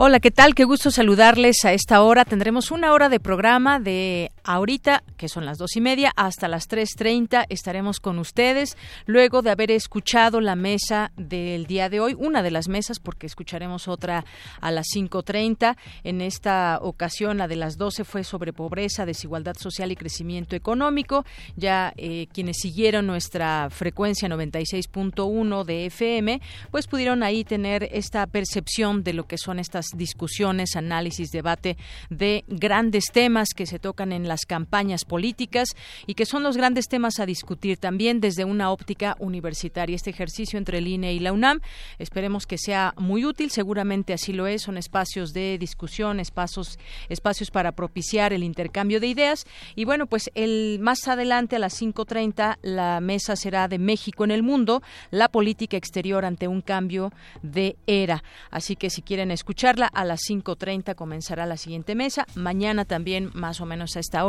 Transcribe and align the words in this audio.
Hola, 0.00 0.20
¿qué 0.20 0.30
tal? 0.30 0.54
Qué 0.54 0.62
gusto 0.62 0.92
saludarles 0.92 1.64
a 1.64 1.72
esta 1.72 2.02
hora. 2.02 2.24
Tendremos 2.24 2.70
una 2.70 2.92
hora 2.92 3.08
de 3.08 3.18
programa 3.18 3.80
de 3.80 4.30
ahorita, 4.48 5.04
que 5.18 5.28
son 5.28 5.44
las 5.44 5.58
dos 5.58 5.76
y 5.76 5.82
media, 5.82 6.10
hasta 6.16 6.48
las 6.48 6.68
tres 6.68 6.92
treinta. 6.96 7.44
Estaremos 7.50 8.00
con 8.00 8.18
ustedes 8.18 8.78
luego 9.04 9.42
de 9.42 9.50
haber 9.50 9.70
escuchado 9.70 10.40
la 10.40 10.56
mesa 10.56 11.12
del 11.16 11.66
día 11.66 11.90
de 11.90 12.00
hoy, 12.00 12.16
una 12.18 12.42
de 12.42 12.50
las 12.50 12.66
mesas, 12.66 12.98
porque 12.98 13.26
escucharemos 13.26 13.88
otra 13.88 14.24
a 14.62 14.70
las 14.70 14.86
cinco 14.88 15.22
treinta. 15.22 15.76
En 16.02 16.22
esta 16.22 16.78
ocasión, 16.80 17.36
la 17.36 17.46
de 17.46 17.56
las 17.56 17.76
doce 17.76 18.04
fue 18.04 18.24
sobre 18.24 18.54
pobreza, 18.54 19.04
desigualdad 19.04 19.54
social 19.58 19.92
y 19.92 19.96
crecimiento 19.96 20.56
económico. 20.56 21.26
Ya 21.56 21.92
eh, 21.98 22.26
quienes 22.32 22.56
siguieron 22.56 23.06
nuestra 23.06 23.68
frecuencia 23.68 24.30
96.1 24.30 25.64
de 25.64 25.86
FM, 25.86 26.40
pues 26.70 26.86
pudieron 26.86 27.22
ahí 27.22 27.44
tener 27.44 27.86
esta 27.92 28.26
percepción 28.26 29.04
de 29.04 29.12
lo 29.12 29.26
que 29.26 29.36
son 29.36 29.58
estas 29.58 29.88
discusiones, 29.94 30.74
análisis, 30.74 31.30
debate 31.32 31.76
de 32.08 32.44
grandes 32.48 33.04
temas 33.12 33.50
que 33.54 33.66
se 33.66 33.78
tocan 33.78 34.12
en 34.12 34.26
las 34.38 34.46
campañas 34.46 35.04
políticas 35.04 35.74
y 36.06 36.14
que 36.14 36.24
son 36.24 36.44
los 36.44 36.56
grandes 36.56 36.86
temas 36.86 37.18
a 37.18 37.26
discutir 37.26 37.76
también 37.76 38.20
desde 38.20 38.44
una 38.44 38.70
óptica 38.70 39.16
universitaria. 39.18 39.96
Este 39.96 40.10
ejercicio 40.10 40.58
entre 40.58 40.78
el 40.78 40.86
INE 40.86 41.12
y 41.12 41.18
la 41.18 41.32
UNAM 41.32 41.60
esperemos 41.98 42.46
que 42.46 42.56
sea 42.56 42.94
muy 42.96 43.24
útil, 43.24 43.50
seguramente 43.50 44.12
así 44.12 44.32
lo 44.32 44.46
es, 44.46 44.62
son 44.62 44.78
espacios 44.78 45.32
de 45.32 45.58
discusión, 45.58 46.20
espacios, 46.20 46.78
espacios 47.08 47.50
para 47.50 47.72
propiciar 47.72 48.32
el 48.32 48.44
intercambio 48.44 49.00
de 49.00 49.08
ideas 49.08 49.44
y 49.74 49.84
bueno, 49.84 50.06
pues 50.06 50.30
el 50.36 50.78
más 50.80 51.08
adelante 51.08 51.56
a 51.56 51.58
las 51.58 51.82
5.30 51.82 52.58
la 52.62 53.00
mesa 53.00 53.34
será 53.34 53.66
de 53.66 53.78
México 53.80 54.22
en 54.22 54.30
el 54.30 54.44
mundo, 54.44 54.82
la 55.10 55.28
política 55.28 55.76
exterior 55.76 56.24
ante 56.24 56.46
un 56.46 56.60
cambio 56.60 57.12
de 57.42 57.76
era. 57.88 58.22
Así 58.52 58.76
que 58.76 58.88
si 58.88 59.02
quieren 59.02 59.32
escuchar 59.32 59.74
a 59.92 60.04
las 60.04 60.20
5.30 60.28 60.94
comenzará 60.94 61.44
la 61.44 61.56
siguiente 61.56 61.96
mesa. 61.96 62.24
Mañana 62.36 62.84
también, 62.84 63.30
más 63.34 63.60
o 63.60 63.66
menos 63.66 63.96
a 63.96 64.00
esta 64.00 64.24
hora, 64.24 64.27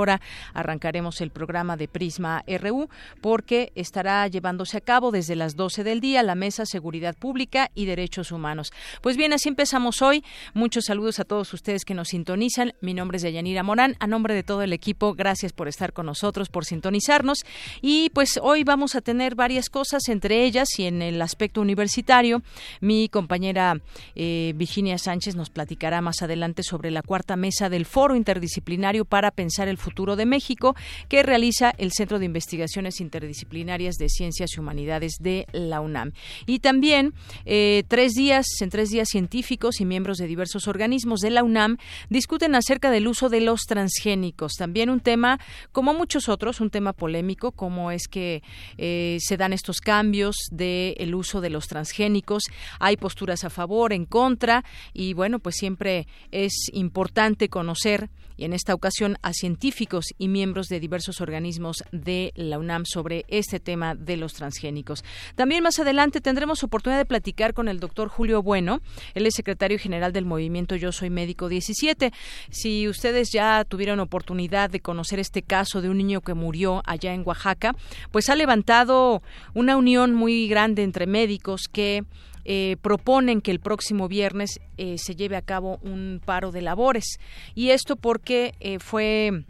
arrancaremos 0.53 1.22
el 1.22 1.31
programa 1.31 1.75
de 1.78 1.88
Prisma 1.88 2.44
RU 2.47 2.89
porque 3.22 3.72
estará 3.75 4.28
llevándose 4.28 4.78
a 4.78 4.81
cabo 4.81 5.11
desde 5.11 5.36
las 5.36 5.56
12 5.56 5.83
del 5.83 6.00
día 6.00 6.23
la 6.23 6.36
Mesa 6.36 6.66
Seguridad 6.66 7.16
Pública 7.17 7.72
y 7.75 7.86
Derechos 7.86 8.31
Humanos. 8.31 8.72
Pues 9.02 9.17
bien, 9.17 9.33
así 9.33 9.50
empezamos 9.50 10.02
hoy. 10.02 10.23
Muchos 10.53 10.86
saludos 10.86 11.19
a 11.19 11.25
todos 11.25 11.53
ustedes 11.53 11.83
que 11.86 11.94
nos 11.94 12.09
sintonizan. 12.09 12.73
Mi 12.81 12.94
nombre 12.94 13.17
es 13.17 13.23
Deyanira 13.23 13.64
Morán. 13.64 13.95
A 14.00 14.08
nombre 14.08 14.33
de 14.33 14.44
todo 14.44 14.61
el 14.61 14.73
equipo, 14.73 15.14
gracias 15.16 15.53
por 15.53 15.67
estar 15.67 15.91
con 15.94 16.06
nosotros, 16.06 16.50
por 16.50 16.66
sintonizarnos. 16.66 17.39
Y 17.81 18.09
pues 18.11 18.39
hoy 18.41 18.63
vamos 18.63 18.95
a 18.95 19.02
tener 19.02 19.36
varias 19.36 19.69
cosas, 19.69 20.08
entre 20.08 20.45
ellas 20.45 20.67
y 20.78 20.86
en 20.86 21.02
el 21.02 21.22
aspecto 21.22 21.61
universitario, 21.61 22.41
mi 22.79 23.09
compañera 23.09 23.79
eh, 24.16 24.53
Virginia 24.56 24.97
Sánchez 24.97 25.35
nos 25.35 25.50
platicará 25.50 26.01
más 26.01 26.22
adelante 26.22 26.63
sobre 26.63 26.91
la 26.91 27.01
cuarta 27.01 27.35
mesa 27.35 27.69
del 27.69 27.85
Foro 27.85 28.16
Interdisciplinario 28.16 29.06
para 29.06 29.31
Pensar 29.31 29.68
el 29.68 29.78
Futuro 29.79 30.16
de 30.16 30.25
México 30.25 30.75
que 31.07 31.23
realiza 31.23 31.73
el 31.78 31.91
Centro 31.91 32.19
de 32.19 32.25
Investigaciones 32.25 33.00
Interdisciplinarias 33.00 33.95
de 33.95 34.09
Ciencias 34.09 34.51
y 34.56 34.59
Humanidades 34.59 35.13
de 35.19 35.47
la 35.51 35.81
UNAM. 35.81 36.12
Y 36.45 36.59
también 36.59 37.13
eh, 37.45 37.84
tres 37.88 38.13
días, 38.13 38.45
en 38.62 38.69
tres 38.69 38.89
días 38.89 39.09
científicos 39.09 39.81
y 39.81 39.85
miembros 39.85 40.18
de 40.18 40.28
diversos 40.28 40.68
organismos 40.68 41.22
de 41.22 41.31
la 41.31 41.44
UNAM 41.44 41.78
discuten 42.09 42.56
acerca 42.56 42.91
del 42.91 43.07
uso 43.07 43.29
de 43.29 43.41
los 43.41 43.62
transgénicos. 43.62 44.53
También 44.53 44.89
un 44.89 45.00
tema, 45.00 45.39
como 45.72 45.94
muchos 45.94 46.29
otros, 46.29 46.62
un 46.62 46.69
tema 46.69 46.94
polémico, 46.94 47.51
cómo 47.51 47.91
es 47.91 48.07
que 48.07 48.44
eh, 48.78 49.18
se 49.19 49.38
dan 49.38 49.53
estos 49.53 49.79
cambios 49.79 50.35
del 50.51 51.16
uso 51.16 51.41
de 51.41 51.50
los 51.50 51.68
transgénicos. 51.68 52.44
Hay 52.79 52.97
posturas 52.97 53.44
a 53.44 53.50
favor, 53.50 53.94
en 53.94 54.06
contra, 54.06 54.63
y 54.94 55.13
bueno, 55.13 55.39
pues 55.39 55.56
siempre 55.56 56.07
es 56.31 56.53
importante 56.73 57.50
conocer 57.50 58.09
y 58.38 58.45
en 58.45 58.53
esta 58.53 58.73
ocasión 58.73 59.18
a 59.22 59.34
científicos 59.34 59.69
y 60.18 60.28
miembros 60.28 60.68
de 60.68 60.80
diversos 60.80 61.22
organismos 61.22 61.84
de 61.91 62.31
la 62.35 62.57
UNAM 62.57 62.85
sobre 62.85 63.25
este 63.28 63.59
tema 63.59 63.96
de 63.96 64.18
los 64.18 64.34
transgénicos. 64.34 65.03
También 65.35 65.63
más 65.63 65.80
adelante 65.80 66.22
tendremos 66.22 66.63
oportunidad 66.63 67.00
de 67.00 67.06
platicar 67.06 67.53
con 67.53 67.68
el 67.68 67.80
doctor 67.80 68.09
Julio 68.09 68.41
Bueno, 68.41 68.81
él 69.13 69.25
es 69.25 69.35
secretario 69.35 69.78
general 69.78 70.12
del 70.12 70.25
movimiento 70.25 70.75
Yo 70.75 70.91
Soy 70.91 71.09
Médico 71.09 71.50
17. 71.50 72.12
Si 72.50 72.88
ustedes 72.88 73.30
ya 73.31 73.63
tuvieron 73.63 74.00
oportunidad 74.00 74.69
de 74.69 74.80
conocer 74.80 75.19
este 75.19 75.41
caso 75.41 75.81
de 75.81 75.90
un 75.90 75.97
niño 75.97 76.22
que 76.22 76.34
murió 76.34 76.81
allá 76.86 77.13
en 77.13 77.24
Oaxaca, 77.25 77.75
pues 78.12 78.30
ha 78.30 78.36
levantado 78.36 79.22
una 79.53 79.78
unión 79.78 80.13
muy 80.13 80.47
grande 80.47 80.84
entre 80.84 81.07
médicos 81.07 81.63
que 81.72 82.03
eh, 82.46 82.78
proponen 82.81 83.41
que 83.41 83.51
el 83.51 83.59
próximo 83.59 84.07
viernes 84.07 84.59
eh, 84.78 84.96
se 84.97 85.16
lleve 85.16 85.36
a 85.36 85.41
cabo 85.41 85.78
un 85.84 86.22
paro 86.24 86.51
de 86.51 86.62
labores. 86.62 87.19
Y 87.53 87.69
esto 87.69 87.96
porque 87.96 88.56
eh, 88.59 88.80
fue 88.80 89.44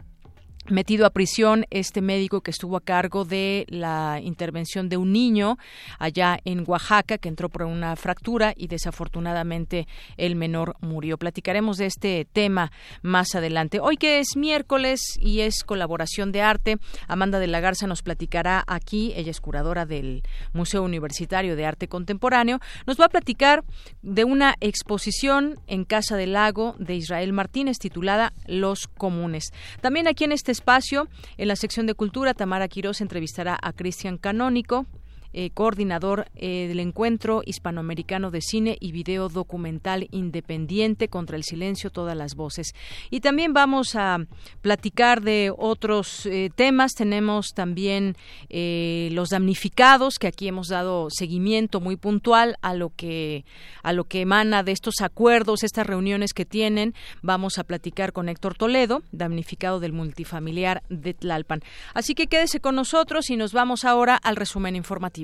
metido 0.68 1.06
a 1.06 1.10
prisión 1.10 1.66
este 1.70 2.00
médico 2.00 2.42
que 2.42 2.50
estuvo 2.50 2.76
a 2.76 2.80
cargo 2.80 3.24
de 3.24 3.66
la 3.68 4.20
intervención 4.22 4.88
de 4.88 4.96
un 4.96 5.12
niño 5.12 5.58
allá 5.98 6.38
en 6.44 6.64
Oaxaca 6.66 7.18
que 7.18 7.28
entró 7.28 7.48
por 7.48 7.62
una 7.62 7.96
fractura 7.96 8.52
y 8.56 8.68
desafortunadamente 8.68 9.88
el 10.16 10.36
menor 10.36 10.76
murió. 10.80 11.18
Platicaremos 11.18 11.76
de 11.78 11.86
este 11.86 12.26
tema 12.32 12.70
más 13.02 13.34
adelante. 13.34 13.80
Hoy 13.80 13.96
que 13.96 14.18
es 14.18 14.36
miércoles 14.36 15.00
y 15.20 15.40
es 15.40 15.64
colaboración 15.64 16.32
de 16.32 16.42
arte, 16.42 16.78
Amanda 17.08 17.38
de 17.38 17.46
la 17.46 17.60
Garza 17.60 17.86
nos 17.86 18.02
platicará 18.02 18.62
aquí, 18.66 19.12
ella 19.16 19.30
es 19.30 19.40
curadora 19.40 19.86
del 19.86 20.22
Museo 20.52 20.82
Universitario 20.82 21.56
de 21.56 21.66
Arte 21.66 21.88
Contemporáneo, 21.88 22.60
nos 22.86 23.00
va 23.00 23.06
a 23.06 23.10
platicar 23.10 23.64
de 24.02 24.24
una 24.24 24.54
exposición 24.60 25.58
en 25.66 25.84
Casa 25.84 26.16
del 26.16 26.34
Lago 26.34 26.74
de 26.78 26.96
Israel 26.96 27.32
Martínez 27.32 27.78
titulada 27.78 28.32
Los 28.46 28.86
Comunes. 28.86 29.52
También 29.80 30.06
aquí 30.06 30.24
en 30.24 30.32
este 30.32 30.52
espacio, 30.60 31.08
en 31.38 31.48
la 31.48 31.56
sección 31.56 31.86
de 31.86 31.94
cultura, 31.94 32.34
Tamara 32.34 32.68
Quiroz 32.68 33.00
entrevistará 33.00 33.58
a 33.60 33.72
Cristian 33.72 34.18
Canónico, 34.18 34.84
eh, 35.32 35.50
coordinador 35.50 36.26
eh, 36.34 36.66
del 36.66 36.80
Encuentro 36.80 37.42
Hispanoamericano 37.46 38.32
de 38.32 38.40
Cine 38.40 38.76
y 38.80 38.90
Video 38.90 39.28
Documental 39.28 40.08
Independiente 40.10 41.08
contra 41.08 41.36
el 41.36 41.44
Silencio, 41.44 41.90
todas 41.90 42.16
las 42.16 42.34
voces. 42.34 42.74
Y 43.10 43.20
también 43.20 43.52
vamos 43.52 43.94
a 43.94 44.18
platicar 44.60 45.22
de 45.22 45.52
otros 45.56 46.26
eh, 46.26 46.50
temas. 46.54 46.94
Tenemos 46.94 47.52
también 47.54 48.16
los 48.50 49.28
damnificados, 49.28 50.18
que 50.18 50.26
aquí 50.26 50.48
hemos 50.48 50.68
dado 50.68 51.08
seguimiento 51.10 51.80
muy 51.80 51.96
puntual 51.96 52.56
a 52.62 52.74
lo 52.74 52.90
que 52.90 53.44
a 53.82 53.92
lo 53.92 54.04
que 54.04 54.22
emana 54.22 54.62
de 54.62 54.72
estos 54.72 55.00
acuerdos, 55.00 55.62
estas 55.62 55.86
reuniones 55.86 56.32
que 56.32 56.44
tienen. 56.44 56.94
Vamos 57.22 57.58
a 57.58 57.64
platicar 57.64 58.12
con 58.12 58.28
Héctor 58.28 58.56
Toledo, 58.56 59.02
damnificado 59.12 59.80
del 59.80 59.92
multifamiliar 59.92 60.82
de 60.88 61.14
Tlalpan. 61.14 61.62
Así 61.94 62.14
que 62.14 62.26
quédese 62.26 62.60
con 62.60 62.74
nosotros 62.74 63.30
y 63.30 63.36
nos 63.36 63.52
vamos 63.52 63.84
ahora 63.84 64.16
al 64.16 64.36
resumen 64.36 64.76
informativo. 64.76 65.19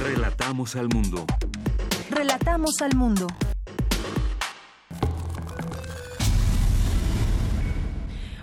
Relatamos 0.00 0.76
al 0.76 0.88
mundo. 0.94 1.26
Relatamos 2.08 2.80
al 2.82 2.94
mundo. 2.94 3.26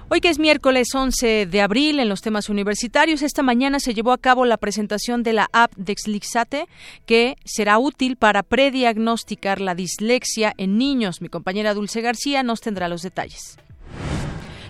Hoy 0.10 0.19
que 0.19 0.30
es 0.30 0.38
miércoles 0.38 0.90
11 0.94 1.46
de 1.46 1.62
abril 1.62 2.02
en 2.02 2.10
los 2.10 2.22
temas 2.22 2.50
universitarios, 2.50 3.22
esta 3.22 3.42
mañana 3.42 3.80
se 3.80 3.94
llevó 3.94 4.12
a 4.12 4.18
cabo 4.18 4.44
la 4.44 4.57
presentación 4.57 5.24
de 5.24 5.31
la 5.31 5.50
app 5.54 5.72
Dexlixate 5.78 6.68
que 7.06 7.38
será 7.46 7.80
útil 7.80 8.18
para 8.18 8.44
prediagnosticar 8.44 9.62
la 9.62 9.75
dislexia 9.75 10.54
en 10.57 10.78
niños. 10.78 11.22
Mi 11.22 11.30
compañera 11.30 11.74
Dulce 11.74 12.02
García 12.02 12.44
nos 12.44 12.60
tendrá 12.60 12.90
los 12.90 13.02
detalles. 13.02 13.57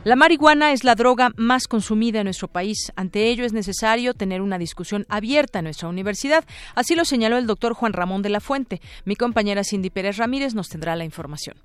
La 0.06 0.16
marihuana 0.16 0.72
es 0.72 0.84
la 0.84 0.94
droga 0.94 1.32
más 1.36 1.68
consumida 1.68 2.20
en 2.20 2.26
nuestro 2.26 2.48
país. 2.48 2.94
Ante 2.96 3.28
ello 3.28 3.44
es 3.44 3.54
necesario 3.54 4.14
tener 4.14 4.44
una 4.44 4.60
discusión 4.60 5.08
abierta 5.10 5.58
en 5.58 5.66
nuestra 5.66 5.90
universidad. 5.90 6.46
Así 6.76 6.94
lo 6.94 7.06
señaló 7.06 7.40
el 7.40 7.48
doctor 7.48 7.74
Juan 7.74 7.92
Ramón 7.92 8.22
de 8.22 8.30
la 8.30 8.40
Fuente. 8.40 8.82
Mi 9.06 9.16
compañera 9.16 9.64
Cindy 9.64 9.90
Pérez 9.90 10.18
Ramírez 10.18 10.54
nos 10.54 10.70
tendrá 10.70 10.96
la 10.96 11.06
información. 11.06 11.58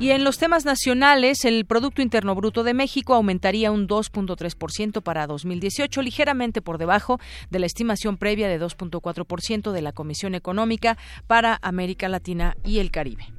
Y 0.00 0.10
en 0.10 0.24
los 0.24 0.38
temas 0.38 0.64
nacionales, 0.64 1.44
el 1.44 1.64
Producto 1.64 2.02
Interno 2.02 2.34
Bruto 2.34 2.64
de 2.64 2.74
México 2.74 3.14
aumentaría 3.14 3.70
un 3.70 3.86
2.3% 3.86 5.00
para 5.02 5.28
2018, 5.28 6.02
ligeramente 6.02 6.60
por 6.60 6.76
debajo 6.76 7.20
de 7.50 7.60
la 7.60 7.66
estimación 7.66 8.16
previa 8.16 8.48
de 8.48 8.60
2.4% 8.60 9.70
de 9.70 9.82
la 9.82 9.92
Comisión 9.92 10.34
Económica 10.34 10.98
para 11.28 11.56
América 11.62 12.08
Latina 12.08 12.56
y 12.64 12.80
el 12.80 12.90
Caribe. 12.90 13.37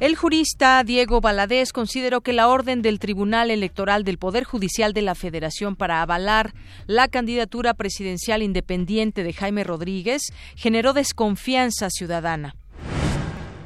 El 0.00 0.14
jurista 0.14 0.84
Diego 0.84 1.20
Valadez 1.20 1.72
consideró 1.72 2.20
que 2.20 2.32
la 2.32 2.46
orden 2.46 2.82
del 2.82 3.00
Tribunal 3.00 3.50
Electoral 3.50 4.04
del 4.04 4.16
Poder 4.16 4.44
Judicial 4.44 4.92
de 4.92 5.02
la 5.02 5.16
Federación 5.16 5.74
para 5.74 6.02
avalar 6.02 6.54
la 6.86 7.08
candidatura 7.08 7.74
presidencial 7.74 8.44
independiente 8.44 9.24
de 9.24 9.32
Jaime 9.32 9.64
Rodríguez 9.64 10.22
generó 10.54 10.92
desconfianza 10.92 11.90
ciudadana. 11.90 12.54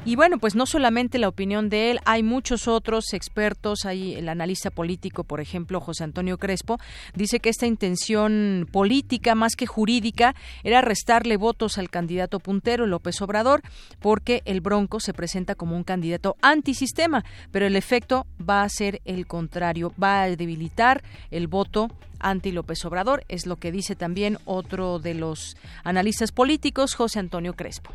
Y 0.05 0.17
bueno, 0.17 0.37
pues 0.37 0.53
no 0.53 0.65
solamente 0.65 1.17
la 1.17 1.29
opinión 1.29 1.69
de 1.69 1.89
él, 1.89 1.99
hay 2.03 2.23
muchos 2.23 2.67
otros 2.67 3.13
expertos, 3.13 3.85
hay 3.85 4.15
el 4.15 4.27
analista 4.27 4.69
político, 4.69 5.23
por 5.23 5.39
ejemplo, 5.39 5.79
José 5.79 6.03
Antonio 6.03 6.37
Crespo, 6.37 6.77
dice 7.15 7.39
que 7.39 7.47
esta 7.47 7.67
intención 7.67 8.67
política 8.69 9.33
más 9.33 9.55
que 9.55 9.65
jurídica 9.65 10.35
era 10.65 10.81
restarle 10.81 11.37
votos 11.37 11.77
al 11.77 11.89
candidato 11.89 12.41
puntero 12.41 12.85
López 12.85 13.21
Obrador, 13.21 13.61
porque 14.01 14.41
el 14.43 14.59
Bronco 14.59 14.99
se 14.99 15.13
presenta 15.13 15.55
como 15.55 15.77
un 15.77 15.85
candidato 15.85 16.35
antisistema, 16.41 17.23
pero 17.51 17.65
el 17.65 17.77
efecto 17.77 18.27
va 18.37 18.63
a 18.63 18.69
ser 18.69 19.01
el 19.05 19.25
contrario, 19.25 19.93
va 20.01 20.23
a 20.23 20.35
debilitar 20.35 21.01
el 21.31 21.47
voto 21.47 21.87
anti 22.19 22.51
López 22.51 22.83
Obrador, 22.83 23.23
es 23.29 23.45
lo 23.45 23.55
que 23.55 23.71
dice 23.71 23.95
también 23.95 24.37
otro 24.43 24.99
de 24.99 25.13
los 25.13 25.55
analistas 25.85 26.33
políticos, 26.33 26.93
José 26.93 27.19
Antonio 27.19 27.53
Crespo. 27.53 27.93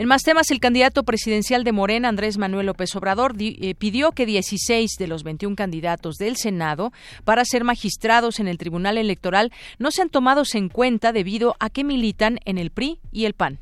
En 0.00 0.08
más 0.08 0.22
temas, 0.22 0.50
el 0.50 0.60
candidato 0.60 1.02
presidencial 1.02 1.62
de 1.62 1.72
Morena, 1.72 2.08
Andrés 2.08 2.38
Manuel 2.38 2.64
López 2.64 2.96
Obrador, 2.96 3.34
eh, 3.38 3.74
pidió 3.74 4.12
que 4.12 4.24
16 4.24 4.92
de 4.98 5.06
los 5.06 5.24
21 5.24 5.56
candidatos 5.56 6.16
del 6.16 6.38
Senado 6.38 6.90
para 7.24 7.44
ser 7.44 7.64
magistrados 7.64 8.40
en 8.40 8.48
el 8.48 8.56
Tribunal 8.56 8.96
Electoral 8.96 9.52
no 9.78 9.90
sean 9.90 10.08
tomados 10.08 10.54
en 10.54 10.70
cuenta 10.70 11.12
debido 11.12 11.54
a 11.60 11.68
que 11.68 11.84
militan 11.84 12.38
en 12.46 12.56
el 12.56 12.70
PRI 12.70 12.98
y 13.12 13.26
el 13.26 13.34
PAN. 13.34 13.58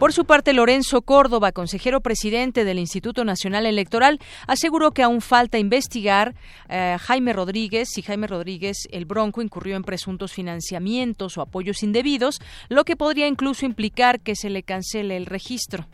Por 0.00 0.14
su 0.14 0.24
parte, 0.24 0.54
Lorenzo 0.54 1.02
Córdoba, 1.02 1.52
consejero 1.52 2.00
presidente 2.00 2.64
del 2.64 2.78
Instituto 2.78 3.22
Nacional 3.22 3.66
Electoral, 3.66 4.18
aseguró 4.46 4.92
que 4.92 5.02
aún 5.02 5.20
falta 5.20 5.58
investigar 5.58 6.34
eh, 6.70 6.96
Jaime 6.98 7.34
Rodríguez 7.34 7.90
si 7.92 8.00
Jaime 8.00 8.26
Rodríguez, 8.26 8.88
el 8.92 9.04
Bronco, 9.04 9.42
incurrió 9.42 9.76
en 9.76 9.84
presuntos 9.84 10.32
financiamientos 10.32 11.36
o 11.36 11.42
apoyos 11.42 11.82
indebidos, 11.82 12.40
lo 12.70 12.84
que 12.84 12.96
podría 12.96 13.26
incluso 13.26 13.66
implicar 13.66 14.20
que 14.20 14.36
se 14.36 14.48
le 14.48 14.62
cancele 14.62 15.18
el 15.18 15.26
registro. 15.26 15.86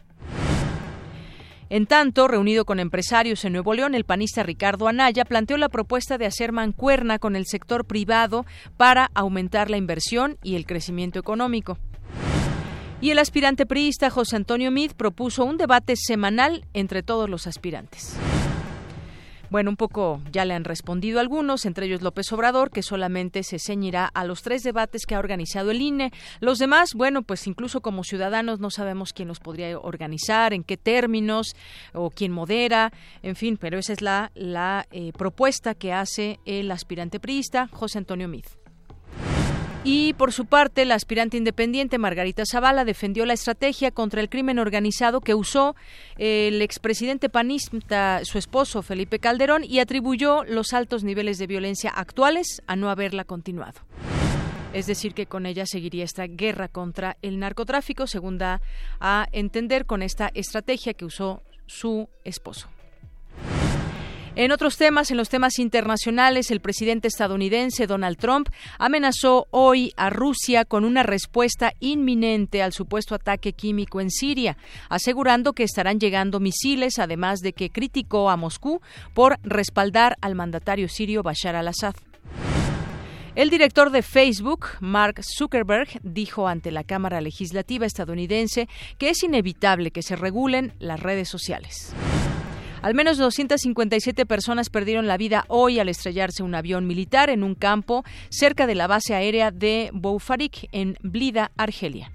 En 1.69 1.87
tanto, 1.87 2.29
reunido 2.29 2.64
con 2.64 2.79
empresarios 2.79 3.44
en 3.44 3.55
Nuevo 3.55 3.75
León, 3.75 3.97
el 3.97 4.05
panista 4.05 4.44
Ricardo 4.44 4.87
Anaya 4.87 5.25
planteó 5.25 5.56
la 5.56 5.69
propuesta 5.69 6.17
de 6.17 6.26
hacer 6.26 6.52
mancuerna 6.52 7.19
con 7.19 7.35
el 7.35 7.47
sector 7.47 7.85
privado 7.85 8.47
para 8.76 9.11
aumentar 9.14 9.69
la 9.69 9.79
inversión 9.79 10.38
y 10.44 10.55
el 10.55 10.64
crecimiento 10.64 11.19
económico. 11.19 11.76
Y 13.00 13.10
el 13.10 13.19
aspirante 13.19 13.66
priista 13.66 14.08
José 14.08 14.37
Antonio 14.37 14.70
Mid 14.70 14.93
propuso 14.93 15.44
un 15.44 15.58
debate 15.58 15.96
semanal 15.96 16.64
entre 16.72 17.02
todos 17.02 17.28
los 17.28 17.46
aspirantes. 17.46 18.16
Bueno, 19.50 19.70
un 19.70 19.76
poco 19.76 20.20
ya 20.32 20.44
le 20.44 20.54
han 20.54 20.64
respondido 20.64 21.20
algunos, 21.20 21.66
entre 21.66 21.87
ellos 21.87 22.02
López 22.02 22.32
Obrador, 22.32 22.70
que 22.70 22.82
solamente 22.82 23.43
se 23.43 23.58
ceñirá 23.58 24.06
a 24.06 24.25
los 24.25 24.43
tres 24.43 24.62
debates 24.62 25.06
que 25.06 25.14
ha 25.14 25.20
organizado 25.20 25.70
el 25.70 25.81
INE. 25.81 26.10
Los 26.40 26.58
demás, 26.58 26.94
bueno, 26.94 27.22
pues 27.22 27.46
incluso 27.46 27.81
como 27.81 28.02
ciudadanos 28.02 28.58
no 28.60 28.70
sabemos 28.70 29.12
quién 29.12 29.28
los 29.28 29.38
podría 29.38 29.78
organizar, 29.78 30.52
en 30.52 30.64
qué 30.64 30.76
términos 30.76 31.54
o 31.92 32.10
quién 32.10 32.32
modera, 32.32 32.92
en 33.22 33.37
fin, 33.37 33.56
pero 33.56 33.78
esa 33.78 33.92
es 33.92 34.02
la, 34.02 34.32
eh, 34.90 35.12
propuesta 35.12 35.75
que 35.75 35.92
hace 35.92 36.40
el 36.44 36.70
aspirante 36.70 37.20
priista 37.20 37.69
José 37.69 37.99
Antonio 37.99 38.26
Mid. 38.26 38.44
Y 39.88 40.15
por 40.15 40.33
su 40.33 40.47
parte, 40.47 40.85
la 40.85 40.97
aspirante 40.97 41.37
independiente 41.37 41.97
Margarita 41.97 42.43
Zavala 42.44 42.85
defendió 42.85 43.25
la 43.25 43.35
estrategia 43.35 43.93
contra 43.93 44.21
el 44.21 44.29
crimen 44.29 44.59
organizado 44.59 45.21
que 45.21 45.37
usó 45.37 45.77
el 46.19 46.61
expresidente 46.61 47.29
panista, 47.29 48.21
su 48.25 48.37
esposo 48.37 48.83
Felipe 48.83 49.21
Calderón, 49.21 49.62
y 49.62 49.79
atribuyó 49.79 50.43
los 50.43 50.73
altos 50.73 51.05
niveles 51.05 51.38
de 51.38 51.47
violencia 51.47 51.91
actuales 51.91 52.62
a 52.67 52.75
no 52.75 52.91
haberla 52.91 53.23
continuado. 53.23 53.81
Es 54.73 54.88
decir, 54.88 55.15
que 55.15 55.27
con 55.27 55.47
ella 55.47 55.67
seguiría 55.67 56.03
esta 56.03 56.27
guerra 56.27 56.67
contra 56.67 57.17
el 57.23 57.38
narcotráfico, 57.38 58.09
según 58.09 58.38
da 58.38 58.61
a 58.99 59.29
entender 59.31 59.87
con 59.87 60.03
esta 60.03 60.33
estrategia 60.35 60.94
que 60.94 61.05
usó 61.05 61.44
su 61.67 62.09
esposo. 62.25 62.69
En 64.38 64.53
otros 64.53 64.77
temas, 64.77 65.11
en 65.11 65.17
los 65.17 65.31
temas 65.31 65.59
internacionales, 65.59 66.50
el 66.50 66.61
presidente 66.61 67.09
estadounidense 67.09 67.87
Donald 67.87 68.19
Trump 68.19 68.50
amenazó 68.79 69.47
hoy 69.50 69.94
a 69.97 70.11
Rusia 70.11 70.67
con 70.67 70.85
una 70.85 71.03
respuesta 71.03 71.73
inminente 71.81 72.62
al 72.62 72.75
supuesto 72.75 73.15
ataque 73.15 73.55
químico 73.55 73.99
en 73.99 74.11
Siria, 74.11 74.59
asegurando 74.91 75.55
que 75.55 75.62
estarán 75.62 75.99
llegando 75.99 76.38
misiles, 76.38 76.99
además 76.99 77.41
de 77.41 77.55
que 77.55 77.71
criticó 77.71 78.29
a 78.29 78.37
Moscú 78.37 78.83
por 79.15 79.38
respaldar 79.43 80.19
al 80.21 80.35
mandatario 80.35 80.91
sirio 80.91 81.23
Bashar 81.23 81.56
al-Assad. 81.56 81.94
El 83.37 83.49
director 83.49 83.88
de 83.91 84.03
Facebook, 84.03 84.67
Mark 84.81 85.23
Zuckerberg, 85.25 85.99
dijo 86.03 86.47
ante 86.47 86.71
la 86.73 86.85
Cámara 86.85 87.23
Legislativa 87.23 87.87
estadounidense 87.87 88.69
que 88.99 89.09
es 89.09 89.23
inevitable 89.23 89.93
que 89.93 90.03
se 90.03 90.15
regulen 90.15 90.75
las 90.79 91.00
redes 91.00 91.31
sociales. 91.31 91.94
Al 92.87 92.94
menos 92.94 93.19
257 93.19 94.27
personas 94.27 94.71
perdieron 94.71 95.09
la 95.09 95.17
vida 95.17 95.44
hoy 95.49 95.81
al 95.81 95.88
estrellarse 95.88 96.44
un 96.44 96.55
avión 96.55 96.87
militar 96.87 97.31
en 97.31 97.43
un 97.43 97.56
campo 97.56 98.05
cerca 98.31 98.69
de 98.69 98.77
la 98.77 98.87
base 98.87 99.12
aérea 99.12 99.50
de 99.50 99.91
Boufarik 99.93 100.69
en 100.71 100.97
Blida, 101.03 101.50
Argelia. 101.56 102.12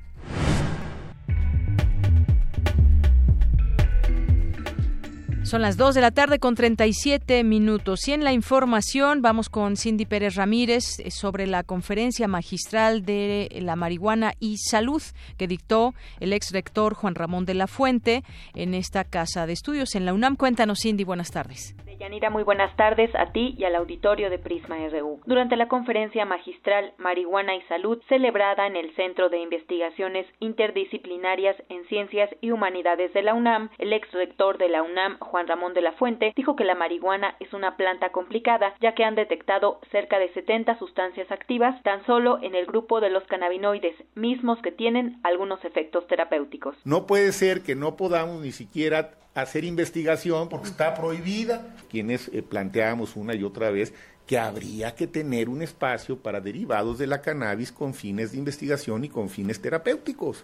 Son 5.51 5.62
las 5.62 5.75
2 5.75 5.95
de 5.95 6.00
la 6.00 6.12
tarde 6.12 6.39
con 6.39 6.56
37 6.56 7.44
minutos. 7.44 8.07
Y 8.07 8.13
en 8.13 8.24
la 8.24 8.31
información 8.31 9.21
vamos 9.21 9.50
con 9.50 9.75
Cindy 9.75 10.06
Pérez 10.06 10.36
Ramírez 10.36 10.98
eh, 11.00 11.12
sobre 11.12 11.45
la 11.45 11.63
conferencia 11.63 12.30
magistral 12.30 13.03
de 13.03 13.50
la 13.62 13.75
marihuana 13.75 14.31
y 14.39 14.59
salud 14.59 15.03
que 15.38 15.50
dictó 15.50 15.94
el 16.21 16.31
ex 16.31 16.51
rector 16.53 16.94
Juan 16.94 17.15
Ramón 17.15 17.44
de 17.44 17.56
la 17.56 17.68
Fuente 17.68 18.24
en 18.56 18.74
esta 18.74 19.03
casa 19.03 19.45
de 19.45 19.51
estudios 19.51 19.94
en 19.95 20.06
la 20.06 20.13
UNAM. 20.13 20.38
Cuéntanos, 20.38 20.80
Cindy, 20.83 21.03
buenas 21.03 21.31
tardes. 21.31 21.75
Yanira, 22.01 22.31
muy 22.31 22.42
buenas 22.42 22.75
tardes 22.77 23.13
a 23.13 23.31
ti 23.31 23.53
y 23.60 23.63
al 23.65 23.75
auditorio 23.75 24.31
de 24.31 24.39
Prisma 24.39 24.75
RU. 24.89 25.20
Durante 25.27 25.55
la 25.55 25.67
conferencia 25.67 26.25
magistral 26.25 26.93
Marihuana 26.98 27.55
y 27.55 27.62
Salud, 27.67 28.01
celebrada 28.10 28.65
en 28.65 28.75
el 28.75 28.91
Centro 28.96 29.29
de 29.29 29.38
Investigaciones 29.38 30.25
Interdisciplinarias 30.39 31.55
en 31.70 31.86
Ciencias 31.89 32.31
y 32.41 32.50
Humanidades 32.50 33.13
de 33.13 33.22
la 33.22 33.36
UNAM, 33.36 33.70
el 33.77 33.93
ex 33.93 34.12
rector 34.13 34.58
de 34.58 34.70
la 34.70 34.81
UNAM, 34.81 35.20
Juan 35.20 35.48
Ramón 35.48 35.75
de 35.75 35.81
la 35.81 35.91
Fuente, 35.91 36.34
dijo 36.36 36.55
que 36.55 36.63
la 36.63 36.74
marihuana 36.74 37.36
es 37.39 37.53
una 37.53 37.77
planta 37.77 38.10
complicada, 38.10 38.74
ya 38.81 38.96
que 38.96 39.03
han 39.03 39.13
detectado 39.13 39.79
cerca 39.91 40.17
de 40.17 40.34
70 40.34 40.79
sustancias 40.79 41.31
activas 41.31 41.84
tan 41.84 42.03
solo 42.08 42.39
en 42.41 42.55
el 42.55 42.65
grupo 42.65 43.00
de 43.00 43.12
los 43.12 43.25
cannabinoides, 43.25 43.96
mismos 44.15 44.60
que 44.63 44.72
tienen 44.72 45.20
algunos 45.22 45.63
efectos 45.65 46.08
terapéuticos. 46.08 46.75
No 46.84 47.05
puede 47.05 47.31
ser 47.31 47.62
que 47.62 47.75
no 47.75 47.96
podamos 47.96 48.41
ni 48.41 48.51
siquiera 48.51 49.12
hacer 49.34 49.64
investigación 49.64 50.50
porque 50.50 50.70
está 50.70 50.94
prohibida. 50.94 51.76
Quienes 51.90 52.30
eh, 52.30 52.42
planteamos 52.42 53.16
una 53.16 53.36
y 53.36 53.44
otra 53.44 53.72
vez 53.72 53.94
que 54.28 54.38
habría 54.38 54.96
que 54.96 55.08
tener 55.08 55.50
un 55.50 55.62
espacio 55.62 56.18
para 56.18 56.40
derivados 56.40 56.98
de 56.98 57.08
la 57.08 57.22
cannabis 57.22 57.72
con 57.72 57.94
fines 57.94 58.32
de 58.32 58.38
investigación 58.38 59.04
y 59.04 59.10
con 59.10 59.30
fines 59.30 59.62
terapéuticos. 59.62 60.44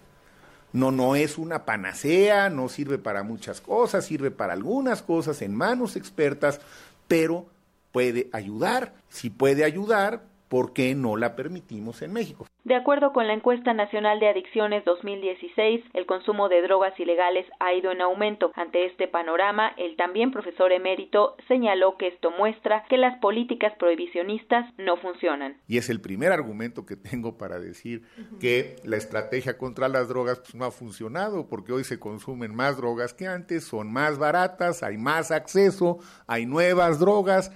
No, 0.72 0.90
no 0.90 1.16
es 1.16 1.38
una 1.38 1.64
panacea, 1.64 2.50
no 2.50 2.68
sirve 2.68 2.98
para 2.98 3.22
muchas 3.22 3.60
cosas, 3.60 4.04
sirve 4.04 4.30
para 4.30 4.52
algunas 4.52 5.02
cosas 5.02 5.40
en 5.40 5.54
manos 5.54 5.96
expertas, 5.96 6.60
pero 7.06 7.46
puede 7.92 8.28
ayudar. 8.32 8.94
Si 9.08 9.30
puede 9.30 9.64
ayudar, 9.64 10.27
¿por 10.48 10.72
qué 10.72 10.94
no 10.94 11.16
la 11.16 11.36
permitimos 11.36 12.02
en 12.02 12.12
México? 12.12 12.46
De 12.64 12.74
acuerdo 12.74 13.12
con 13.12 13.26
la 13.26 13.32
encuesta 13.32 13.72
nacional 13.72 14.20
de 14.20 14.28
adicciones 14.28 14.84
2016, 14.84 15.84
el 15.94 16.06
consumo 16.06 16.50
de 16.50 16.60
drogas 16.60 16.98
ilegales 17.00 17.46
ha 17.60 17.72
ido 17.72 17.92
en 17.92 18.02
aumento. 18.02 18.52
Ante 18.54 18.84
este 18.84 19.08
panorama, 19.08 19.72
el 19.78 19.96
también 19.96 20.32
profesor 20.32 20.72
emérito 20.72 21.36
señaló 21.48 21.96
que 21.96 22.08
esto 22.08 22.30
muestra 22.30 22.84
que 22.90 22.98
las 22.98 23.18
políticas 23.20 23.72
prohibicionistas 23.78 24.66
no 24.76 24.98
funcionan. 24.98 25.56
Y 25.66 25.78
es 25.78 25.88
el 25.88 26.00
primer 26.00 26.32
argumento 26.32 26.84
que 26.84 26.96
tengo 26.96 27.38
para 27.38 27.58
decir 27.58 28.02
que 28.40 28.76
la 28.84 28.96
estrategia 28.96 29.56
contra 29.56 29.88
las 29.88 30.08
drogas 30.08 30.40
pues, 30.40 30.54
no 30.54 30.64
ha 30.64 30.70
funcionado, 30.70 31.48
porque 31.48 31.72
hoy 31.72 31.84
se 31.84 31.98
consumen 31.98 32.54
más 32.54 32.76
drogas 32.76 33.14
que 33.14 33.26
antes, 33.26 33.64
son 33.64 33.90
más 33.90 34.18
baratas, 34.18 34.82
hay 34.82 34.98
más 34.98 35.30
acceso, 35.30 35.98
hay 36.26 36.44
nuevas 36.44 37.00
drogas 37.00 37.50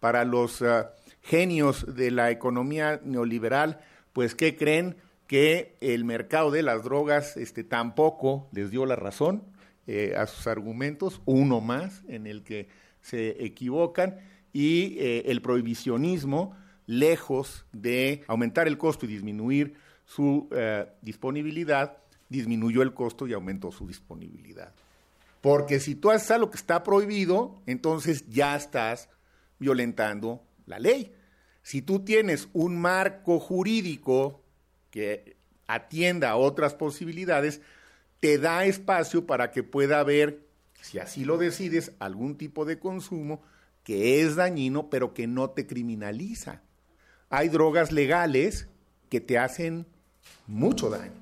para 0.00 0.24
los... 0.24 0.62
Ah, 0.62 0.92
genios 1.22 1.94
de 1.94 2.10
la 2.10 2.30
economía 2.30 3.00
neoliberal, 3.04 3.80
pues 4.12 4.34
¿qué 4.34 4.56
creen? 4.56 4.96
Que 5.26 5.76
el 5.80 6.04
mercado 6.04 6.50
de 6.50 6.62
las 6.62 6.82
drogas 6.82 7.36
este, 7.36 7.64
tampoco 7.64 8.48
les 8.52 8.70
dio 8.70 8.86
la 8.86 8.96
razón 8.96 9.42
eh, 9.86 10.14
a 10.16 10.26
sus 10.26 10.46
argumentos, 10.46 11.20
uno 11.24 11.60
más 11.60 12.02
en 12.08 12.26
el 12.26 12.42
que 12.42 12.68
se 13.00 13.44
equivocan, 13.44 14.18
y 14.52 14.96
eh, 14.98 15.24
el 15.26 15.42
prohibicionismo, 15.42 16.56
lejos 16.86 17.66
de 17.72 18.24
aumentar 18.26 18.66
el 18.66 18.78
costo 18.78 19.04
y 19.04 19.08
disminuir 19.08 19.74
su 20.04 20.48
eh, 20.52 20.86
disponibilidad, 21.02 21.98
disminuyó 22.28 22.82
el 22.82 22.94
costo 22.94 23.26
y 23.26 23.34
aumentó 23.34 23.70
su 23.70 23.86
disponibilidad. 23.86 24.72
Porque 25.40 25.80
si 25.80 25.94
tú 25.94 26.10
haces 26.10 26.30
algo 26.30 26.50
que 26.50 26.56
está 26.56 26.82
prohibido, 26.82 27.60
entonces 27.66 28.26
ya 28.28 28.56
estás 28.56 29.08
violentando 29.58 30.42
la 30.68 30.78
ley. 30.78 31.14
Si 31.62 31.82
tú 31.82 32.04
tienes 32.04 32.48
un 32.52 32.80
marco 32.80 33.40
jurídico 33.40 34.42
que 34.90 35.36
atienda 35.66 36.30
a 36.30 36.36
otras 36.36 36.74
posibilidades, 36.74 37.60
te 38.20 38.38
da 38.38 38.64
espacio 38.64 39.26
para 39.26 39.50
que 39.50 39.62
pueda 39.62 40.00
haber, 40.00 40.40
si 40.80 40.98
así 40.98 41.24
lo 41.24 41.38
decides, 41.38 41.92
algún 41.98 42.36
tipo 42.36 42.64
de 42.64 42.78
consumo 42.78 43.42
que 43.84 44.22
es 44.22 44.36
dañino, 44.36 44.90
pero 44.90 45.14
que 45.14 45.26
no 45.26 45.50
te 45.50 45.66
criminaliza. 45.66 46.62
Hay 47.30 47.48
drogas 47.48 47.92
legales 47.92 48.68
que 49.08 49.20
te 49.20 49.38
hacen 49.38 49.86
mucho 50.46 50.90
daño. 50.90 51.12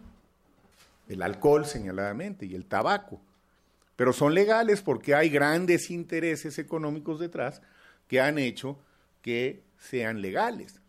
El 1.09 1.23
alcohol, 1.23 1.67
señaladamente, 1.67 2.47
y 2.47 2.55
el 2.55 2.67
tabaco. 2.67 3.21
Pero 3.95 4.12
son 4.12 4.35
legales 4.35 4.83
porque 4.83 5.15
hay 5.15 5.29
grandes 5.31 5.91
intereses 5.91 6.59
económicos 6.59 7.19
detrás 7.19 7.62
que 8.09 8.21
han 8.21 8.38
hecho 8.38 8.79
que 9.26 9.64
sean 9.76 10.23
legales. 10.23 10.80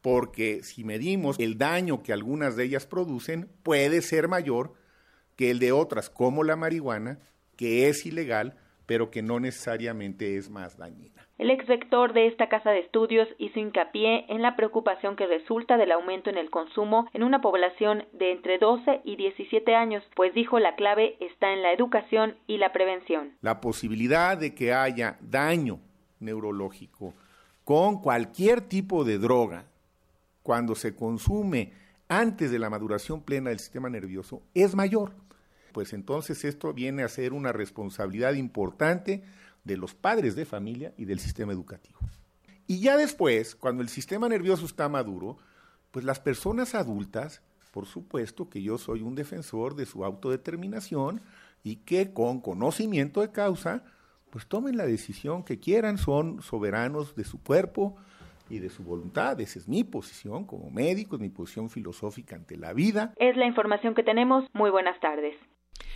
Porque 0.00 0.62
si 0.62 0.84
medimos 0.84 1.40
el 1.40 1.58
daño 1.58 2.04
que 2.04 2.12
algunas 2.12 2.54
de 2.54 2.66
ellas 2.66 2.86
producen, 2.86 3.48
puede 3.64 4.00
ser 4.00 4.28
mayor 4.28 4.74
que 5.34 5.50
el 5.50 5.58
de 5.58 5.72
otras, 5.72 6.08
como 6.08 6.44
la 6.44 6.54
marihuana, 6.54 7.18
que 7.56 7.88
es 7.88 8.06
ilegal, 8.06 8.56
pero 8.86 9.10
que 9.10 9.22
no 9.22 9.40
necesariamente 9.40 10.36
es 10.36 10.50
más 10.50 10.76
dañina. 10.76 11.26
El 11.36 11.50
ex 11.50 11.66
rector 11.66 12.12
de 12.12 12.28
esta 12.28 12.48
casa 12.48 12.70
de 12.70 12.78
estudios 12.78 13.26
hizo 13.38 13.58
hincapié 13.58 14.26
en 14.28 14.40
la 14.40 14.54
preocupación 14.54 15.16
que 15.16 15.26
resulta 15.26 15.76
del 15.76 15.90
aumento 15.90 16.30
en 16.30 16.38
el 16.38 16.50
consumo 16.50 17.08
en 17.12 17.24
una 17.24 17.40
población 17.40 18.04
de 18.12 18.30
entre 18.30 18.58
12 18.58 19.00
y 19.02 19.16
17 19.16 19.74
años, 19.74 20.04
pues 20.14 20.32
dijo 20.32 20.60
la 20.60 20.76
clave 20.76 21.16
está 21.18 21.52
en 21.52 21.62
la 21.62 21.72
educación 21.72 22.36
y 22.46 22.58
la 22.58 22.72
prevención. 22.72 23.32
La 23.40 23.60
posibilidad 23.60 24.38
de 24.38 24.54
que 24.54 24.72
haya 24.72 25.18
daño 25.22 25.80
neurológico 26.20 27.14
con 27.64 28.00
cualquier 28.00 28.60
tipo 28.60 29.04
de 29.04 29.18
droga 29.18 29.64
cuando 30.42 30.74
se 30.74 30.94
consume 30.94 31.72
antes 32.08 32.50
de 32.50 32.58
la 32.58 32.70
maduración 32.70 33.22
plena 33.22 33.50
del 33.50 33.58
sistema 33.58 33.88
nervioso 33.88 34.42
es 34.52 34.74
mayor. 34.74 35.12
Pues 35.72 35.92
entonces 35.92 36.44
esto 36.44 36.72
viene 36.72 37.02
a 37.02 37.08
ser 37.08 37.32
una 37.32 37.52
responsabilidad 37.52 38.34
importante 38.34 39.24
de 39.64 39.76
los 39.76 39.94
padres 39.94 40.36
de 40.36 40.44
familia 40.44 40.92
y 40.96 41.06
del 41.06 41.18
sistema 41.18 41.52
educativo. 41.52 41.98
Y 42.66 42.80
ya 42.80 42.96
después, 42.96 43.54
cuando 43.54 43.82
el 43.82 43.88
sistema 43.88 44.28
nervioso 44.28 44.66
está 44.66 44.88
maduro, 44.88 45.38
pues 45.90 46.04
las 46.04 46.20
personas 46.20 46.74
adultas, 46.74 47.40
por 47.72 47.86
supuesto 47.86 48.48
que 48.48 48.62
yo 48.62 48.78
soy 48.78 49.00
un 49.00 49.14
defensor 49.14 49.74
de 49.74 49.86
su 49.86 50.04
autodeterminación 50.04 51.20
y 51.62 51.76
que 51.76 52.12
con 52.12 52.40
conocimiento 52.40 53.22
de 53.22 53.32
causa, 53.32 53.82
pues 54.34 54.48
tomen 54.48 54.76
la 54.76 54.84
decisión 54.84 55.44
que 55.44 55.60
quieran, 55.60 55.96
son 55.96 56.42
soberanos 56.42 57.14
de 57.14 57.22
su 57.22 57.40
cuerpo 57.40 57.94
y 58.50 58.58
de 58.58 58.68
su 58.68 58.82
voluntad. 58.82 59.40
Esa 59.40 59.60
es 59.60 59.68
mi 59.68 59.84
posición 59.84 60.44
como 60.44 60.72
médico, 60.72 61.14
es 61.14 61.22
mi 61.22 61.28
posición 61.28 61.70
filosófica 61.70 62.34
ante 62.34 62.56
la 62.56 62.72
vida. 62.72 63.14
Es 63.18 63.36
la 63.36 63.46
información 63.46 63.94
que 63.94 64.02
tenemos. 64.02 64.44
Muy 64.52 64.70
buenas 64.70 64.98
tardes. 64.98 65.36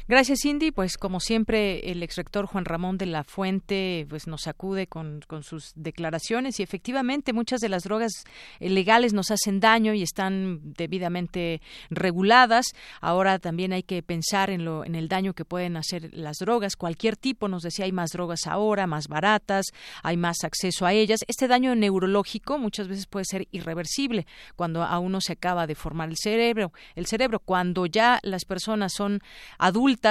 Gracias, 0.08 0.38
Cindy. 0.40 0.70
Pues 0.70 0.96
como 0.96 1.20
siempre, 1.20 1.90
el 1.90 2.02
exrector 2.02 2.46
Juan 2.46 2.64
Ramón 2.64 2.96
de 2.96 3.04
la 3.04 3.24
Fuente 3.24 4.06
pues 4.08 4.26
nos 4.26 4.46
acude 4.46 4.86
con, 4.86 5.20
con, 5.26 5.42
sus 5.42 5.72
declaraciones 5.74 6.58
y 6.58 6.62
efectivamente 6.62 7.34
muchas 7.34 7.60
de 7.60 7.68
las 7.68 7.82
drogas 7.82 8.24
legales 8.58 9.12
nos 9.12 9.30
hacen 9.30 9.60
daño 9.60 9.92
y 9.92 10.02
están 10.02 10.60
debidamente 10.62 11.60
reguladas. 11.90 12.68
Ahora 13.02 13.38
también 13.38 13.74
hay 13.74 13.82
que 13.82 14.02
pensar 14.02 14.48
en, 14.48 14.64
lo, 14.64 14.82
en 14.82 14.94
el 14.94 15.08
daño 15.08 15.34
que 15.34 15.44
pueden 15.44 15.76
hacer 15.76 16.08
las 16.14 16.38
drogas. 16.38 16.76
Cualquier 16.76 17.18
tipo, 17.18 17.46
nos 17.46 17.62
decía, 17.62 17.84
hay 17.84 17.92
más 17.92 18.12
drogas 18.12 18.46
ahora, 18.46 18.86
más 18.86 19.08
baratas, 19.08 19.66
hay 20.02 20.16
más 20.16 20.42
acceso 20.42 20.86
a 20.86 20.94
ellas. 20.94 21.20
Este 21.28 21.48
daño 21.48 21.74
neurológico 21.74 22.56
muchas 22.56 22.88
veces 22.88 23.06
puede 23.06 23.26
ser 23.26 23.46
irreversible 23.50 24.26
cuando 24.56 24.82
a 24.84 24.98
uno 25.00 25.20
se 25.20 25.34
acaba 25.34 25.66
de 25.66 25.74
formar 25.74 26.08
el 26.08 26.16
cerebro. 26.16 26.72
El 26.94 27.04
cerebro, 27.04 27.40
cuando 27.40 27.84
ya 27.84 28.20
las 28.22 28.46
personas 28.46 28.94
son 28.94 29.20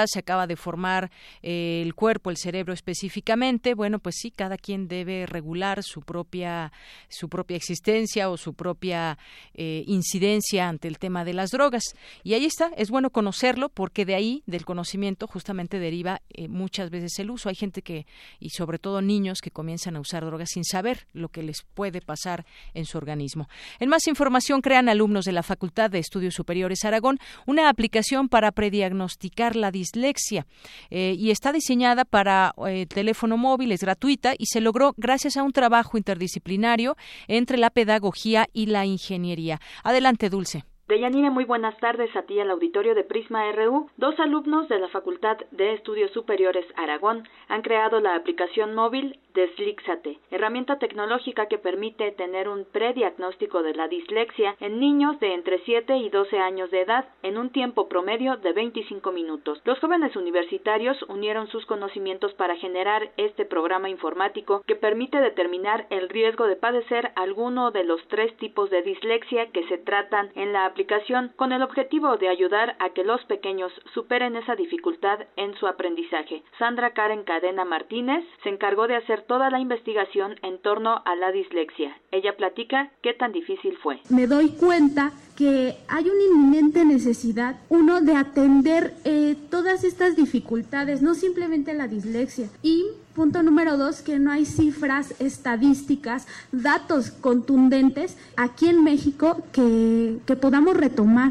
se 0.06 0.18
acaba 0.18 0.46
de 0.46 0.56
formar 0.56 1.10
eh, 1.42 1.82
el 1.84 1.94
cuerpo, 1.94 2.30
el 2.30 2.36
cerebro 2.36 2.72
específicamente, 2.72 3.74
bueno, 3.74 3.98
pues 3.98 4.16
sí, 4.18 4.30
cada 4.30 4.56
quien 4.56 4.88
debe 4.88 5.26
regular 5.26 5.82
su 5.82 6.02
propia, 6.02 6.72
su 7.08 7.28
propia 7.28 7.56
existencia 7.56 8.30
o 8.30 8.36
su 8.36 8.54
propia 8.54 9.18
eh, 9.54 9.84
incidencia 9.86 10.68
ante 10.68 10.88
el 10.88 10.98
tema 10.98 11.24
de 11.24 11.34
las 11.34 11.50
drogas. 11.50 11.82
Y 12.22 12.34
ahí 12.34 12.44
está, 12.44 12.70
es 12.76 12.90
bueno 12.90 13.10
conocerlo 13.10 13.68
porque 13.68 14.04
de 14.04 14.14
ahí, 14.14 14.42
del 14.46 14.64
conocimiento, 14.64 15.26
justamente 15.26 15.78
deriva 15.78 16.22
eh, 16.30 16.48
muchas 16.48 16.90
veces 16.90 17.18
el 17.18 17.30
uso. 17.30 17.48
Hay 17.48 17.54
gente 17.54 17.82
que, 17.82 18.06
y 18.40 18.50
sobre 18.50 18.78
todo 18.78 19.00
niños, 19.00 19.40
que 19.40 19.50
comienzan 19.50 19.96
a 19.96 20.00
usar 20.00 20.24
drogas 20.24 20.50
sin 20.50 20.64
saber 20.64 21.06
lo 21.12 21.28
que 21.28 21.42
les 21.42 21.62
puede 21.74 22.00
pasar 22.00 22.44
en 22.74 22.84
su 22.84 22.98
organismo. 22.98 23.48
En 23.78 23.88
más 23.88 24.06
información, 24.06 24.60
crean 24.60 24.88
alumnos 24.88 25.24
de 25.24 25.32
la 25.32 25.42
Facultad 25.42 25.90
de 25.90 25.98
Estudios 25.98 26.34
Superiores 26.34 26.84
Aragón 26.84 27.18
una 27.46 27.68
aplicación 27.68 28.28
para 28.28 28.52
prediagnosticar 28.52 29.56
la 29.56 29.70
dislexia 29.78 30.46
eh, 30.90 31.14
y 31.16 31.30
está 31.30 31.52
diseñada 31.52 32.04
para 32.04 32.52
eh, 32.66 32.86
teléfono 32.86 33.36
móvil, 33.36 33.72
es 33.72 33.82
gratuita 33.82 34.34
y 34.36 34.46
se 34.46 34.60
logró 34.60 34.94
gracias 34.96 35.36
a 35.36 35.42
un 35.42 35.52
trabajo 35.52 35.96
interdisciplinario 35.96 36.96
entre 37.28 37.58
la 37.58 37.70
pedagogía 37.70 38.46
y 38.52 38.66
la 38.66 38.84
ingeniería. 38.84 39.60
Adelante, 39.84 40.30
Dulce. 40.30 40.64
Deyanira, 40.88 41.30
muy 41.30 41.44
buenas 41.44 41.76
tardes 41.80 42.08
a 42.16 42.22
ti 42.22 42.40
al 42.40 42.50
auditorio 42.50 42.94
de 42.94 43.04
Prisma 43.04 43.52
RU. 43.52 43.90
Dos 43.98 44.18
alumnos 44.18 44.68
de 44.70 44.78
la 44.78 44.88
Facultad 44.88 45.36
de 45.50 45.74
Estudios 45.74 46.10
Superiores 46.12 46.64
Aragón 46.76 47.28
han 47.48 47.60
creado 47.60 48.00
la 48.00 48.16
aplicación 48.16 48.74
móvil 48.74 49.20
Deslíxate, 49.38 50.18
herramienta 50.32 50.80
tecnológica 50.80 51.46
que 51.46 51.58
permite 51.58 52.10
tener 52.10 52.48
un 52.48 52.64
prediagnóstico 52.64 53.62
de 53.62 53.72
la 53.72 53.86
dislexia 53.86 54.56
en 54.58 54.80
niños 54.80 55.20
de 55.20 55.32
entre 55.32 55.60
7 55.60 55.96
y 55.96 56.08
12 56.08 56.40
años 56.40 56.72
de 56.72 56.80
edad 56.80 57.04
en 57.22 57.38
un 57.38 57.50
tiempo 57.50 57.88
promedio 57.88 58.36
de 58.38 58.52
25 58.52 59.12
minutos. 59.12 59.62
Los 59.64 59.78
jóvenes 59.78 60.16
universitarios 60.16 61.00
unieron 61.04 61.46
sus 61.46 61.64
conocimientos 61.66 62.34
para 62.34 62.56
generar 62.56 63.12
este 63.16 63.44
programa 63.44 63.88
informático 63.88 64.64
que 64.66 64.74
permite 64.74 65.20
determinar 65.20 65.86
el 65.90 66.08
riesgo 66.08 66.48
de 66.48 66.56
padecer 66.56 67.12
alguno 67.14 67.70
de 67.70 67.84
los 67.84 68.04
tres 68.08 68.36
tipos 68.38 68.70
de 68.70 68.82
dislexia 68.82 69.52
que 69.52 69.62
se 69.68 69.78
tratan 69.78 70.32
en 70.34 70.52
la 70.52 70.64
aplicación 70.64 71.30
con 71.36 71.52
el 71.52 71.62
objetivo 71.62 72.16
de 72.16 72.28
ayudar 72.28 72.74
a 72.80 72.90
que 72.90 73.04
los 73.04 73.24
pequeños 73.26 73.70
superen 73.94 74.34
esa 74.34 74.56
dificultad 74.56 75.20
en 75.36 75.54
su 75.58 75.68
aprendizaje. 75.68 76.42
Sandra 76.58 76.90
Karen 76.90 77.22
Cadena 77.22 77.64
Martínez 77.64 78.24
se 78.42 78.48
encargó 78.48 78.88
de 78.88 78.96
hacer 78.96 79.27
toda 79.28 79.50
la 79.50 79.60
investigación 79.60 80.34
en 80.42 80.60
torno 80.60 81.02
a 81.04 81.14
la 81.14 81.30
dislexia. 81.30 81.96
Ella 82.10 82.36
platica 82.36 82.90
qué 83.02 83.12
tan 83.12 83.32
difícil 83.32 83.76
fue. 83.80 84.00
Me 84.08 84.26
doy 84.26 84.48
cuenta 84.48 85.12
que 85.36 85.76
hay 85.86 86.04
una 86.08 86.24
inminente 86.32 86.84
necesidad, 86.84 87.56
uno, 87.68 88.00
de 88.00 88.16
atender 88.16 88.94
eh, 89.04 89.36
todas 89.50 89.84
estas 89.84 90.16
dificultades, 90.16 91.00
no 91.02 91.14
simplemente 91.14 91.74
la 91.74 91.86
dislexia. 91.86 92.48
Y 92.62 92.86
punto 93.14 93.44
número 93.44 93.76
dos, 93.76 94.00
que 94.02 94.18
no 94.18 94.32
hay 94.32 94.44
cifras 94.44 95.20
estadísticas, 95.20 96.26
datos 96.50 97.12
contundentes 97.12 98.16
aquí 98.36 98.68
en 98.68 98.82
México 98.82 99.42
que, 99.52 100.18
que 100.26 100.34
podamos 100.34 100.76
retomar. 100.76 101.30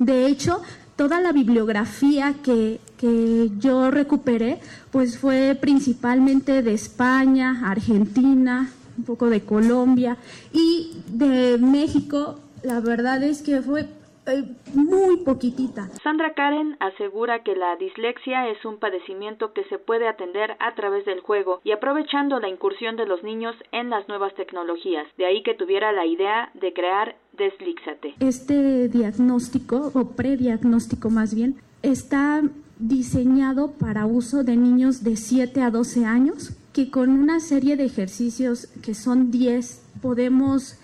De 0.00 0.26
hecho, 0.26 0.60
toda 0.96 1.20
la 1.20 1.32
bibliografía 1.32 2.34
que, 2.42 2.80
que 2.98 3.50
yo 3.58 3.90
recuperé, 3.90 4.60
pues 4.90 5.18
fue 5.18 5.56
principalmente 5.60 6.62
de 6.62 6.72
España, 6.72 7.62
Argentina, 7.64 8.70
un 8.96 9.04
poco 9.04 9.28
de 9.28 9.42
Colombia 9.42 10.16
y 10.52 10.92
de 11.08 11.58
México. 11.58 12.40
La 12.62 12.80
verdad 12.80 13.22
es 13.22 13.42
que 13.42 13.60
fue 13.60 13.86
eh, 14.26 14.44
muy 14.72 15.18
poquitita. 15.18 15.90
Sandra 16.02 16.32
Karen 16.32 16.76
asegura 16.80 17.42
que 17.42 17.54
la 17.54 17.76
dislexia 17.76 18.48
es 18.48 18.64
un 18.64 18.78
padecimiento 18.78 19.52
que 19.52 19.64
se 19.64 19.78
puede 19.78 20.08
atender 20.08 20.56
a 20.60 20.74
través 20.74 21.04
del 21.04 21.20
juego 21.20 21.60
y 21.62 21.72
aprovechando 21.72 22.40
la 22.40 22.48
incursión 22.48 22.96
de 22.96 23.06
los 23.06 23.22
niños 23.22 23.54
en 23.70 23.90
las 23.90 24.08
nuevas 24.08 24.34
tecnologías. 24.34 25.06
De 25.18 25.26
ahí 25.26 25.42
que 25.42 25.54
tuviera 25.54 25.92
la 25.92 26.06
idea 26.06 26.50
de 26.54 26.72
crear 26.72 27.16
Deslíxate. 27.36 28.14
Este 28.20 28.88
diagnóstico, 28.88 29.90
o 29.92 30.10
prediagnóstico 30.10 31.10
más 31.10 31.34
bien, 31.34 31.56
está 31.82 32.42
diseñado 32.78 33.72
para 33.72 34.06
uso 34.06 34.44
de 34.44 34.56
niños 34.56 35.02
de 35.04 35.16
7 35.16 35.62
a 35.62 35.70
12 35.70 36.04
años, 36.04 36.52
que 36.72 36.90
con 36.90 37.10
una 37.10 37.40
serie 37.40 37.76
de 37.76 37.84
ejercicios 37.84 38.68
que 38.82 38.94
son 38.94 39.30
10 39.30 39.80
podemos 40.02 40.76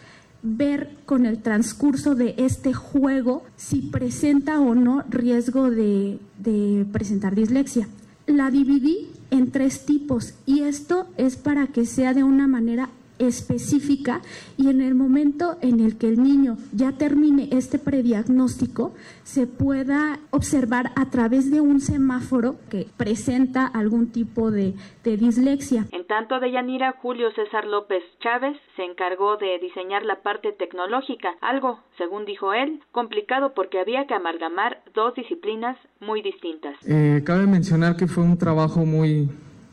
ver 0.42 0.96
con 1.04 1.26
el 1.26 1.42
transcurso 1.42 2.14
de 2.14 2.34
este 2.38 2.72
juego 2.72 3.42
si 3.56 3.82
presenta 3.82 4.60
o 4.60 4.74
no 4.74 5.04
riesgo 5.08 5.70
de, 5.70 6.18
de 6.38 6.86
presentar 6.92 7.34
dislexia. 7.34 7.88
la 8.26 8.50
dividí 8.50 9.08
en 9.30 9.50
tres 9.50 9.84
tipos 9.84 10.34
y 10.46 10.60
esto 10.60 11.06
es 11.16 11.36
para 11.36 11.66
que 11.66 11.84
sea 11.84 12.14
de 12.14 12.24
una 12.24 12.46
manera 12.46 12.88
específica 13.20 14.22
y 14.56 14.68
en 14.70 14.80
el 14.80 14.94
momento 14.94 15.56
en 15.60 15.80
el 15.80 15.96
que 15.98 16.08
el 16.08 16.22
niño 16.22 16.56
ya 16.72 16.92
termine 16.92 17.48
este 17.52 17.78
prediagnóstico 17.78 18.92
se 19.22 19.46
pueda 19.46 20.18
observar 20.30 20.90
a 20.96 21.10
través 21.10 21.50
de 21.50 21.60
un 21.60 21.80
semáforo 21.80 22.56
que 22.70 22.86
presenta 22.96 23.66
algún 23.66 24.10
tipo 24.10 24.50
de, 24.50 24.74
de 25.04 25.16
dislexia. 25.16 25.86
En 25.92 26.06
tanto 26.06 26.40
de 26.40 26.50
Yanira, 26.50 26.96
Julio 27.00 27.30
César 27.32 27.66
López 27.66 28.02
Chávez 28.20 28.56
se 28.76 28.82
encargó 28.82 29.36
de 29.36 29.58
diseñar 29.60 30.04
la 30.04 30.22
parte 30.22 30.52
tecnológica, 30.52 31.34
algo, 31.40 31.80
según 31.98 32.24
dijo 32.24 32.52
él, 32.52 32.80
complicado 32.90 33.52
porque 33.54 33.78
había 33.78 34.06
que 34.06 34.14
amalgamar 34.14 34.82
dos 34.94 35.14
disciplinas 35.14 35.76
muy 36.00 36.22
distintas. 36.22 36.74
Eh, 36.86 37.22
cabe 37.24 37.46
mencionar 37.46 37.96
que 37.96 38.06
fue 38.06 38.24
un 38.24 38.38
trabajo 38.38 38.80
muy 38.80 39.28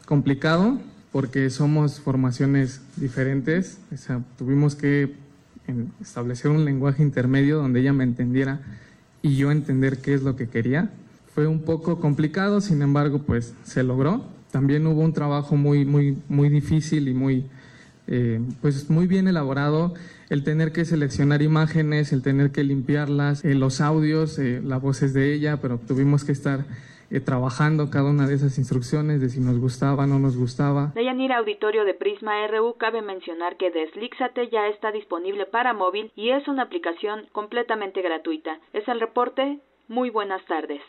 complicado 0.06 0.78
porque 1.12 1.50
somos 1.50 2.00
formaciones 2.00 2.82
diferentes. 2.98 3.80
O 3.94 3.98
sea, 3.98 4.22
tuvimos 4.38 4.76
que 4.76 5.16
establecer 6.02 6.52
un 6.52 6.66
lenguaje 6.66 7.04
intermedio 7.04 7.58
donde 7.58 7.82
ella 7.82 7.94
me 7.94 8.04
entendiera 8.04 8.62
y 9.22 9.36
yo 9.36 9.52
entender 9.52 9.98
qué 10.00 10.14
es 10.14 10.24
lo 10.24 10.36
que 10.36 10.48
quería. 10.48 10.92
Fue 11.34 11.48
un 11.48 11.62
poco 11.62 12.00
complicado, 12.00 12.62
sin 12.62 12.82
embargo, 12.82 13.20
pues 13.20 13.54
se 13.64 13.84
logró. 13.84 14.26
También 14.52 14.88
hubo 14.88 15.02
un 15.02 15.14
trabajo 15.14 15.56
muy, 15.56 15.86
muy, 15.86 16.18
muy 16.30 16.50
difícil 16.50 17.08
y 17.08 17.14
muy, 17.14 17.46
eh, 18.08 18.42
pues 18.62 18.90
muy 18.90 19.08
bien 19.08 19.28
elaborado. 19.28 19.94
El 20.30 20.44
tener 20.44 20.72
que 20.72 20.84
seleccionar 20.86 21.42
imágenes, 21.42 22.12
el 22.12 22.22
tener 22.22 22.52
que 22.52 22.64
limpiarlas, 22.64 23.46
eh, 23.46 23.56
los 23.56 23.82
audios, 23.82 24.40
eh, 24.40 24.62
la 24.64 24.78
voz 24.78 25.04
es 25.04 25.14
de 25.14 25.34
ella, 25.34 25.58
pero 25.62 25.78
tuvimos 25.78 26.24
que 26.24 26.32
estar 26.32 26.66
eh, 27.10 27.20
trabajando 27.20 27.90
cada 27.90 28.10
una 28.10 28.28
de 28.28 28.36
esas 28.36 28.58
instrucciones 28.58 29.22
de 29.22 29.30
si 29.30 29.40
nos 29.40 29.60
gustaba 29.60 30.08
no 30.08 30.20
nos 30.20 30.38
gustaba. 30.38 30.92
De 30.96 31.06
Yanira 31.06 31.38
Auditorio 31.38 31.86
de 31.86 31.94
Prisma 31.94 32.46
RU 32.48 32.76
cabe 32.78 33.02
mencionar 33.02 33.58
que 33.58 33.72
Deslíxate 33.72 34.50
ya 34.50 34.68
está 34.68 34.92
disponible 34.92 35.46
para 35.46 35.74
móvil 35.74 36.12
y 36.16 36.30
es 36.32 36.48
una 36.48 36.64
aplicación 36.64 37.28
completamente 37.32 38.02
gratuita. 38.02 38.60
Es 38.74 38.88
el 38.88 39.00
reporte. 39.00 39.60
Muy 39.88 40.10
buenas 40.10 40.46
tardes. 40.46 40.82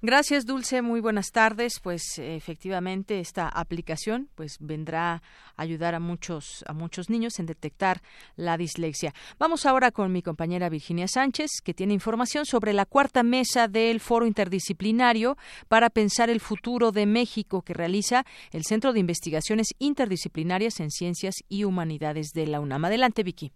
Gracias, 0.00 0.46
Dulce. 0.46 0.82
Muy 0.82 1.00
buenas 1.00 1.30
tardes. 1.30 1.74
Pues 1.80 2.18
efectivamente 2.18 3.20
esta 3.20 3.48
aplicación 3.48 4.28
pues 4.34 4.56
vendrá 4.60 5.14
a 5.14 5.22
ayudar 5.56 5.94
a 5.94 6.00
muchos 6.00 6.64
a 6.66 6.72
muchos 6.72 7.08
niños 7.08 7.38
en 7.38 7.46
detectar 7.46 8.00
la 8.36 8.56
dislexia. 8.56 9.14
Vamos 9.38 9.64
ahora 9.64 9.92
con 9.92 10.12
mi 10.12 10.22
compañera 10.22 10.68
Virginia 10.68 11.06
Sánchez, 11.06 11.60
que 11.62 11.74
tiene 11.74 11.94
información 11.94 12.44
sobre 12.44 12.72
la 12.72 12.86
cuarta 12.86 13.22
mesa 13.22 13.68
del 13.68 14.00
Foro 14.00 14.26
Interdisciplinario 14.26 15.36
para 15.68 15.90
pensar 15.90 16.30
el 16.30 16.40
futuro 16.40 16.90
de 16.90 17.06
México 17.06 17.62
que 17.62 17.74
realiza 17.74 18.24
el 18.50 18.64
Centro 18.64 18.92
de 18.92 19.00
Investigaciones 19.00 19.68
Interdisciplinarias 19.78 20.80
en 20.80 20.90
Ciencias 20.90 21.36
y 21.48 21.64
Humanidades 21.64 22.32
de 22.34 22.46
la 22.46 22.60
UNAM. 22.60 22.84
Adelante, 22.84 23.22
Vicky. 23.22 23.52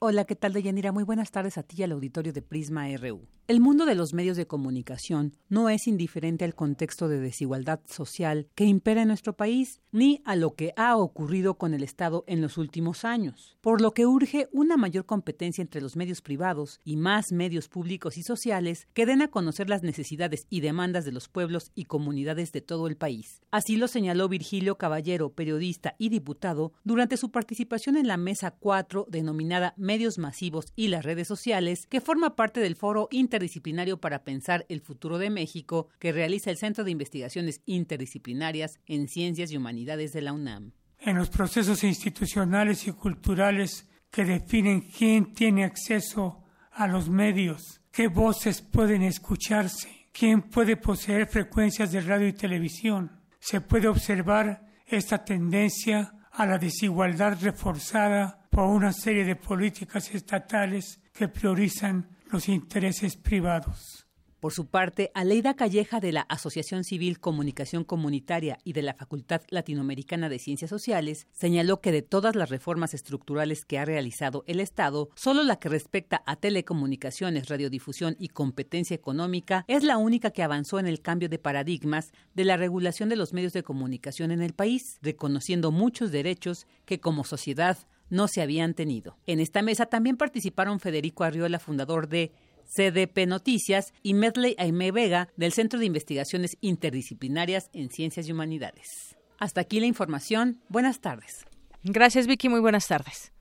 Hola, 0.00 0.26
¿qué 0.26 0.36
tal, 0.36 0.52
Deyanira? 0.52 0.92
Muy 0.92 1.02
buenas 1.02 1.32
tardes 1.32 1.58
a 1.58 1.64
ti 1.64 1.74
y 1.78 1.82
al 1.82 1.90
auditorio 1.90 2.32
de 2.32 2.40
Prisma 2.40 2.86
RU. 2.98 3.26
El 3.48 3.60
mundo 3.60 3.86
de 3.86 3.94
los 3.94 4.12
medios 4.12 4.36
de 4.36 4.46
comunicación 4.46 5.34
no 5.48 5.70
es 5.70 5.88
indiferente 5.88 6.44
al 6.44 6.54
contexto 6.54 7.08
de 7.08 7.18
desigualdad 7.18 7.80
social 7.86 8.46
que 8.54 8.66
impera 8.66 9.00
en 9.02 9.08
nuestro 9.08 9.32
país, 9.36 9.80
ni 9.90 10.20
a 10.26 10.36
lo 10.36 10.54
que 10.54 10.74
ha 10.76 10.96
ocurrido 10.98 11.54
con 11.54 11.72
el 11.72 11.82
Estado 11.82 12.24
en 12.26 12.42
los 12.42 12.58
últimos 12.58 13.06
años, 13.06 13.56
por 13.62 13.80
lo 13.80 13.92
que 13.92 14.04
urge 14.04 14.48
una 14.52 14.76
mayor 14.76 15.06
competencia 15.06 15.62
entre 15.62 15.80
los 15.80 15.96
medios 15.96 16.20
privados 16.20 16.78
y 16.84 16.96
más 16.96 17.32
medios 17.32 17.68
públicos 17.68 18.18
y 18.18 18.22
sociales 18.22 18.86
que 18.92 19.06
den 19.06 19.22
a 19.22 19.28
conocer 19.28 19.70
las 19.70 19.82
necesidades 19.82 20.46
y 20.50 20.60
demandas 20.60 21.06
de 21.06 21.12
los 21.12 21.28
pueblos 21.28 21.72
y 21.74 21.86
comunidades 21.86 22.52
de 22.52 22.60
todo 22.60 22.86
el 22.86 22.98
país. 22.98 23.40
Así 23.50 23.78
lo 23.78 23.88
señaló 23.88 24.28
Virgilio 24.28 24.76
Caballero, 24.76 25.30
periodista 25.30 25.96
y 25.98 26.10
diputado, 26.10 26.74
durante 26.84 27.16
su 27.16 27.30
participación 27.30 27.96
en 27.96 28.06
la 28.06 28.18
Mesa 28.18 28.50
4 28.50 29.06
denominada 29.08 29.72
Medios 29.88 30.18
Masivos 30.18 30.66
y 30.76 30.88
las 30.88 31.02
Redes 31.02 31.26
Sociales, 31.26 31.86
que 31.88 32.02
forma 32.02 32.36
parte 32.36 32.60
del 32.60 32.76
Foro 32.76 33.08
Interdisciplinario 33.10 33.98
para 33.98 34.22
Pensar 34.22 34.66
el 34.68 34.82
Futuro 34.82 35.16
de 35.16 35.30
México, 35.30 35.88
que 35.98 36.12
realiza 36.12 36.50
el 36.50 36.58
Centro 36.58 36.84
de 36.84 36.90
Investigaciones 36.90 37.62
Interdisciplinarias 37.64 38.80
en 38.84 39.08
Ciencias 39.08 39.50
y 39.50 39.56
Humanidades 39.56 40.12
de 40.12 40.20
la 40.20 40.34
UNAM. 40.34 40.72
En 40.98 41.16
los 41.16 41.30
procesos 41.30 41.84
institucionales 41.84 42.86
y 42.86 42.92
culturales 42.92 43.88
que 44.10 44.26
definen 44.26 44.82
quién 44.82 45.32
tiene 45.32 45.64
acceso 45.64 46.44
a 46.70 46.86
los 46.86 47.08
medios, 47.08 47.80
qué 47.90 48.08
voces 48.08 48.60
pueden 48.60 49.00
escucharse, 49.00 50.10
quién 50.12 50.42
puede 50.42 50.76
poseer 50.76 51.28
frecuencias 51.28 51.92
de 51.92 52.02
radio 52.02 52.28
y 52.28 52.34
televisión, 52.34 53.22
se 53.40 53.62
puede 53.62 53.88
observar 53.88 54.66
esta 54.84 55.24
tendencia 55.24 56.12
a 56.30 56.44
la 56.44 56.58
desigualdad 56.58 57.38
reforzada 57.40 58.37
por 58.50 58.64
una 58.64 58.92
serie 58.92 59.24
de 59.24 59.36
políticas 59.36 60.14
estatales 60.14 61.00
que 61.12 61.28
priorizan 61.28 62.08
los 62.30 62.48
intereses 62.48 63.16
privados. 63.16 64.08
Por 64.40 64.52
su 64.52 64.66
parte, 64.66 65.10
Aleida 65.14 65.54
Calleja 65.54 65.98
de 65.98 66.12
la 66.12 66.20
Asociación 66.20 66.84
Civil 66.84 67.18
Comunicación 67.18 67.82
Comunitaria 67.82 68.58
y 68.62 68.72
de 68.72 68.82
la 68.82 68.94
Facultad 68.94 69.42
Latinoamericana 69.48 70.28
de 70.28 70.38
Ciencias 70.38 70.70
Sociales 70.70 71.26
señaló 71.32 71.80
que 71.80 71.90
de 71.90 72.02
todas 72.02 72.36
las 72.36 72.48
reformas 72.48 72.94
estructurales 72.94 73.64
que 73.64 73.80
ha 73.80 73.84
realizado 73.84 74.44
el 74.46 74.60
Estado, 74.60 75.08
solo 75.16 75.42
la 75.42 75.58
que 75.58 75.68
respecta 75.68 76.22
a 76.24 76.36
telecomunicaciones, 76.36 77.48
radiodifusión 77.48 78.14
y 78.20 78.28
competencia 78.28 78.94
económica 78.94 79.64
es 79.66 79.82
la 79.82 79.96
única 79.96 80.30
que 80.30 80.44
avanzó 80.44 80.78
en 80.78 80.86
el 80.86 81.00
cambio 81.02 81.28
de 81.28 81.40
paradigmas 81.40 82.12
de 82.34 82.44
la 82.44 82.56
regulación 82.56 83.08
de 83.08 83.16
los 83.16 83.32
medios 83.32 83.52
de 83.54 83.64
comunicación 83.64 84.30
en 84.30 84.40
el 84.40 84.52
país, 84.52 84.98
reconociendo 85.02 85.72
muchos 85.72 86.12
derechos 86.12 86.68
que 86.84 87.00
como 87.00 87.24
sociedad 87.24 87.76
no 88.10 88.28
se 88.28 88.42
habían 88.42 88.74
tenido. 88.74 89.16
En 89.26 89.40
esta 89.40 89.62
mesa 89.62 89.86
también 89.86 90.16
participaron 90.16 90.80
Federico 90.80 91.24
Arriola, 91.24 91.58
fundador 91.58 92.08
de 92.08 92.32
CDP 92.64 93.26
Noticias, 93.26 93.92
y 94.02 94.14
Medley 94.14 94.54
Aime 94.58 94.92
Vega, 94.92 95.28
del 95.36 95.52
Centro 95.52 95.78
de 95.78 95.86
Investigaciones 95.86 96.56
Interdisciplinarias 96.60 97.70
en 97.72 97.90
Ciencias 97.90 98.28
y 98.28 98.32
Humanidades. 98.32 99.16
Hasta 99.38 99.60
aquí 99.60 99.80
la 99.80 99.86
información. 99.86 100.60
Buenas 100.68 101.00
tardes. 101.00 101.46
Gracias, 101.84 102.26
Vicky. 102.26 102.48
Muy 102.48 102.60
buenas 102.60 102.88
tardes. 102.88 103.32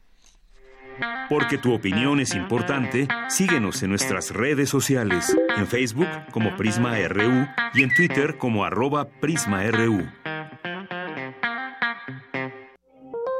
Porque 1.30 1.58
tu 1.58 1.73
opinión 1.73 2.19
es 2.19 2.34
importante, 2.34 3.08
síguenos 3.30 3.84
en 3.84 3.89
nuestras 3.89 4.32
redes 4.32 4.69
sociales, 4.69 5.36
en 5.56 5.67
Facebook 5.67 6.08
como 6.32 6.56
Prisma 6.56 6.97
RU 7.08 7.47
y 7.75 7.84
en 7.84 7.93
Twitter 7.93 8.38
como 8.38 8.63
arroba 8.65 9.08
PrismaRU. 9.08 10.08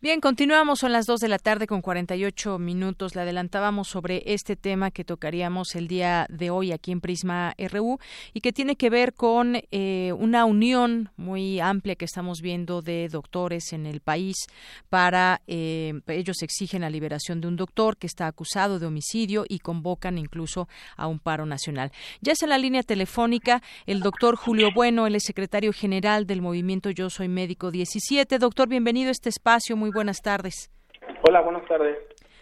Bien, 0.00 0.20
continuamos, 0.20 0.78
son 0.78 0.92
las 0.92 1.06
2 1.06 1.18
de 1.18 1.26
la 1.26 1.40
tarde 1.40 1.66
con 1.66 1.82
48 1.82 2.60
minutos. 2.60 3.16
Le 3.16 3.22
adelantábamos 3.22 3.88
sobre 3.88 4.22
este 4.26 4.54
tema 4.54 4.92
que 4.92 5.02
tocaríamos 5.02 5.74
el 5.74 5.88
día 5.88 6.24
de 6.30 6.50
hoy 6.50 6.70
aquí 6.70 6.92
en 6.92 7.00
Prisma 7.00 7.52
RU 7.58 7.98
y 8.32 8.40
que 8.40 8.52
tiene 8.52 8.76
que 8.76 8.90
ver 8.90 9.12
con 9.12 9.60
eh, 9.72 10.12
una 10.16 10.44
unión 10.44 11.10
muy 11.16 11.58
amplia 11.58 11.96
que 11.96 12.04
estamos 12.04 12.42
viendo 12.42 12.80
de 12.80 13.08
doctores 13.08 13.72
en 13.72 13.86
el 13.86 13.98
país 13.98 14.36
para, 14.88 15.42
eh, 15.48 15.94
ellos 16.06 16.42
exigen 16.42 16.82
la 16.82 16.90
liberación 16.90 17.40
de 17.40 17.48
un 17.48 17.56
doctor 17.56 17.96
que 17.96 18.06
está 18.06 18.28
acusado 18.28 18.78
de 18.78 18.86
homicidio 18.86 19.46
y 19.48 19.58
convocan 19.58 20.16
incluso 20.16 20.68
a 20.96 21.08
un 21.08 21.18
paro 21.18 21.44
nacional. 21.44 21.90
Ya 22.20 22.34
es 22.34 22.42
en 22.44 22.50
la 22.50 22.58
línea 22.58 22.84
telefónica 22.84 23.64
el 23.84 23.98
doctor 23.98 24.36
Julio 24.36 24.68
Bueno, 24.72 25.08
es 25.08 25.24
secretario 25.24 25.72
general 25.72 26.24
del 26.24 26.40
movimiento 26.40 26.90
Yo 26.90 27.10
Soy 27.10 27.26
Médico 27.26 27.72
17. 27.72 28.38
Doctor, 28.38 28.68
bienvenido 28.68 29.08
a 29.08 29.10
este 29.10 29.30
espacio. 29.30 29.76
Muy 29.76 29.87
buenas 29.90 30.22
tardes. 30.22 30.70
Hola, 31.22 31.40
buenas 31.40 31.66
tardes. 31.66 31.96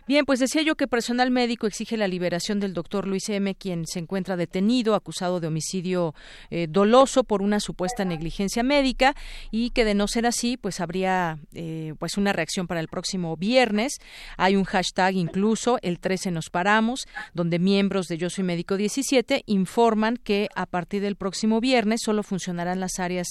Bien, 0.08 0.24
pues 0.24 0.38
decía 0.38 0.62
yo 0.62 0.76
que 0.76 0.86
personal 0.86 1.32
médico 1.32 1.66
exige 1.66 1.96
la 1.96 2.06
liberación 2.06 2.60
del 2.60 2.74
doctor 2.74 3.08
Luis 3.08 3.28
M., 3.28 3.56
quien 3.56 3.88
se 3.88 3.98
encuentra 3.98 4.36
detenido, 4.36 4.94
acusado 4.94 5.40
de 5.40 5.48
homicidio 5.48 6.14
eh, 6.50 6.68
doloso 6.70 7.24
por 7.24 7.42
una 7.42 7.58
supuesta 7.58 8.04
negligencia 8.04 8.62
médica 8.62 9.16
y 9.50 9.70
que 9.70 9.84
de 9.84 9.94
no 9.94 10.06
ser 10.06 10.24
así, 10.24 10.56
pues 10.56 10.78
habría 10.78 11.40
eh, 11.54 11.94
pues 11.98 12.18
una 12.18 12.32
reacción 12.32 12.68
para 12.68 12.78
el 12.78 12.86
próximo 12.86 13.36
viernes. 13.36 13.94
Hay 14.36 14.54
un 14.54 14.62
hashtag 14.62 15.16
incluso, 15.16 15.80
el 15.82 15.98
13 15.98 16.30
nos 16.30 16.50
paramos, 16.50 17.08
donde 17.34 17.58
miembros 17.58 18.06
de 18.06 18.16
Yo 18.16 18.30
Soy 18.30 18.44
Médico 18.44 18.76
17 18.76 19.42
informan 19.46 20.18
que 20.18 20.48
a 20.54 20.66
partir 20.66 21.02
del 21.02 21.16
próximo 21.16 21.60
viernes 21.60 22.02
solo 22.04 22.22
funcionarán 22.22 22.78
las 22.78 23.00
áreas 23.00 23.26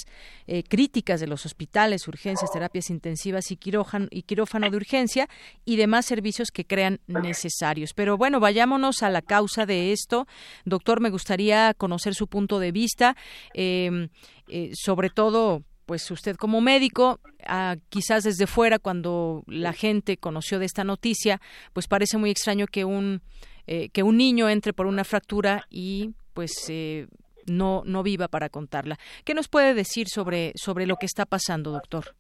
eh, 0.46 0.64
críticas 0.64 1.22
de 1.22 1.28
los 1.28 1.46
hospitales, 1.46 2.06
urgencias, 2.10 2.52
terapias 2.52 2.90
intensivas 2.90 3.50
y 3.50 3.56
y 3.56 4.22
quirófano 4.24 4.70
de 4.70 4.76
urgencia 4.76 5.30
y 5.64 5.78
demás 5.78 6.06
servicios 6.06 6.52
que 6.52 6.65
crean 6.66 7.00
necesarios. 7.08 7.94
Pero 7.94 8.18
bueno, 8.18 8.40
vayámonos 8.40 9.04
a 9.04 9.10
la 9.10 9.22
causa 9.22 9.66
de 9.66 9.92
esto. 9.92 10.28
Doctor, 10.66 11.02
me 11.02 11.10
gustaría 11.10 11.74
conocer 11.74 12.14
su 12.14 12.28
punto 12.28 12.60
de 12.60 12.72
vista, 12.72 13.16
eh, 13.54 14.10
eh, 14.48 14.72
sobre 14.74 15.10
todo 15.10 15.64
pues 15.86 16.10
usted 16.12 16.36
como 16.36 16.62
médico, 16.62 17.20
ah, 17.48 17.76
quizás 17.90 18.24
desde 18.24 18.48
fuera, 18.48 18.80
cuando 18.80 19.44
la 19.48 19.74
gente 19.74 20.18
conoció 20.18 20.60
de 20.60 20.66
esta 20.66 20.84
noticia, 20.84 21.40
pues 21.74 21.88
parece 21.88 22.18
muy 22.18 22.32
extraño 22.32 22.66
que 22.68 22.86
un 22.86 23.22
eh, 23.68 23.90
que 23.90 24.04
un 24.04 24.18
niño 24.18 24.50
entre 24.50 24.74
por 24.74 24.86
una 24.86 25.04
fractura 25.04 25.64
y 25.70 26.12
pues 26.34 26.52
eh, 26.70 27.08
no 27.48 27.84
no 27.86 28.04
viva 28.04 28.28
para 28.28 28.50
contarla. 28.50 28.98
¿Qué 29.24 29.34
nos 29.34 29.48
puede 29.48 29.74
decir 29.74 30.08
sobre 30.08 30.52
sobre 30.56 30.86
lo 30.86 30.98
que 30.98 31.06
está 31.06 31.26
pasando, 31.26 31.72
doctor? 31.72 32.16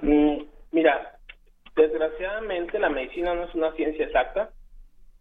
Mm, 0.00 0.42
mira, 0.72 1.18
desgraciadamente 1.74 2.78
la 2.78 2.88
medicina 2.88 3.34
no 3.34 3.44
es 3.44 3.54
una 3.54 3.72
ciencia 3.72 4.04
exacta, 4.04 4.50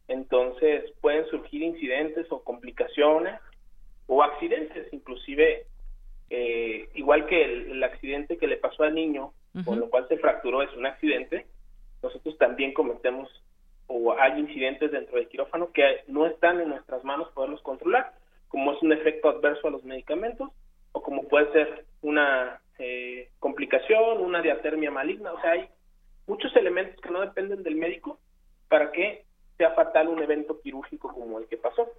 entonces 0.08 0.92
pueden 1.02 1.26
surgir 1.28 1.62
incidentes 1.64 2.28
o 2.32 2.44
complicaciones 2.44 3.40
o 4.08 4.24
accidentes, 4.24 4.92
inclusive 4.92 5.66
eh, 6.30 6.90
igual 6.96 7.28
que 7.28 7.44
el, 7.44 7.84
accidente 7.84 8.38
que 8.38 8.48
le 8.48 8.58
pasó 8.58 8.84
al 8.84 8.96
niño, 8.96 9.34
con 9.66 9.80
lo 9.80 9.90
cual 9.90 10.08
se 10.08 10.18
fracturó, 10.18 10.62
es 10.62 10.74
un 10.76 10.86
accidente, 10.86 11.46
nosotros 12.02 12.38
también 12.38 12.74
cometemos 12.74 13.30
o 13.88 14.14
hay 14.18 14.40
incidentes 14.40 14.92
dentro 14.92 15.18
del 15.18 15.28
quirófano 15.28 15.72
que 15.74 16.04
no 16.08 16.26
están 16.26 16.62
en 16.62 16.70
nuestras 16.70 17.04
manos 17.04 17.30
poderlos 17.34 17.62
controlar, 17.62 18.14
como 18.48 18.74
es 18.74 18.82
un 18.82 18.94
efecto 18.94 19.30
adverso 19.30 19.68
a 19.68 19.72
los 19.72 19.84
medicamentos 19.84 20.50
o 20.94 21.02
como 21.02 21.28
puede 21.28 21.52
ser 21.52 21.86
una 22.02 22.62
eh, 22.80 23.30
complicación, 23.40 24.22
una 24.22 24.42
diatermia 24.42 24.92
maligna, 24.92 25.34
o 25.34 25.42
sea, 25.42 25.52
hay 25.52 25.70
muchos 26.32 26.56
elementos 26.56 26.96
que 27.02 27.10
no 27.12 27.20
dependen 27.20 27.62
del 27.62 27.76
médico 27.76 28.18
para 28.70 28.90
que 28.94 29.26
sea 29.58 29.72
fatal 29.72 30.08
un 30.08 30.24
evento 30.24 30.62
quirúrgico 30.62 31.14
como 31.14 31.40
el 31.40 31.48
que 31.48 31.58
pasó. 31.58 31.90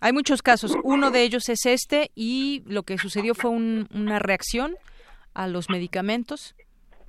Hay 0.00 0.12
muchos 0.12 0.42
casos. 0.42 0.76
Uno 0.84 1.10
de 1.10 1.22
ellos 1.22 1.48
es 1.48 1.64
este 1.64 2.10
y 2.14 2.62
lo 2.66 2.82
que 2.82 2.98
sucedió 2.98 3.34
fue 3.34 3.50
una 3.50 4.18
reacción 4.18 4.76
a 5.32 5.48
los 5.48 5.70
medicamentos. 5.70 6.54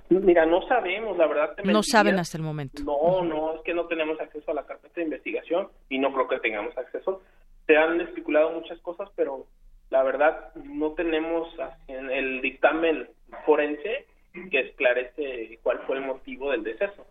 Mira, 0.08 0.46
no 0.46 0.66
sabemos, 0.66 1.16
la 1.18 1.26
verdad. 1.26 1.56
no 1.62 1.82
saben 1.82 2.18
hasta 2.18 2.38
el 2.38 2.42
momento. 2.42 2.82
No, 2.84 3.22
no, 3.22 3.54
es 3.56 3.60
que 3.62 3.74
no 3.74 3.86
tenemos 3.86 4.18
acceso 4.18 4.50
a 4.50 4.54
la 4.54 4.64
carpeta 4.64 4.94
de 4.96 5.04
investigación 5.04 5.68
y 5.90 5.98
no 5.98 6.10
creo 6.14 6.26
que 6.26 6.38
tengamos 6.38 6.76
acceso. 6.78 7.22
Se 7.66 7.76
han 7.76 8.00
especulado 8.00 8.50
muchas 8.52 8.78
cosas, 8.80 9.10
pero 9.14 9.46
la 9.90 10.02
verdad 10.02 10.54
no 10.54 10.92
tenemos 10.92 11.48
en 11.86 12.10
el 12.10 12.40
dictamen 12.40 13.08
forense 13.44 14.06
que 14.50 14.60
esclarece 14.60 15.58
cuál 15.62 15.80
fue 15.86 15.96
el 15.96 16.04
motivo 16.04 16.50
del 16.50 16.64
deceso. 16.64 17.06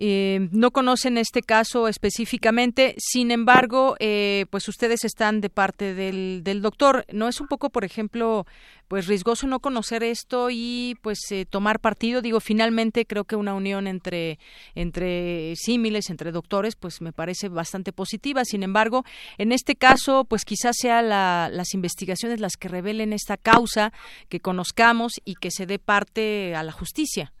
Eh, 0.00 0.48
no 0.52 0.70
conocen 0.70 1.18
este 1.18 1.42
caso 1.42 1.88
específicamente, 1.88 2.94
sin 2.98 3.32
embargo, 3.32 3.96
eh, 3.98 4.46
pues 4.48 4.68
ustedes 4.68 5.04
están 5.04 5.40
de 5.40 5.50
parte 5.50 5.92
del, 5.92 6.42
del, 6.44 6.62
doctor. 6.62 7.04
¿No 7.12 7.26
es 7.26 7.40
un 7.40 7.48
poco, 7.48 7.68
por 7.68 7.84
ejemplo, 7.84 8.46
pues 8.86 9.08
riesgoso 9.08 9.48
no 9.48 9.58
conocer 9.58 10.04
esto 10.04 10.50
y 10.52 10.96
pues 11.02 11.18
eh, 11.32 11.46
tomar 11.50 11.80
partido? 11.80 12.22
Digo, 12.22 12.38
finalmente 12.38 13.06
creo 13.06 13.24
que 13.24 13.34
una 13.34 13.54
unión 13.54 13.88
entre, 13.88 14.38
entre 14.76 15.54
símiles, 15.56 16.10
entre 16.10 16.30
doctores, 16.30 16.76
pues 16.76 17.00
me 17.00 17.12
parece 17.12 17.48
bastante 17.48 17.92
positiva. 17.92 18.44
Sin 18.44 18.62
embargo, 18.62 19.04
en 19.36 19.50
este 19.50 19.74
caso, 19.74 20.24
pues 20.24 20.44
quizás 20.44 20.76
sea 20.78 21.02
la, 21.02 21.48
las 21.50 21.74
investigaciones 21.74 22.38
las 22.38 22.56
que 22.56 22.68
revelen 22.68 23.12
esta 23.12 23.36
causa, 23.36 23.92
que 24.28 24.38
conozcamos 24.38 25.14
y 25.24 25.34
que 25.34 25.50
se 25.50 25.66
dé 25.66 25.80
parte 25.80 26.54
a 26.54 26.62
la 26.62 26.70
justicia. 26.70 27.32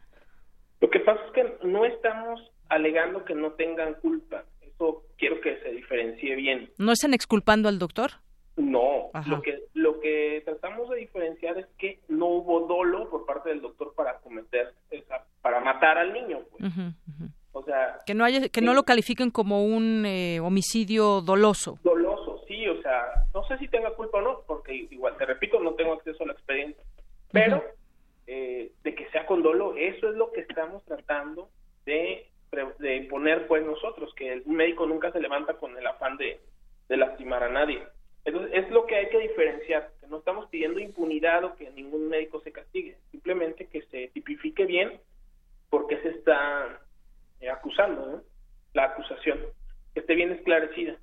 Lo 0.80 0.88
pasa 0.90 1.27
no 1.72 1.84
estamos 1.84 2.40
alegando 2.68 3.24
que 3.24 3.34
no 3.34 3.52
tengan 3.52 3.94
culpa. 3.94 4.44
Eso 4.60 5.04
quiero 5.16 5.40
que 5.40 5.58
se 5.60 5.70
diferencie 5.70 6.34
bien. 6.34 6.70
¿No 6.78 6.92
están 6.92 7.14
exculpando 7.14 7.68
al 7.68 7.78
doctor? 7.78 8.10
No, 8.56 9.10
lo 9.28 9.40
que 9.40 9.62
lo 9.74 10.00
que 10.00 10.42
tratamos 10.44 10.90
de 10.90 10.96
diferenciar 10.96 11.58
es 11.58 11.66
que 11.78 12.00
no 12.08 12.26
hubo 12.26 12.66
dolo 12.66 13.08
por 13.08 13.24
parte 13.24 13.50
del 13.50 13.60
doctor 13.60 13.94
para 13.94 14.18
cometer 14.18 14.74
esa, 14.90 15.24
para 15.40 15.60
matar 15.60 15.96
al 15.96 16.12
niño. 16.12 16.40
Pues. 16.50 16.72
O 17.52 17.62
sea, 17.62 17.98
que 18.04 18.14
no 18.14 18.24
haya, 18.24 18.48
que 18.48 18.60
no 18.60 18.74
lo 18.74 18.82
califiquen 18.82 19.30
como 19.30 19.64
un 19.64 20.04
eh, 20.04 20.40
homicidio 20.40 21.20
doloso. 21.20 21.78
Doloso, 21.84 22.42
sí, 22.48 22.66
o 22.66 22.82
sea, 22.82 23.26
no 23.32 23.46
sé 23.46 23.58
si 23.58 23.68
tenga 23.68 23.94
culpa 23.94 24.18
o 24.18 24.22
no, 24.22 24.42
porque 24.46 24.74
igual 24.74 25.16
te 25.16 25.26
repito, 25.26 25.60
no 25.60 25.74
tengo 25.74 25.92
acceso 25.92 26.24
a 26.24 26.26
la 26.26 26.32
experiencia, 26.32 26.82
pero 27.30 27.62
eh, 28.26 28.72
de 28.82 28.94
que 28.94 29.08
sea 29.10 29.24
con 29.24 29.42
dolo, 29.42 29.76
eso 29.76 30.10
es 30.10 30.16
lo 30.16 30.32
que 30.32 30.40
estamos 30.40 30.84
tratando 30.84 31.48
de, 31.88 32.26
de 32.78 32.96
imponer 32.96 33.46
pues 33.46 33.64
nosotros, 33.64 34.12
que 34.14 34.32
el 34.32 34.46
médico 34.46 34.86
nunca 34.86 35.10
se 35.10 35.20
levanta 35.20 35.54
con 35.54 35.76
el 35.76 35.86
afán 35.86 36.16
de, 36.18 36.38
lastimar 36.88 37.42
a 37.42 37.48
nadie. 37.48 37.82
Entonces, 38.24 38.50
es 38.54 38.70
lo 38.70 38.86
que 38.86 38.96
hay 38.96 39.08
que 39.08 39.18
diferenciar, 39.18 39.90
que 40.00 40.06
no 40.06 40.18
estamos 40.18 40.48
pidiendo 40.48 40.80
impunidad 40.80 41.44
o 41.44 41.56
que 41.56 41.70
ningún 41.70 42.08
médico 42.08 42.40
se 42.40 42.52
castigue, 42.52 42.96
simplemente 43.10 43.66
que 43.66 43.82
se 43.82 44.08
tipifique 44.08 44.66
bien 44.66 45.00
por 45.70 45.86
qué 45.86 46.00
se 46.02 46.10
está 46.10 46.80
eh, 47.40 47.50
acusando, 47.50 48.22
la 48.74 48.84
acusación, 48.84 49.38
que 49.94 50.00
esté 50.00 50.14
bien 50.14 50.32
esclarecida. 50.32 50.96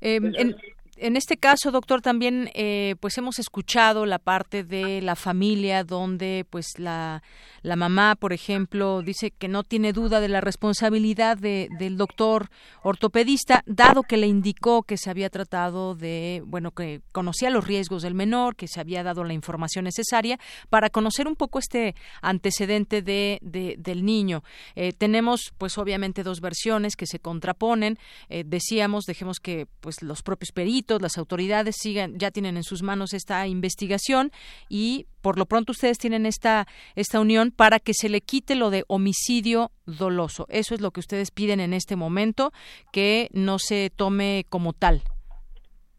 en, 0.00 0.56
en 1.00 1.16
este 1.16 1.38
caso, 1.38 1.70
doctor, 1.70 2.02
también 2.02 2.50
eh, 2.54 2.94
pues 3.00 3.16
hemos 3.16 3.38
escuchado 3.38 4.04
la 4.04 4.18
parte 4.18 4.64
de 4.64 5.00
la 5.00 5.16
familia 5.16 5.82
donde 5.82 6.46
pues 6.50 6.78
la, 6.78 7.22
la 7.62 7.76
mamá, 7.76 8.16
por 8.16 8.34
ejemplo, 8.34 9.00
dice 9.02 9.30
que 9.30 9.48
no 9.48 9.64
tiene 9.64 9.92
duda 9.92 10.20
de 10.20 10.28
la 10.28 10.40
responsabilidad 10.42 11.38
de, 11.38 11.68
del 11.78 11.96
doctor 11.96 12.50
ortopedista, 12.82 13.62
dado 13.66 14.02
que 14.02 14.18
le 14.18 14.26
indicó 14.26 14.82
que 14.82 14.98
se 14.98 15.08
había 15.08 15.30
tratado 15.30 15.94
de, 15.94 16.42
bueno, 16.46 16.70
que 16.72 17.00
conocía 17.12 17.48
los 17.48 17.66
riesgos 17.66 18.02
del 18.02 18.14
menor, 18.14 18.54
que 18.54 18.68
se 18.68 18.80
había 18.80 19.02
dado 19.02 19.24
la 19.24 19.32
información 19.32 19.84
necesaria 19.84 20.38
para 20.68 20.90
conocer 20.90 21.26
un 21.26 21.36
poco 21.36 21.58
este 21.58 21.94
antecedente 22.20 23.00
de, 23.00 23.38
del 23.40 24.04
niño. 24.04 24.42
Eh, 24.74 24.92
tenemos 24.92 25.52
pues 25.56 25.78
obviamente 25.78 26.22
dos 26.22 26.40
versiones 26.40 26.94
que 26.94 27.06
se 27.06 27.20
contraponen. 27.20 27.98
Eh, 28.28 28.44
decíamos, 28.46 29.04
dejemos 29.04 29.40
que 29.40 29.66
pues 29.80 30.02
los 30.02 30.22
propios 30.22 30.52
peritos 30.52 30.89
las 30.98 31.18
autoridades 31.18 31.76
sigan, 31.78 32.18
ya 32.18 32.30
tienen 32.30 32.56
en 32.56 32.62
sus 32.62 32.82
manos 32.82 33.12
esta 33.12 33.46
investigación 33.46 34.32
y 34.68 35.06
por 35.22 35.38
lo 35.38 35.46
pronto 35.46 35.72
ustedes 35.72 35.98
tienen 35.98 36.26
esta, 36.26 36.66
esta 36.96 37.20
unión 37.20 37.52
para 37.52 37.78
que 37.78 37.92
se 37.94 38.08
le 38.08 38.20
quite 38.20 38.54
lo 38.54 38.70
de 38.70 38.84
homicidio 38.88 39.70
doloso. 39.86 40.46
Eso 40.48 40.74
es 40.74 40.80
lo 40.80 40.90
que 40.90 41.00
ustedes 41.00 41.30
piden 41.30 41.60
en 41.60 41.74
este 41.74 41.96
momento, 41.96 42.52
que 42.92 43.28
no 43.32 43.58
se 43.58 43.90
tome 43.94 44.46
como 44.48 44.72
tal. 44.72 45.02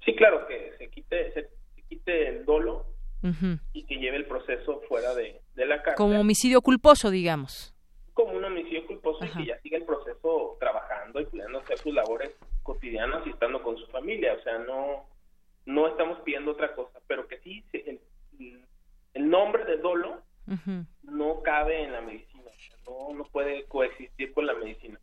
Sí, 0.06 0.16
claro, 0.16 0.48
que 0.48 0.74
se 0.78 0.90
quite, 0.90 1.32
se, 1.34 1.50
quite 1.88 2.28
el 2.30 2.46
dolo 2.46 2.88
y 3.74 3.86
que 3.86 3.96
lleve 3.98 4.18
el 4.18 4.26
proceso 4.26 4.82
fuera 4.88 5.14
de, 5.14 5.42
la 5.56 5.82
cárcel. 5.84 5.96
Como 5.96 6.20
homicidio 6.20 6.62
culposo, 6.62 7.12
digamos. 7.12 7.76
Como 8.14 8.34
un 8.34 8.44
homicidio 8.44 8.86
culposo 8.88 9.24
y 9.24 9.30
que 9.30 9.46
ya 9.46 9.60
siga 9.62 9.78
el 9.78 9.86
proceso 9.86 10.58
trabajando 10.60 11.22
y 11.22 11.26
pudiendo 11.26 11.60
hacer 11.60 11.78
sus 11.78 11.94
labores 11.94 12.36
cotidianas 12.74 13.26
y 13.26 13.32
estando 13.32 13.62
con 13.62 13.78
su 13.78 13.86
familia. 13.88 14.34
O 14.34 14.44
sea, 14.44 14.58
no, 14.60 15.06
no 15.66 15.88
estamos 15.88 16.20
pidiendo 16.22 16.52
otra 16.52 16.74
cosa, 16.74 17.00
pero 17.08 17.28
que 17.28 17.40
sí, 17.40 17.64
el, 17.74 18.00
el 19.14 19.30
nombre 19.30 19.66
de 19.66 19.78
dolo 19.78 20.22
no 21.04 21.42
cabe 21.44 21.84
en 21.84 21.94
la 21.94 22.02
medicina, 22.02 22.44
no, 22.86 23.14
no 23.14 23.24
puede 23.26 23.66
coexistir 23.66 24.34
con 24.34 24.46
la 24.46 24.54
medicina. 24.54 25.00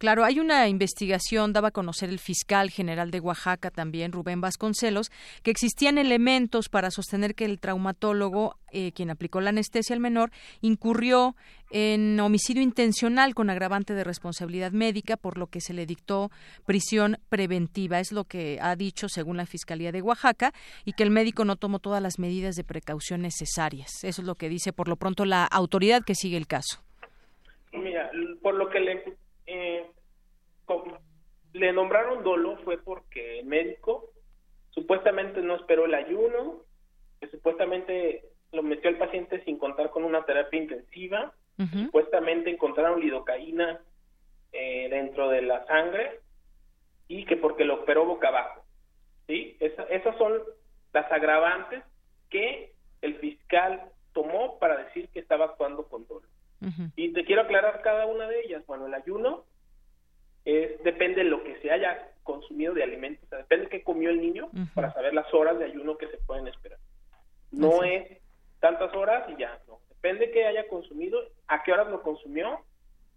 Claro, 0.00 0.24
hay 0.24 0.40
una 0.40 0.66
investigación, 0.66 1.52
daba 1.52 1.68
a 1.68 1.72
conocer 1.72 2.08
el 2.08 2.18
fiscal 2.18 2.70
general 2.70 3.10
de 3.10 3.20
Oaxaca 3.20 3.70
también, 3.70 4.12
Rubén 4.12 4.40
Vasconcelos, 4.40 5.10
que 5.42 5.50
existían 5.50 5.98
elementos 5.98 6.70
para 6.70 6.90
sostener 6.90 7.34
que 7.34 7.44
el 7.44 7.60
traumatólogo, 7.60 8.54
eh, 8.72 8.92
quien 8.92 9.10
aplicó 9.10 9.42
la 9.42 9.50
anestesia 9.50 9.92
al 9.92 10.00
menor, 10.00 10.30
incurrió 10.62 11.36
en 11.70 12.18
homicidio 12.18 12.62
intencional 12.62 13.34
con 13.34 13.50
agravante 13.50 13.92
de 13.92 14.02
responsabilidad 14.02 14.72
médica, 14.72 15.18
por 15.18 15.36
lo 15.36 15.48
que 15.48 15.60
se 15.60 15.74
le 15.74 15.84
dictó 15.84 16.30
prisión 16.64 17.18
preventiva. 17.28 18.00
Es 18.00 18.10
lo 18.10 18.24
que 18.24 18.56
ha 18.62 18.76
dicho, 18.76 19.06
según 19.10 19.36
la 19.36 19.44
Fiscalía 19.44 19.92
de 19.92 20.00
Oaxaca, 20.00 20.54
y 20.86 20.94
que 20.94 21.02
el 21.02 21.10
médico 21.10 21.44
no 21.44 21.56
tomó 21.56 21.78
todas 21.78 22.02
las 22.02 22.18
medidas 22.18 22.54
de 22.54 22.64
precaución 22.64 23.20
necesarias. 23.20 24.02
Eso 24.02 24.22
es 24.22 24.26
lo 24.26 24.36
que 24.36 24.48
dice 24.48 24.72
por 24.72 24.88
lo 24.88 24.96
pronto 24.96 25.26
la 25.26 25.44
autoridad 25.44 26.04
que 26.04 26.14
sigue 26.14 26.38
el 26.38 26.46
caso. 26.46 26.82
Mira, 27.72 28.10
por 28.42 28.54
lo 28.54 28.68
que 28.68 28.80
le 28.80 28.92
le 31.52 31.72
nombraron 31.72 32.22
dolo 32.22 32.58
fue 32.64 32.78
porque 32.78 33.40
el 33.40 33.46
médico 33.46 34.10
supuestamente 34.70 35.42
no 35.42 35.56
esperó 35.56 35.84
el 35.84 35.94
ayuno, 35.94 36.62
que 37.20 37.28
supuestamente 37.28 38.24
lo 38.52 38.62
metió 38.62 38.90
al 38.90 38.98
paciente 38.98 39.42
sin 39.44 39.58
contar 39.58 39.90
con 39.90 40.04
una 40.04 40.24
terapia 40.24 40.60
intensiva, 40.60 41.32
supuestamente 41.72 42.48
encontraron 42.48 43.00
lidocaína 43.00 43.80
eh, 44.52 44.88
dentro 44.88 45.28
de 45.28 45.42
la 45.42 45.66
sangre 45.66 46.20
y 47.06 47.26
que 47.26 47.36
porque 47.36 47.64
lo 47.64 47.82
operó 47.82 48.06
boca 48.06 48.28
abajo. 48.28 48.62
¿sí? 49.26 49.56
esas 49.60 50.16
son 50.16 50.40
las 50.92 51.10
agravantes 51.12 51.84
que 52.30 52.72
el 53.02 53.16
fiscal 53.16 53.90
tomó 54.12 54.58
para 54.58 54.76
decir 54.84 55.08
que 55.10 55.20
estaba 55.20 55.46
actuando 55.46 55.86
con 55.86 56.06
dolo. 56.06 56.26
Y 56.96 57.12
te 57.12 57.24
quiero 57.24 57.42
aclarar 57.42 57.80
cada 57.82 58.06
una 58.06 58.26
de 58.28 58.40
ellas. 58.42 58.66
Bueno, 58.66 58.86
el 58.86 58.92
ayuno 58.92 59.44
es, 60.44 60.82
depende 60.82 61.24
de 61.24 61.30
lo 61.30 61.42
que 61.42 61.58
se 61.60 61.70
haya 61.70 62.10
consumido 62.22 62.74
de 62.74 62.82
alimentos. 62.82 63.28
depende 63.30 63.64
de 63.64 63.70
qué 63.70 63.82
comió 63.82 64.10
el 64.10 64.20
niño 64.20 64.50
para 64.74 64.92
saber 64.92 65.14
las 65.14 65.32
horas 65.34 65.58
de 65.58 65.64
ayuno 65.64 65.96
que 65.96 66.08
se 66.08 66.18
pueden 66.18 66.48
esperar. 66.48 66.78
No 67.50 67.82
es 67.82 68.18
tantas 68.60 68.94
horas 68.94 69.28
y 69.30 69.40
ya, 69.40 69.58
no. 69.66 69.80
Depende 69.88 70.26
de 70.26 70.32
qué 70.32 70.46
haya 70.46 70.66
consumido, 70.68 71.20
a 71.48 71.62
qué 71.62 71.72
horas 71.72 71.88
lo 71.88 72.02
consumió 72.02 72.60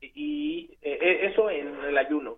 y 0.01 0.77
eh, 0.81 0.97
eh, 1.01 1.27
eso 1.31 1.49
en 1.49 1.67
el 1.85 1.97
ayuno. 1.97 2.37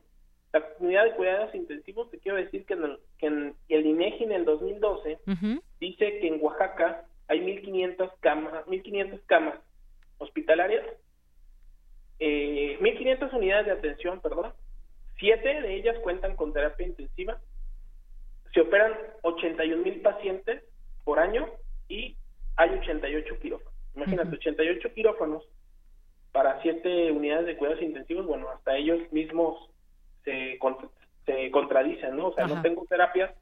La 0.54 0.62
comunidad 0.74 1.06
de 1.06 1.16
cuidados 1.16 1.56
intensivos, 1.56 2.10
te 2.12 2.20
quiero 2.20 2.38
decir 2.38 2.66
que 2.66 2.74
en 2.74 2.84
el, 2.84 3.00
que 3.18 3.28
en 3.28 3.56
el 3.70 3.86
INEGI 3.86 4.24
en 4.26 4.32
el 4.32 4.46
2012 4.46 5.20
dice 5.80 6.20
que 6.20 6.28
en 6.28 6.40
Oaxaca 6.42 7.06
hay 7.28 7.40
1.500 7.40 8.12
camas, 8.20 8.66
1.500 8.66 9.20
camas 9.26 9.56
hospitalarias, 10.18 10.86
eh, 12.20 12.78
1.500 12.80 13.34
unidades 13.34 13.66
de 13.66 13.72
atención, 13.74 14.22
perdón, 14.22 14.54
siete 15.18 15.62
de 15.62 15.76
ellas 15.76 15.98
cuentan 16.00 16.36
con 16.36 16.54
terapia 16.54 16.88
intensiva, 16.88 17.40
se 18.54 18.62
operan 18.62 18.94
81 19.24 19.84
mil 19.84 20.02
pacientes 20.02 20.64
por 21.04 21.20
año 21.20 21.48
y 21.88 22.16
hay 22.56 22.70
88 22.70 23.40
quirófanos. 23.40 23.74
Imagínate, 23.96 24.36
88 24.36 24.94
quirófanos 24.94 25.44
para 26.32 26.62
siete 26.62 27.12
unidades 27.12 27.46
de 27.46 27.58
cuidados 27.58 27.82
intensivos, 27.82 28.26
bueno, 28.26 28.50
hasta 28.50 28.76
ellos 28.76 29.00
mismos 29.12 29.70
se, 30.26 30.60
se 31.26 31.52
contradicen, 31.52 32.18
¿no? 32.18 32.28
O 32.28 32.36
sea, 32.36 32.46
no 32.48 32.62
tengo 32.62 32.86
terapias, 32.86 33.34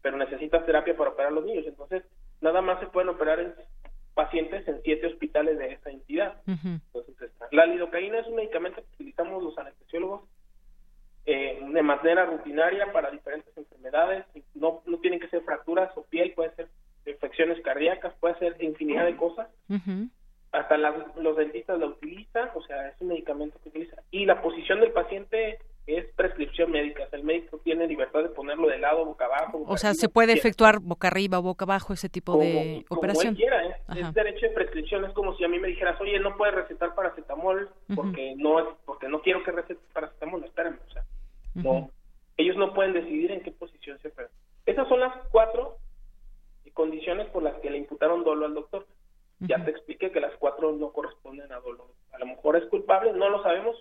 pero 0.00 0.16
necesitas 0.16 0.64
terapia 0.64 0.96
para 0.96 1.10
operar 1.10 1.32
a 1.32 1.34
los 1.34 1.44
niños. 1.44 1.66
Entonces, 1.66 2.02
nada 2.40 2.62
más 2.62 2.80
se 2.80 2.86
pueden 2.86 3.10
operar 3.10 3.40
en 3.40 3.54
pacientes 4.14 4.66
en 4.68 4.80
siete 4.82 5.08
hospitales 5.08 5.58
de 5.58 5.72
esta 5.72 5.90
entidad. 5.90 6.40
Entonces, 6.46 7.30
la 7.50 7.66
lidocaína 7.66 8.20
es 8.20 8.26
un 8.26 8.36
medicamento 8.36 8.80
que 8.80 8.94
utilizamos 8.94 9.42
los 9.42 9.58
anestesiólogos 9.58 10.22
eh, 11.32 11.60
de 11.62 11.82
manera 11.82 12.26
rutinaria 12.26 12.92
para 12.92 13.10
diferentes 13.12 13.56
enfermedades. 13.56 14.24
No, 14.54 14.82
no 14.84 14.98
tienen 14.98 15.20
que 15.20 15.28
ser 15.28 15.42
fracturas 15.42 15.96
o 15.96 16.02
piel, 16.02 16.32
puede 16.32 16.52
ser 16.56 16.68
infecciones 17.06 17.62
cardíacas, 17.62 18.14
puede 18.18 18.36
ser 18.40 18.56
infinidad 18.58 19.04
de 19.04 19.16
cosas. 19.16 19.48
Hasta 20.50 20.76
los 20.76 21.36
dentistas 21.36 21.78
la 21.78 21.86
utilizan, 21.86 22.50
o 22.56 22.62
sea, 22.62 22.88
es 22.88 23.00
un 23.00 23.08
medicamento 23.08 23.60
que 23.62 23.68
utiliza. 23.68 24.02
Y 24.10 24.26
la 24.26 24.42
posición 24.42 24.80
del 24.80 24.90
paciente 24.90 25.60
es 25.86 26.04
prescripción 26.16 26.72
médica. 26.72 27.04
el 27.12 27.22
médico 27.22 27.58
tiene 27.62 27.86
libertad 27.86 28.24
de 28.24 28.30
ponerlo 28.30 28.68
de 28.68 28.78
lado, 28.78 29.04
boca 29.04 29.26
abajo. 29.26 29.62
o 29.64 29.76
sea, 29.76 29.94
se 29.94 30.08
puede 30.08 30.32
efectuar 30.32 30.80
boca 30.80 31.06
arriba, 31.06 31.38
boca 31.38 31.64
abajo, 31.64 31.92
ese 31.92 32.08
tipo 32.08 32.36
de 32.38 32.84
operación. 32.88 33.34
Como 33.34 33.36
quiera, 33.36 33.66
¿eh? 33.66 33.76
es 34.00 34.12
derecho 34.14 34.46
de 34.46 34.52
prescripción. 34.52 35.04
Es 35.04 35.12
como 35.12 35.36
si 35.36 35.44
a 35.44 35.48
mí 35.48 35.60
me 35.60 35.68
dijeras, 35.68 36.00
oye, 36.00 36.18
no 36.18 36.36
puedes 36.36 36.56
recetar 36.56 36.92
paracetamol 36.96 37.70
porque 37.94 38.34
no 38.36 38.76
porque 38.84 39.08
no 39.08 39.22
quiero 39.22 39.44
que 39.44 39.52
recetes 39.52 39.84
paracetamol. 39.92 40.44
Espérame, 40.44 40.78
o 40.88 40.92
sea, 40.92 41.04
no. 41.54 41.90
Ellos 42.36 42.56
no 42.56 42.72
pueden 42.72 42.92
decidir 42.92 43.32
en 43.32 43.42
qué 43.42 43.50
posición 43.50 43.98
se 44.00 44.08
operan. 44.08 44.30
Esas 44.66 44.88
son 44.88 45.00
las 45.00 45.14
cuatro 45.30 45.78
condiciones 46.72 47.26
por 47.28 47.42
las 47.42 47.54
que 47.60 47.70
le 47.70 47.78
imputaron 47.78 48.24
dolo 48.24 48.46
al 48.46 48.54
doctor. 48.54 48.86
Ya 49.40 49.62
te 49.64 49.70
expliqué 49.70 50.10
que 50.10 50.20
las 50.20 50.34
cuatro 50.38 50.72
no 50.72 50.92
corresponden 50.92 51.50
a 51.50 51.60
dolo. 51.60 51.86
A 52.12 52.18
lo 52.18 52.26
mejor 52.26 52.56
es 52.56 52.64
culpable, 52.66 53.12
no 53.12 53.30
lo 53.30 53.42
sabemos, 53.42 53.76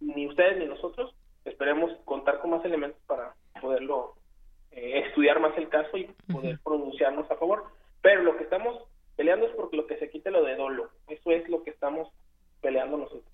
ni 0.00 0.26
ustedes 0.26 0.58
ni 0.58 0.64
nosotros, 0.64 1.14
esperemos 1.44 1.90
contar 2.06 2.40
con 2.40 2.50
más 2.50 2.64
elementos 2.64 3.00
para 3.06 3.34
poderlo 3.60 4.14
eh, 4.70 5.02
estudiar 5.06 5.38
más 5.40 5.56
el 5.58 5.68
caso 5.68 5.98
y 5.98 6.04
poder 6.32 6.58
pronunciarnos 6.64 7.30
a 7.30 7.36
favor. 7.36 7.64
Pero 8.00 8.22
lo 8.22 8.36
que 8.38 8.44
estamos 8.44 8.84
peleando 9.16 9.46
es 9.46 9.52
por 9.54 9.74
lo 9.74 9.86
que 9.86 9.98
se 9.98 10.08
quite 10.08 10.30
lo 10.30 10.42
de 10.44 10.56
dolo. 10.56 10.90
Eso 11.08 11.30
es 11.30 11.46
lo 11.48 11.62
que 11.62 11.70
estamos 11.70 12.08
peleando 12.62 12.96
nosotros. 12.96 13.24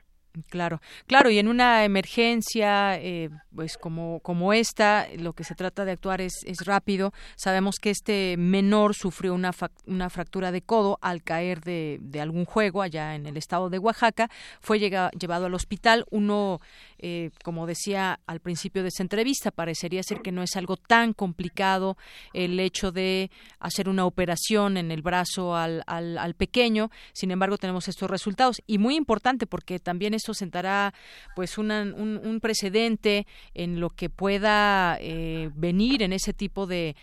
Claro, 0.49 0.81
claro, 1.07 1.29
y 1.29 1.39
en 1.39 1.47
una 1.47 1.85
emergencia, 1.85 2.99
eh, 2.99 3.29
pues 3.55 3.77
como, 3.77 4.21
como 4.21 4.53
esta, 4.53 5.07
lo 5.19 5.33
que 5.33 5.45
se 5.45 5.55
trata 5.55 5.85
de 5.85 5.93
actuar 5.93 6.21
es, 6.21 6.43
es 6.45 6.65
rápido. 6.65 7.13
Sabemos 7.37 7.77
que 7.81 7.91
este 7.91 8.37
menor 8.39 8.95
sufrió 8.95 9.35
una, 9.35 9.53
una 9.87 10.11
fractura 10.11 10.53
de 10.53 10.63
codo 10.63 10.99
al 11.03 11.23
caer 11.23 11.61
de, 11.61 11.99
de, 12.01 12.21
algún 12.21 12.45
juego 12.45 12.83
allá 12.83 13.15
en 13.15 13.27
el 13.27 13.37
estado 13.37 13.71
de 13.71 13.79
Oaxaca. 13.79 14.31
Fue 14.61 14.79
llevado 14.79 15.47
al 15.47 15.55
hospital. 15.55 16.05
Uno 16.11 16.61
eh, 17.05 17.31
como 17.43 17.67
decía 17.67 18.21
al 18.29 18.39
principio 18.39 18.83
de 18.83 18.89
esta 18.89 19.03
entrevista, 19.03 19.51
parecería 19.51 20.05
ser 20.05 20.23
que 20.23 20.31
no 20.31 20.45
es 20.45 20.55
algo 20.55 20.77
tan 20.77 21.13
complicado 21.15 21.97
el 22.33 22.61
hecho 22.61 22.93
de 22.93 23.29
hacer 23.59 23.89
una 23.89 24.07
operación 24.07 24.77
en 24.77 24.93
el 24.93 25.03
brazo 25.03 25.57
al, 25.57 25.83
al, 25.89 26.35
pequeño. 26.35 26.93
Sin 27.13 27.33
embargo, 27.33 27.59
tenemos 27.59 27.89
estos 27.89 28.09
resultados 28.09 28.63
y 28.69 28.79
muy 28.79 28.95
importante 28.95 29.49
porque 29.49 29.81
también 29.81 30.15
esto 30.15 30.33
sentará 30.33 30.95
pues 31.35 31.59
un, 31.59 31.73
un, 31.73 32.41
precedente 32.41 33.27
en 33.55 33.81
lo 33.81 33.91
que 33.91 34.09
pueda 34.09 34.97
eh, 35.01 35.51
venir 35.55 36.03
en 36.03 36.13
ese 36.13 36.33
tipo 36.33 36.67
de, 36.67 36.95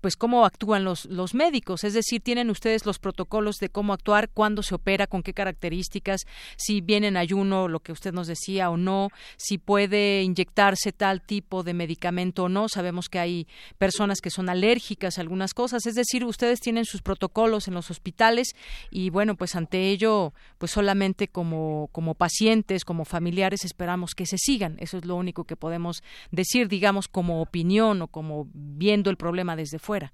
pues 0.00 0.16
cómo 0.16 0.44
actúan 0.44 0.82
los, 0.82 1.04
los 1.04 1.34
médicos. 1.34 1.84
Es 1.84 1.94
decir, 1.94 2.20
tienen 2.20 2.50
ustedes 2.50 2.84
los 2.84 2.98
protocolos 2.98 3.58
de 3.58 3.68
cómo 3.68 3.92
actuar, 3.92 4.28
cuándo 4.28 4.62
se 4.62 4.74
opera, 4.74 5.06
con 5.06 5.22
qué 5.22 5.32
características, 5.32 6.22
si 6.56 6.80
viene 6.80 7.06
en 7.06 7.16
ayuno, 7.16 7.68
lo 7.68 7.80
que 7.80 7.92
usted 7.92 8.12
nos 8.12 8.26
decía 8.26 8.70
o 8.70 8.76
no 8.76 8.88
no, 8.88 9.10
si 9.36 9.58
puede 9.58 10.22
inyectarse 10.22 10.92
tal 10.92 11.20
tipo 11.20 11.62
de 11.62 11.74
medicamento 11.74 12.44
o 12.44 12.48
no. 12.48 12.68
Sabemos 12.68 13.08
que 13.10 13.18
hay 13.18 13.46
personas 13.76 14.20
que 14.22 14.30
son 14.30 14.48
alérgicas 14.48 15.18
a 15.18 15.20
algunas 15.20 15.52
cosas, 15.52 15.84
es 15.84 15.94
decir, 15.94 16.24
ustedes 16.24 16.60
tienen 16.60 16.86
sus 16.86 17.02
protocolos 17.02 17.68
en 17.68 17.74
los 17.74 17.90
hospitales 17.90 18.54
y 18.90 19.10
bueno, 19.10 19.36
pues 19.36 19.54
ante 19.56 19.90
ello, 19.90 20.32
pues 20.56 20.72
solamente 20.72 21.28
como, 21.28 21.90
como 21.92 22.14
pacientes, 22.14 22.84
como 22.86 23.04
familiares, 23.04 23.64
esperamos 23.64 24.14
que 24.14 24.24
se 24.24 24.38
sigan. 24.38 24.76
Eso 24.78 24.96
es 24.96 25.04
lo 25.04 25.16
único 25.16 25.27
que 25.32 25.56
podemos 25.56 26.02
decir, 26.30 26.68
digamos, 26.68 27.08
como 27.08 27.42
opinión 27.42 28.02
o 28.02 28.08
como 28.08 28.46
viendo 28.52 29.10
el 29.10 29.16
problema 29.16 29.56
desde 29.56 29.78
fuera. 29.78 30.12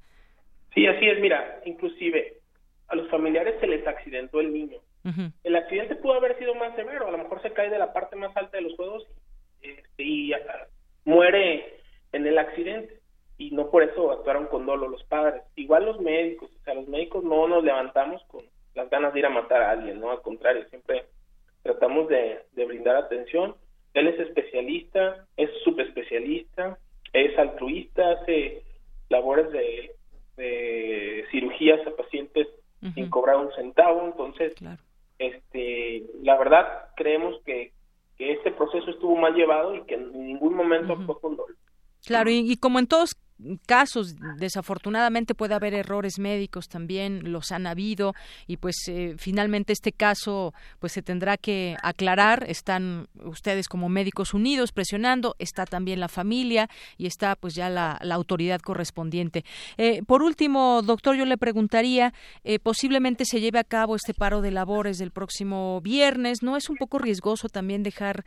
Sí, 0.75 0.87
así 0.87 1.07
es. 1.07 1.21
Mira, 1.21 1.61
inclusive 1.65 2.39
a 2.89 2.97
los 2.97 3.09
familiares 3.11 3.55
se 3.61 3.67
les 3.67 3.87
accidentó 3.87 4.41
el 4.41 4.53
niño. 4.53 4.79
El 5.43 5.57
accidente 5.57 5.97
pudo 5.97 6.15
haber 6.15 6.39
sido 6.39 6.55
más 6.55 6.75
severo, 6.77 7.07
a 7.07 7.11
lo 7.11 7.19
mejor 7.19 7.43
se 7.43 7.53
cae 7.53 7.69
de 7.69 7.79
la 7.79 7.93
parte 7.93 8.17
más 8.17 8.35
alta 8.35 8.57
de 8.57 8.63
los 8.63 8.75
juegos 8.75 9.07
este, 9.61 10.03
y 10.03 10.33
muere 11.05 11.81
en 12.13 12.27
el 12.27 12.39
accidente 12.39 13.01
y 13.37 13.51
no 13.51 13.71
por 13.71 13.83
eso 13.83 14.13
actuaron 14.13 14.47
con 14.47 14.67
dolo 14.67 14.89
los 14.89 15.03
padres. 15.05 15.43
Igual 15.57 15.87
los 15.87 16.01
médicos, 16.01 16.51
o 16.51 16.65
sea, 16.65 16.75
los 16.75 16.89
médicos 16.89 17.25
no 17.25 17.49
nos 17.49 17.65
levantamos 17.65 18.23
con 18.29 18.45
las 18.75 18.89
ganas 18.91 19.13
de 19.13 19.21
ir 19.21 19.27
a 19.27 19.31
matar 19.31 19.63
a 19.63 19.71
alguien, 19.73 20.01
¿no? 20.01 20.11
Al 20.11 20.23
contrario, 20.23 20.65
siempre 20.71 21.07
tratamos 21.63 22.09
de, 22.09 22.45
brindar 22.55 22.97
atención. 22.97 23.57
Él 23.95 24.09
es 24.09 24.21
especialista, 24.21 25.27
es 25.37 25.51
subespecialista, 25.63 26.79
es 27.13 27.39
altruista, 27.39 28.13
hace 28.13 28.63
labores 29.09 29.51
de, 29.53 29.93
cirugías 31.31 31.87
a 31.87 31.97
pacientes 31.97 32.49
sin 32.95 33.09
cobrar 33.09 33.37
un 33.37 33.53
centavo, 33.55 34.05
entonces 34.05 34.53
este, 35.19 36.03
la 36.23 36.37
verdad 36.37 36.89
creemos 36.97 37.41
que, 37.47 37.73
que 38.19 38.33
este 38.33 38.51
proceso 38.51 38.91
estuvo 38.91 39.17
mal 39.17 39.35
llevado 39.35 39.75
y 39.75 39.83
que 39.85 39.95
en 39.95 40.27
ningún 40.27 40.55
momento 40.55 40.97
fue 41.07 41.19
con 41.21 41.37
dolor. 41.37 41.57
Claro, 42.05 42.31
y, 42.31 42.53
y, 42.53 42.57
como 42.57 42.79
en 42.79 42.87
todos 42.87 43.17
casos 43.67 44.15
desafortunadamente 44.39 45.35
puede 45.35 45.55
haber 45.55 45.75
errores 45.75 46.19
médicos 46.19 46.69
también 46.69 47.33
los 47.33 47.53
han 47.53 47.67
habido 47.67 48.15
y 48.47 48.57
pues 48.59 48.77
eh, 48.89 49.17
finalmente 49.19 49.73
este 49.73 49.93
caso 49.93 50.55
pues 50.79 50.93
se 50.93 51.03
tendrá 51.03 51.37
que 51.37 51.77
aclarar. 51.83 52.45
Están 52.49 53.09
ustedes 53.25 53.69
como 53.69 53.89
médicos 53.89 54.35
unidos 54.35 54.73
presionando 54.73 55.35
está 55.39 55.67
también 55.67 56.01
la 56.01 56.09
familia 56.09 56.69
y 56.97 57.07
está 57.07 57.37
pues 57.37 57.55
ya 57.55 57.69
la, 57.69 57.99
autoridad 58.15 58.61
correspondiente. 58.61 59.45
Eh, 59.77 60.03
por 60.07 60.23
último 60.23 60.83
doctor 60.83 61.17
yo 61.17 61.25
le 61.25 61.37
preguntaría 61.37 62.15
eh, 62.45 62.61
posiblemente 62.61 63.25
se 63.25 63.41
lleve 63.41 63.59
a 63.59 63.65
cabo 63.65 63.97
este 63.97 64.15
paro 64.15 64.41
de 64.41 64.53
labores 64.53 64.99
del 64.99 65.11
próximo 65.11 65.81
viernes. 65.81 66.43
No 66.43 66.57
es 66.57 66.71
un 66.71 66.77
poco 66.77 66.99
riesgoso 66.99 67.49
también 67.49 67.83
dejar 67.83 68.25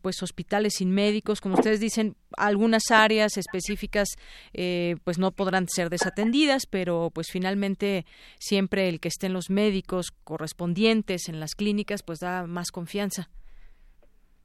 pues 0.00 0.22
hospitales 0.22 0.74
sin 0.78 0.92
médicos. 0.92 1.40
Como 1.40 1.54
ustedes 1.54 1.80
dicen 1.80 2.14
algunas 2.36 2.90
áreas 2.90 3.36
específicas 3.36 4.08
eh, 4.52 4.96
pues 5.04 5.18
no 5.18 5.32
podrán 5.32 5.66
ser 5.68 5.90
desatendidas, 5.90 6.66
pero 6.66 7.10
pues 7.12 7.28
finalmente 7.30 8.04
siempre 8.38 8.88
el 8.88 9.00
que 9.00 9.08
estén 9.08 9.32
los 9.32 9.50
médicos 9.50 10.12
correspondientes 10.24 11.28
en 11.28 11.40
las 11.40 11.54
clínicas 11.54 12.02
pues 12.02 12.20
da 12.20 12.46
más 12.46 12.70
confianza. 12.70 13.28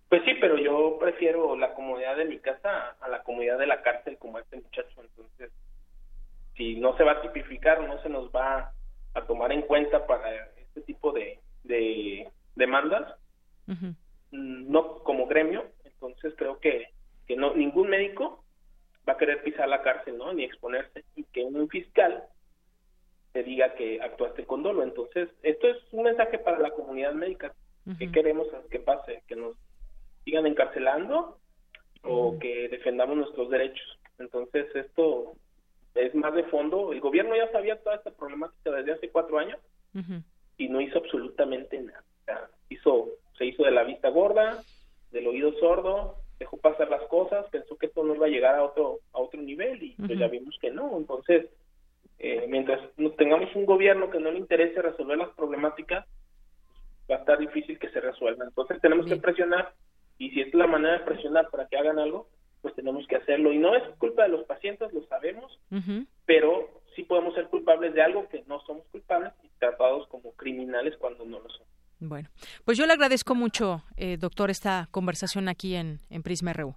Pues 0.09 0.21
sí, 0.25 0.31
pero 0.39 0.57
yo 0.57 0.97
prefiero 0.99 1.55
la 1.57 1.73
comodidad 1.73 2.17
de 2.17 2.25
mi 2.25 2.37
casa 2.39 2.95
a 3.01 3.09
la 3.09 3.23
comodidad 3.23 3.57
de 3.57 3.67
la 3.67 3.81
cárcel 3.81 4.17
como 4.19 4.39
este 4.39 4.57
muchacho, 4.57 5.01
entonces 5.01 5.51
si 6.55 6.75
no 6.75 6.95
se 6.97 7.03
va 7.03 7.13
a 7.13 7.21
tipificar, 7.21 7.81
no 7.87 8.01
se 8.03 8.09
nos 8.09 8.29
va 8.29 8.73
a 9.15 9.21
tomar 9.25 9.51
en 9.51 9.63
cuenta 9.63 10.05
para 10.05 10.31
este 10.57 10.81
tipo 10.81 11.11
de, 11.11 11.39
de 11.63 12.27
demandas, 12.55 13.15
no 14.33 14.99
como 14.99 15.27
gremio, 15.27 15.65
entonces 15.85 16.33
creo 16.37 16.59
que, 16.59 16.89
que 17.27 17.35
no 17.35 17.53
ningún 17.53 17.89
médico 17.89 18.43
va 19.07 19.13
a 19.13 19.17
querer 19.17 19.43
pisar 19.43 19.67
la 19.69 19.81
cárcel, 19.81 20.17
¿no? 20.17 20.33
Ni 20.33 20.43
exponerse. 20.43 21.03
Y 21.15 21.23
que 21.25 21.43
un 21.43 21.69
fiscal 21.69 22.23
te 23.33 23.43
diga 23.43 23.75
que 23.75 24.01
actuaste 24.01 24.45
con 24.45 24.63
dolo. 24.63 24.83
Entonces, 24.83 25.29
esto 25.41 25.67
es 25.67 25.77
un 25.91 26.03
mensaje 26.03 26.37
para 26.39 26.59
la 26.59 26.71
comunidad 26.71 27.13
médica. 27.13 27.53
¿Qué 27.99 28.11
queremos 28.11 28.47
que 28.69 28.79
pase? 28.79 29.23
Que 29.27 29.35
nos 29.35 29.57
sigan 30.23 30.45
encarcelando 30.45 31.37
o 32.03 32.39
que 32.39 32.69
defendamos 32.69 33.17
nuestros 33.17 33.49
derechos. 33.49 33.99
Entonces, 34.19 34.67
esto 34.73 35.35
es 35.95 36.15
más 36.15 36.33
de 36.33 36.43
fondo. 36.45 36.93
El 36.93 37.01
gobierno 37.01 37.35
ya 37.35 37.51
sabía 37.51 37.81
toda 37.81 37.97
esta 37.97 38.11
problemática 38.11 38.71
desde 38.71 38.93
hace 38.93 39.09
cuatro 39.09 39.37
años 39.37 39.59
y 40.57 40.69
no 40.69 40.79
hizo 40.79 40.99
absolutamente 40.99 41.79
nada. 41.81 42.49
hizo, 42.69 43.09
se 43.37 43.45
hizo 43.45 43.63
de 43.63 43.71
la 43.71 43.83
vista 43.83 44.09
gorda, 44.09 44.63
del 45.11 45.27
oído 45.27 45.53
sordo, 45.59 46.17
dejó 46.39 46.57
pasar 46.57 46.89
las 46.89 47.03
cosas, 47.03 47.45
pensó 47.51 47.77
que 47.77 47.87
esto 47.87 48.03
no 48.03 48.15
iba 48.15 48.25
a 48.25 48.29
llegar 48.29 48.55
a 48.55 48.63
otro, 48.63 48.99
a 49.13 49.19
otro 49.19 49.41
nivel 49.41 49.81
y 49.81 49.95
pues 49.95 50.17
ya 50.17 50.27
vimos 50.27 50.57
que 50.59 50.71
no. 50.71 50.97
Entonces, 50.97 51.47
eh, 52.19 52.45
mientras 52.47 52.79
tengamos 53.17 53.53
un 53.55 53.65
gobierno 53.65 54.09
que 54.09 54.19
no 54.19 54.31
le 54.31 54.39
interese 54.39 54.81
resolver 54.81 55.17
las 55.17 55.29
problemáticas, 55.29 56.05
va 57.09 57.15
a 57.15 57.19
estar 57.19 57.37
difícil 57.37 57.79
que 57.79 57.89
se 57.89 58.01
resuelva. 58.01 58.45
Entonces 58.45 58.79
tenemos 58.81 59.05
que 59.05 59.17
presionar 59.17 59.73
y 60.17 60.31
si 60.31 60.41
es 60.41 60.53
la 60.53 60.67
manera 60.67 60.99
de 60.99 61.05
presionar 61.05 61.49
para 61.49 61.67
que 61.67 61.77
hagan 61.77 61.99
algo, 61.99 62.27
pues 62.61 62.73
tenemos 62.75 63.05
que 63.07 63.17
hacerlo. 63.17 63.51
Y 63.51 63.57
no 63.57 63.75
es 63.75 63.83
culpa 63.97 64.23
de 64.23 64.29
los 64.29 64.45
pacientes, 64.45 64.91
lo 64.93 65.05
sabemos, 65.07 65.59
pero 66.25 66.81
sí 66.95 67.03
podemos 67.03 67.33
ser 67.35 67.47
culpables 67.47 67.93
de 67.93 68.01
algo 68.01 68.27
que 68.29 68.43
no 68.47 68.61
somos 68.61 68.85
culpables 68.87 69.33
y 69.43 69.49
tratados 69.59 70.07
como 70.07 70.31
criminales 70.33 70.95
cuando 70.97 71.25
no 71.25 71.39
lo 71.39 71.49
son. 71.49 71.67
Bueno, 71.99 72.29
pues 72.65 72.77
yo 72.77 72.85
le 72.85 72.93
agradezco 72.93 73.35
mucho, 73.35 73.83
eh, 73.95 74.17
doctor, 74.17 74.49
esta 74.49 74.87
conversación 74.91 75.47
aquí 75.47 75.75
en, 75.75 76.01
en 76.09 76.23
Prisma 76.23 76.53
RU. 76.53 76.75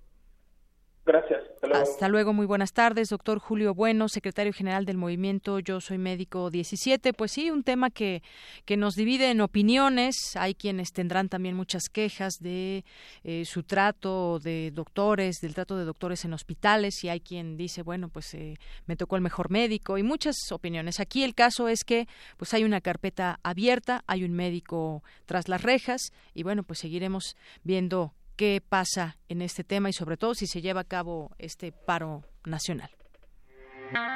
Hasta 1.74 2.09
luego. 2.09 2.33
muy 2.33 2.46
buenas 2.46 2.72
tardes, 2.72 3.09
doctor 3.09 3.38
Julio 3.38 3.74
Bueno, 3.74 4.09
secretario 4.09 4.52
general 4.52 4.85
del 4.85 4.96
movimiento 4.96 5.59
Yo 5.59 5.81
Soy 5.81 5.98
Médico 5.98 6.50
17. 6.50 7.12
Pues 7.12 7.33
sí, 7.33 7.50
un 7.50 7.62
tema 7.62 7.90
que, 7.90 8.22
que 8.64 8.76
nos 8.76 8.94
divide 8.94 9.31
en 9.31 9.40
opiniones. 9.40 10.37
Hay 10.37 10.55
quienes 10.55 10.92
tendrán 10.92 11.29
también 11.29 11.57
muchas 11.57 11.88
quejas 11.88 12.35
de 12.40 12.85
eh, 13.24 13.44
su 13.44 13.62
trato 13.62 14.38
de 14.38 14.70
doctores, 14.72 15.37
del 15.40 15.55
trato 15.55 15.76
de 15.76 15.85
doctores 15.85 16.24
en 16.24 16.33
hospitales, 16.33 17.02
y 17.05 17.09
hay 17.09 17.20
quien 17.20 17.57
dice, 17.57 17.83
bueno, 17.83 18.09
pues 18.09 18.35
eh, 18.35 18.59
me 18.87 18.96
tocó 18.96 19.16
el 19.16 19.22
mejor 19.22 19.50
médico, 19.50 19.98
y 19.98 20.02
muchas 20.02 20.37
opiniones. 20.50 21.00
Aquí 21.00 21.24
el 21.24 21.35
caso 21.35 21.68
es 21.68 21.85
que 21.85 22.07
pues 22.37 22.55
hay 22.55 22.64
una 22.64 22.81
carpeta 22.81 23.40
abierta, 23.42 24.05
hay 24.07 24.24
un 24.24 24.33
médico 24.33 25.02
tras 25.24 25.48
las 25.48 25.62
rejas, 25.62 26.12
y 26.35 26.42
bueno, 26.42 26.62
pues 26.62 26.79
seguiremos 26.79 27.37
viendo 27.62 28.12
qué 28.37 28.62
pasa 28.66 29.16
en 29.29 29.42
este 29.42 29.64
tema 29.64 29.88
y 29.88 29.92
sobre 29.92 30.16
todo 30.16 30.35
si 30.35 30.46
se 30.46 30.61
lleva 30.61 30.83
a 30.83 30.85
cabo 30.85 31.35
este 31.38 31.72
paro 31.72 32.22
nacional. 32.44 32.90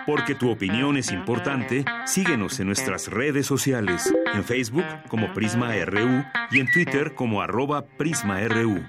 Porque 0.06 0.34
tu 0.34 0.50
opinión 0.50 0.96
es 0.96 1.12
importante, 1.12 1.84
síguenos 2.04 2.58
en 2.58 2.66
nuestras 2.66 3.08
redes 3.08 3.46
sociales, 3.46 4.12
en 4.34 4.44
Facebook 4.44 4.84
como 5.08 5.32
Prisma 5.32 5.72
RU 5.84 6.24
y 6.50 6.60
en 6.60 6.70
Twitter 6.72 7.14
como 7.14 7.40
arroba 7.40 7.86
PrismaRU. 7.86 8.84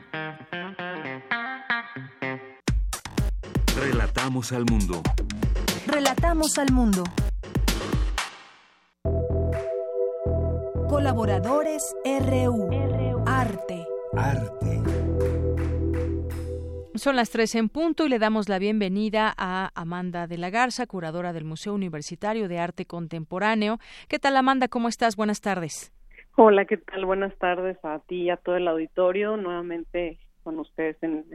Relatamos 3.75 4.51
al 4.51 4.65
mundo. 4.65 5.01
Relatamos 5.87 6.57
al 6.57 6.71
mundo. 6.71 7.03
Colaboradores 10.87 11.83
RU. 12.03 12.69
Arte. 13.25 13.85
Arte. 14.15 14.60
Son 17.01 17.15
las 17.15 17.31
tres 17.31 17.55
en 17.55 17.67
punto 17.67 18.05
y 18.05 18.09
le 18.09 18.19
damos 18.19 18.47
la 18.47 18.59
bienvenida 18.59 19.33
a 19.35 19.71
Amanda 19.73 20.27
de 20.27 20.37
la 20.37 20.51
Garza, 20.51 20.85
curadora 20.85 21.33
del 21.33 21.45
Museo 21.45 21.73
Universitario 21.73 22.47
de 22.47 22.59
Arte 22.59 22.85
Contemporáneo. 22.85 23.79
¿Qué 24.07 24.19
tal, 24.19 24.37
Amanda? 24.37 24.67
¿Cómo 24.67 24.87
estás? 24.87 25.15
Buenas 25.15 25.41
tardes. 25.41 25.91
Hola, 26.37 26.65
¿qué 26.65 26.77
tal? 26.77 27.05
Buenas 27.05 27.35
tardes 27.39 27.83
a 27.83 27.97
ti 28.07 28.25
y 28.25 28.29
a 28.29 28.37
todo 28.37 28.55
el 28.55 28.67
auditorio. 28.67 29.35
Nuevamente 29.35 30.19
con 30.43 30.59
ustedes 30.59 30.95
en, 31.01 31.25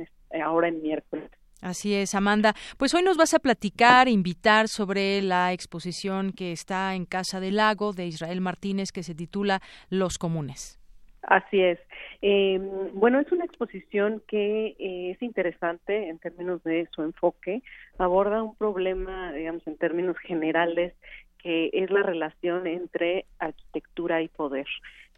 ahora 0.40 0.68
en 0.68 0.83
miércoles. 0.83 1.29
Así 1.61 1.94
es, 1.94 2.14
Amanda. 2.14 2.55
Pues 2.76 2.94
hoy 2.94 3.02
nos 3.02 3.16
vas 3.16 3.35
a 3.35 3.40
platicar, 3.40 4.07
invitar 4.07 4.68
sobre 4.68 5.20
la 5.20 5.52
exposición 5.52 6.31
que 6.31 6.52
está 6.52 6.94
en 6.94 7.07
Casa 7.07 7.40
del 7.40 7.57
Lago 7.57 7.92
de 7.92 8.07
Israel 8.07 8.40
Martínez 8.40 8.92
que 8.92 9.02
se 9.02 9.16
titula 9.16 9.61
Los 9.90 10.16
Comunes. 10.16 10.79
Así 11.26 11.60
es. 11.60 11.78
Eh, 12.22 12.60
bueno, 12.94 13.18
es 13.18 13.30
una 13.32 13.44
exposición 13.44 14.22
que 14.28 14.76
eh, 14.78 15.10
es 15.10 15.22
interesante 15.22 16.08
en 16.08 16.18
términos 16.20 16.62
de 16.62 16.88
su 16.94 17.02
enfoque. 17.02 17.62
Aborda 17.98 18.44
un 18.44 18.54
problema, 18.54 19.32
digamos, 19.32 19.66
en 19.66 19.76
términos 19.76 20.16
generales, 20.18 20.94
que 21.38 21.70
es 21.72 21.90
la 21.90 22.04
relación 22.04 22.68
entre 22.68 23.26
arquitectura 23.40 24.22
y 24.22 24.28
poder. 24.28 24.66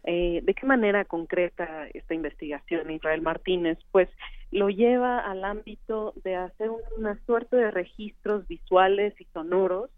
Eh, 0.03 0.41
¿De 0.43 0.53
qué 0.55 0.65
manera 0.65 1.05
concreta 1.05 1.87
esta 1.93 2.15
investigación, 2.15 2.89
Israel 2.89 3.21
Martínez? 3.21 3.77
Pues 3.91 4.09
lo 4.49 4.69
lleva 4.69 5.19
al 5.19 5.43
ámbito 5.43 6.13
de 6.23 6.35
hacer 6.35 6.71
una 6.97 7.19
suerte 7.27 7.55
de 7.55 7.69
registros 7.69 8.47
visuales 8.47 9.13
y 9.21 9.25
sonoros 9.25 9.91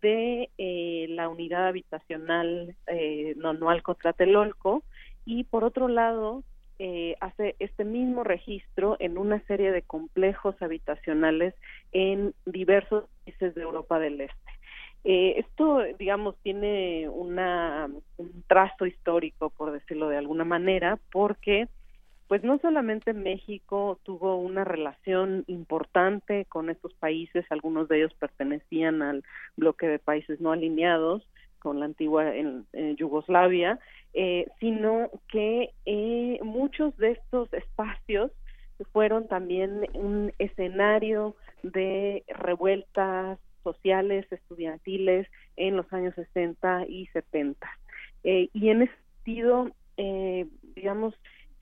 de 0.00 0.50
eh, 0.58 1.06
la 1.10 1.28
unidad 1.28 1.66
habitacional 1.66 2.76
eh, 2.86 3.34
Nonual 3.36 3.82
Tlatelolco, 3.82 4.84
y 5.28 5.44
por 5.44 5.62
otro 5.62 5.88
lado 5.88 6.42
eh, 6.78 7.16
hace 7.20 7.54
este 7.58 7.84
mismo 7.84 8.24
registro 8.24 8.96
en 8.98 9.18
una 9.18 9.40
serie 9.40 9.70
de 9.72 9.82
complejos 9.82 10.54
habitacionales 10.62 11.54
en 11.92 12.34
diversos 12.46 13.04
países 13.24 13.54
de 13.54 13.60
Europa 13.60 13.98
del 13.98 14.22
Este. 14.22 14.50
Eh, 15.04 15.34
esto, 15.36 15.82
digamos, 15.98 16.34
tiene 16.42 17.10
una, 17.10 17.90
un 18.16 18.42
trazo 18.46 18.86
histórico, 18.86 19.50
por 19.50 19.70
decirlo 19.70 20.08
de 20.08 20.16
alguna 20.16 20.44
manera, 20.44 20.98
porque 21.12 21.68
pues 22.26 22.42
no 22.42 22.58
solamente 22.58 23.12
México 23.12 24.00
tuvo 24.04 24.36
una 24.36 24.64
relación 24.64 25.44
importante 25.46 26.46
con 26.46 26.70
estos 26.70 26.94
países, 26.94 27.44
algunos 27.50 27.88
de 27.88 27.98
ellos 27.98 28.14
pertenecían 28.14 29.02
al 29.02 29.24
bloque 29.56 29.86
de 29.86 29.98
países 29.98 30.40
no 30.40 30.52
alineados, 30.52 31.22
con 31.58 31.80
la 31.80 31.86
antigua 31.86 32.34
en, 32.34 32.66
Yugoslavia, 32.96 33.78
eh, 34.14 34.46
sino 34.60 35.10
que 35.28 35.70
eh, 35.86 36.38
muchos 36.42 36.96
de 36.96 37.12
estos 37.12 37.52
espacios 37.52 38.32
fueron 38.92 39.26
también 39.28 39.86
un 39.94 40.32
escenario 40.38 41.34
de 41.62 42.24
revueltas 42.28 43.38
sociales, 43.64 44.26
estudiantiles 44.30 45.26
en 45.56 45.76
los 45.76 45.92
años 45.92 46.14
60 46.14 46.86
y 46.88 47.06
70. 47.08 47.68
Eh, 48.24 48.48
y 48.52 48.68
en 48.70 48.82
ese 48.82 48.94
sentido, 49.24 49.70
digamos, 50.76 51.14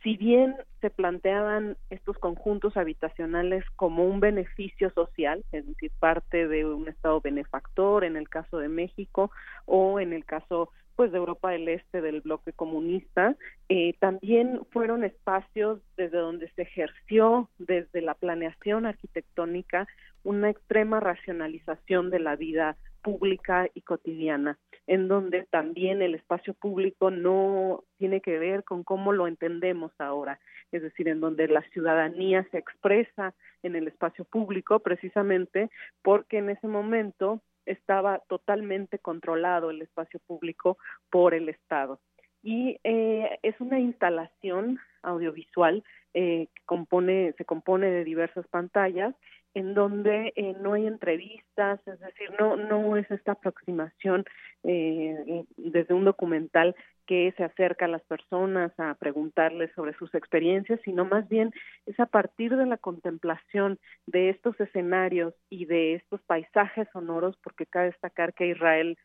si 0.06 0.16
bien 0.16 0.54
se 0.80 0.88
planteaban 0.88 1.76
estos 1.90 2.16
conjuntos 2.18 2.76
habitacionales 2.76 3.64
como 3.74 4.04
un 4.04 4.20
beneficio 4.20 4.88
social, 4.90 5.44
es 5.50 5.66
decir, 5.66 5.90
parte 5.98 6.46
de 6.46 6.64
un 6.64 6.86
Estado 6.86 7.20
benefactor 7.20 8.04
en 8.04 8.16
el 8.16 8.28
caso 8.28 8.58
de 8.58 8.68
México 8.68 9.32
o 9.64 9.98
en 9.98 10.12
el 10.12 10.24
caso 10.24 10.70
pues 10.94 11.10
de 11.10 11.18
Europa 11.18 11.50
del 11.50 11.68
Este 11.68 12.00
del 12.00 12.20
bloque 12.20 12.52
comunista, 12.52 13.34
eh, 13.68 13.94
también 13.98 14.60
fueron 14.70 15.02
espacios 15.02 15.80
desde 15.96 16.18
donde 16.18 16.52
se 16.52 16.62
ejerció 16.62 17.50
desde 17.58 18.00
la 18.00 18.14
planeación 18.14 18.86
arquitectónica 18.86 19.88
una 20.26 20.50
extrema 20.50 20.98
racionalización 20.98 22.10
de 22.10 22.18
la 22.18 22.34
vida 22.34 22.76
pública 23.00 23.68
y 23.74 23.82
cotidiana, 23.82 24.58
en 24.88 25.06
donde 25.06 25.44
también 25.44 26.02
el 26.02 26.16
espacio 26.16 26.52
público 26.52 27.12
no 27.12 27.84
tiene 27.96 28.20
que 28.20 28.36
ver 28.36 28.64
con 28.64 28.82
cómo 28.82 29.12
lo 29.12 29.28
entendemos 29.28 29.92
ahora, 30.00 30.40
es 30.72 30.82
decir, 30.82 31.06
en 31.06 31.20
donde 31.20 31.46
la 31.46 31.62
ciudadanía 31.70 32.44
se 32.50 32.58
expresa 32.58 33.34
en 33.62 33.76
el 33.76 33.86
espacio 33.86 34.24
público 34.24 34.80
precisamente 34.80 35.70
porque 36.02 36.38
en 36.38 36.50
ese 36.50 36.66
momento 36.66 37.40
estaba 37.64 38.18
totalmente 38.28 38.98
controlado 38.98 39.70
el 39.70 39.80
espacio 39.82 40.18
público 40.26 40.76
por 41.08 41.34
el 41.34 41.48
Estado. 41.48 42.00
Y 42.42 42.78
eh, 42.82 43.38
es 43.42 43.60
una 43.60 43.78
instalación 43.78 44.80
audiovisual 45.02 45.84
eh, 46.14 46.48
que 46.52 46.62
compone, 46.64 47.34
se 47.38 47.44
compone 47.44 47.90
de 47.90 48.04
diversas 48.04 48.46
pantallas 48.48 49.14
en 49.56 49.72
donde 49.72 50.34
eh, 50.36 50.54
no 50.60 50.74
hay 50.74 50.86
entrevistas, 50.86 51.80
es 51.86 51.98
decir, 51.98 52.30
no 52.38 52.56
no 52.56 52.94
es 52.98 53.10
esta 53.10 53.32
aproximación 53.32 54.26
eh, 54.64 55.44
desde 55.56 55.94
un 55.94 56.04
documental 56.04 56.76
que 57.06 57.32
se 57.38 57.44
acerca 57.44 57.86
a 57.86 57.88
las 57.88 58.02
personas 58.02 58.70
a 58.78 58.94
preguntarles 58.96 59.70
sobre 59.74 59.94
sus 59.94 60.14
experiencias, 60.14 60.78
sino 60.84 61.06
más 61.06 61.26
bien 61.30 61.52
es 61.86 61.98
a 61.98 62.04
partir 62.04 62.54
de 62.54 62.66
la 62.66 62.76
contemplación 62.76 63.78
de 64.06 64.28
estos 64.28 64.60
escenarios 64.60 65.32
y 65.48 65.64
de 65.64 65.94
estos 65.94 66.20
paisajes 66.24 66.86
sonoros, 66.92 67.38
porque 67.42 67.64
cabe 67.64 67.86
destacar 67.86 68.34
que 68.34 68.48
Israel 68.48 68.98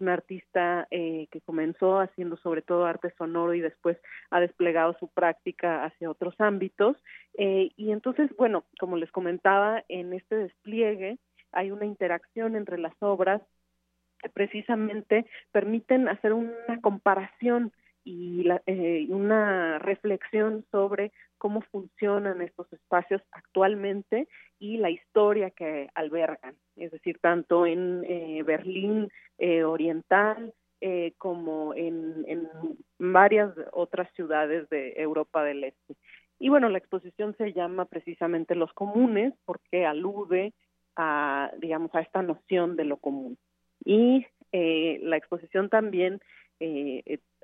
un 0.00 0.08
artista 0.08 0.86
eh, 0.90 1.28
que 1.30 1.40
comenzó 1.40 2.00
haciendo 2.00 2.36
sobre 2.36 2.62
todo 2.62 2.86
arte 2.86 3.12
sonoro 3.16 3.54
y 3.54 3.60
después 3.60 3.98
ha 4.30 4.40
desplegado 4.40 4.96
su 4.98 5.08
práctica 5.08 5.84
hacia 5.84 6.10
otros 6.10 6.34
ámbitos. 6.38 6.96
Eh, 7.38 7.70
y 7.76 7.92
entonces, 7.92 8.30
bueno, 8.36 8.64
como 8.78 8.96
les 8.96 9.10
comentaba, 9.10 9.84
en 9.88 10.12
este 10.12 10.36
despliegue 10.36 11.18
hay 11.52 11.70
una 11.70 11.86
interacción 11.86 12.56
entre 12.56 12.78
las 12.78 12.94
obras 13.00 13.42
que 14.18 14.28
precisamente 14.28 15.26
permiten 15.50 16.08
hacer 16.08 16.32
una 16.32 16.80
comparación 16.80 17.72
y 18.04 18.44
eh, 18.66 19.06
una 19.08 19.78
reflexión 19.78 20.64
sobre 20.70 21.12
cómo 21.38 21.60
funcionan 21.60 22.40
estos 22.40 22.72
espacios 22.72 23.20
actualmente 23.32 24.28
y 24.58 24.76
la 24.76 24.90
historia 24.90 25.50
que 25.50 25.90
albergan, 25.94 26.54
es 26.76 26.92
decir, 26.92 27.18
tanto 27.20 27.66
en 27.66 28.04
eh, 28.04 28.44
Berlín 28.44 29.08
eh, 29.38 29.64
Oriental 29.64 30.54
eh, 30.80 31.14
como 31.18 31.74
en, 31.74 32.24
en, 32.28 32.48
varias 32.98 33.52
otras 33.72 34.08
ciudades 34.14 34.68
de 34.68 34.94
Europa 34.96 35.42
del 35.42 35.64
Este. 35.64 35.96
Y 36.38 36.48
bueno, 36.48 36.68
la 36.68 36.78
exposición 36.78 37.34
se 37.36 37.52
llama 37.52 37.86
precisamente 37.86 38.54
Los 38.54 38.72
Comunes 38.72 39.34
porque 39.44 39.84
alude 39.84 40.54
a, 40.94 41.50
digamos, 41.58 41.92
a 41.94 42.00
esta 42.00 42.22
noción 42.22 42.76
de 42.76 42.84
lo 42.84 42.98
común. 42.98 43.38
Y 43.84 44.26
la 44.52 45.16
exposición 45.16 45.68
también 45.68 46.20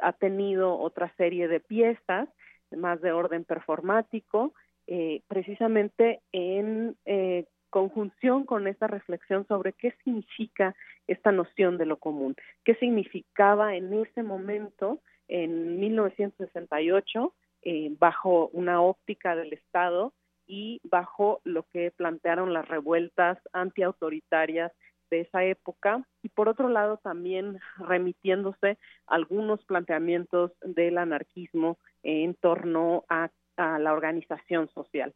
ha 0.00 0.12
tenido 0.12 0.78
otra 0.78 1.12
serie 1.16 1.48
de 1.48 1.60
piezas 1.60 2.28
más 2.76 3.00
de 3.00 3.12
orden 3.12 3.44
performático, 3.44 4.52
eh, 4.86 5.22
precisamente 5.28 6.20
en 6.32 6.96
eh, 7.04 7.46
conjunción 7.70 8.44
con 8.44 8.66
esta 8.66 8.86
reflexión 8.86 9.46
sobre 9.46 9.72
qué 9.72 9.94
significa 10.04 10.74
esta 11.06 11.32
noción 11.32 11.78
de 11.78 11.86
lo 11.86 11.98
común, 11.98 12.36
qué 12.64 12.74
significaba 12.76 13.76
en 13.76 13.92
ese 13.92 14.22
momento, 14.22 15.00
en 15.28 15.78
1968, 15.78 17.34
eh, 17.62 17.94
bajo 17.98 18.48
una 18.52 18.80
óptica 18.80 19.36
del 19.36 19.52
Estado 19.52 20.14
y 20.46 20.80
bajo 20.84 21.40
lo 21.44 21.64
que 21.64 21.90
plantearon 21.90 22.54
las 22.54 22.66
revueltas 22.66 23.38
antiautoritarias 23.52 24.72
de 25.10 25.20
esa 25.20 25.44
época 25.44 26.04
y 26.22 26.28
por 26.28 26.48
otro 26.48 26.68
lado 26.68 26.98
también 26.98 27.58
remitiéndose 27.78 28.78
algunos 29.06 29.64
planteamientos 29.64 30.52
del 30.62 30.98
anarquismo 30.98 31.78
en 32.02 32.34
torno 32.34 33.04
a, 33.08 33.30
la 33.56 33.92
organización 33.92 34.68
social. 34.68 35.12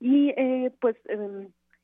Y 0.00 0.30
eh, 0.38 0.72
pues 0.80 0.96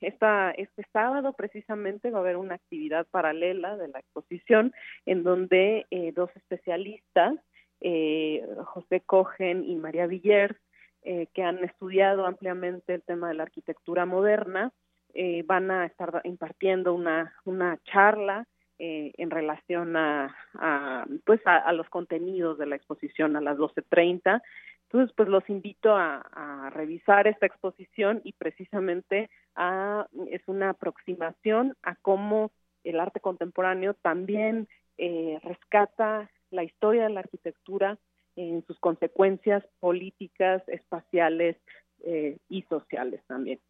esta, 0.01 0.51
este 0.53 0.87
sábado 0.95 1.35
precisamente 1.35 2.11
va 2.11 2.21
a 2.21 2.23
haber 2.23 2.39
una 2.39 2.55
actividad 2.55 3.07
paralela 3.11 3.77
de 3.77 3.89
la 3.89 3.99
exposición 3.99 4.73
en 5.05 5.25
donde 5.25 5.85
eh, 5.91 6.13
dos 6.13 6.31
especialistas, 6.37 7.35
eh, 7.83 8.43
José 8.65 9.03
Cogen 9.03 9.63
y 9.63 9.77
María 9.77 10.07
Villers, 10.07 10.57
que 11.03 11.43
han 11.43 11.65
estudiado 11.65 12.27
ampliamente 12.27 12.93
el 12.93 13.03
tema 13.03 13.29
de 13.29 13.35
la 13.35 13.45
arquitectura 13.45 14.05
moderna, 14.05 14.71
eh, 15.15 15.43
van 15.47 15.71
a 15.71 15.87
estar 15.87 16.21
impartiendo 16.25 16.95
una, 16.95 17.35
una 17.45 17.79
charla 17.85 18.47
eh, 18.79 19.13
en 19.19 19.31
relación 19.31 19.97
a, 19.97 20.35
a 20.55 21.07
pues 21.25 21.41
a, 21.45 21.73
los 21.73 21.89
contenidos 21.91 22.59
de 22.59 22.67
la 22.67 22.77
exposición 22.77 23.37
a 23.37 23.41
las 23.41 23.59
12.30. 23.59 24.43
Entonces, 24.85 25.15
pues 25.17 25.29
los 25.29 25.49
invito 25.51 25.95
a, 25.95 26.27
a, 26.33 26.71
revisar 26.71 27.27
esta 27.27 27.47
exposición 27.47 28.21
y 28.25 28.33
precisamente 28.33 29.31
a, 29.55 30.07
es 30.31 30.43
una 30.47 30.71
aproximación 30.71 31.77
a 31.83 31.95
cómo 31.97 32.51
el 32.85 32.99
arte 33.01 33.21
contemporáneo 33.21 33.95
también 33.95 34.69
eh, 34.99 35.39
rescata 35.43 36.31
la 36.51 36.65
historia 36.65 37.05
de 37.05 37.11
la 37.11 37.21
arquitectura 37.21 37.99
en 38.37 38.65
sus 38.67 38.79
consecuencias 38.79 39.65
políticas, 39.81 40.63
espaciales 40.69 41.57
eh, 42.05 42.39
y 42.49 42.63
sociales 42.63 43.23
también. 43.27 43.61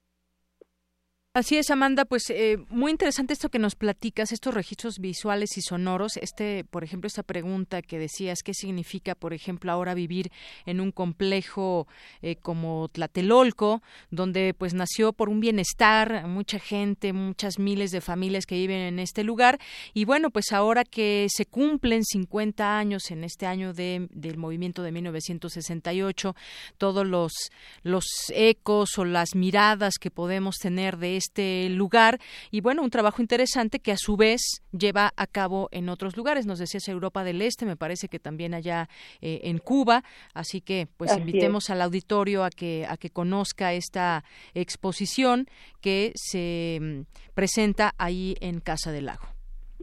Así 1.33 1.57
es, 1.57 1.71
Amanda, 1.71 2.07
pues 2.07 2.29
eh, 2.31 2.57
muy 2.71 2.91
interesante 2.91 3.35
esto 3.35 3.51
que 3.51 3.61
nos 3.61 3.77
platicas, 3.77 4.33
estos 4.33 4.53
registros 4.53 4.99
visuales 4.99 5.57
y 5.57 5.63
sonoros. 5.63 6.17
Este, 6.17 6.65
por 6.65 6.83
ejemplo, 6.83 7.07
esta 7.07 7.23
pregunta 7.23 7.83
que 7.83 8.01
decías, 8.01 8.43
¿qué 8.43 8.53
significa, 8.53 9.15
por 9.15 9.33
ejemplo, 9.33 9.71
ahora 9.71 9.95
vivir 9.95 10.33
en 10.67 10.81
un 10.81 10.91
complejo 10.91 11.87
eh, 12.21 12.35
como 12.35 12.89
Tlatelolco, 12.89 13.81
donde 14.11 14.55
pues 14.59 14.75
nació 14.75 15.13
por 15.13 15.29
un 15.29 15.39
bienestar, 15.39 16.27
mucha 16.27 16.59
gente, 16.59 17.13
muchas 17.13 17.61
miles 17.61 17.93
de 17.93 18.01
familias 18.01 18.45
que 18.45 18.57
viven 18.57 18.81
en 18.81 18.99
este 18.99 19.23
lugar. 19.23 19.61
Y 19.95 20.07
bueno, 20.07 20.31
pues 20.31 20.51
ahora 20.51 20.83
que 20.83 21.29
se 21.31 21.47
cumplen 21.47 22.05
50 22.05 22.77
años 22.77 23.09
en 23.13 23.23
este 23.23 23.47
año 23.47 23.73
de, 23.73 24.09
del 24.11 24.37
movimiento 24.37 24.83
de 24.83 24.91
1968, 24.91 26.35
todos 26.77 27.07
los, 27.07 27.53
los 27.85 28.05
ecos 28.35 28.99
o 28.99 29.05
las 29.05 29.37
miradas 29.37 29.95
que 30.01 30.11
podemos 30.11 30.57
tener 30.57 30.97
de 30.97 31.20
este 31.21 31.69
lugar 31.71 32.19
y 32.51 32.61
bueno, 32.61 32.83
un 32.83 32.91
trabajo 32.91 33.23
interesante 33.23 33.79
que 33.79 33.93
a 33.93 33.97
su 33.97 34.17
vez 34.17 34.41
lleva 34.73 35.13
a 35.17 35.27
cabo 35.27 35.69
en 35.71 35.89
otros 35.89 36.17
lugares. 36.17 36.47
Nos 36.47 36.59
decías 36.59 36.89
Europa 36.89 37.25
del 37.25 37.43
Este, 37.43 37.67
me 37.67 37.77
parece 37.77 38.09
que 38.09 38.19
también 38.19 38.55
allá 38.55 38.89
eh, 39.21 39.41
en 39.45 39.59
Cuba, 39.59 40.03
así 40.35 40.61
que 40.61 40.89
pues 40.97 41.17
invitemos 41.17 41.71
al 41.71 41.83
auditorio 41.83 42.45
a 42.45 42.51
que 42.51 42.87
a 42.89 42.97
que 42.97 43.11
conozca 43.11 43.73
esta 43.73 44.25
exposición 44.55 45.47
que 45.81 46.13
se 46.15 46.79
mm, 46.81 47.01
presenta 47.35 47.93
ahí 47.99 48.35
en 48.41 48.61
Casa 48.61 48.93
del 48.93 49.07
Lago. 49.07 49.27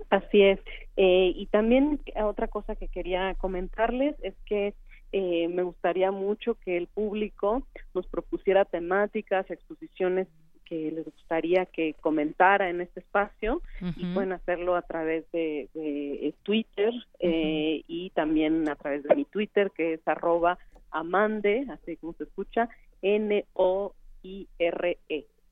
Así 0.09 0.41
es. 0.41 0.59
Eh, 0.95 1.31
y 1.35 1.45
también 1.47 1.99
otra 2.23 2.47
cosa 2.47 2.75
que 2.75 2.87
quería 2.87 3.35
comentarles 3.35 4.15
es 4.23 4.33
que 4.45 4.73
eh, 5.11 5.47
me 5.47 5.63
gustaría 5.63 6.11
mucho 6.11 6.55
que 6.55 6.75
el 6.75 6.87
público 6.87 7.65
nos 7.93 8.07
propusiera 8.07 8.65
temáticas, 8.65 9.49
exposiciones 9.49 10.27
que 10.67 10.91
les 10.91 11.05
gustaría 11.05 11.65
que 11.65 11.93
comentara 12.01 12.69
en 12.69 12.81
este 12.81 12.99
espacio 12.99 13.61
y 13.95 14.13
pueden 14.13 14.33
hacerlo 14.33 14.75
a 14.75 14.81
través 14.81 15.23
de, 15.31 15.69
de 15.73 16.33
Twitter 16.43 16.93
eh, 17.19 17.83
y 17.87 18.09
también 18.11 18.67
a 18.67 18.75
través 18.75 19.03
de 19.03 19.15
mi 19.15 19.23
Twitter 19.25 19.71
que 19.71 19.93
es 19.93 20.05
arroba 20.07 20.57
amande, 20.91 21.65
así 21.69 21.95
como 21.97 22.13
se 22.13 22.25
escucha, 22.25 22.69
N-O-I-R-E. 23.01 23.95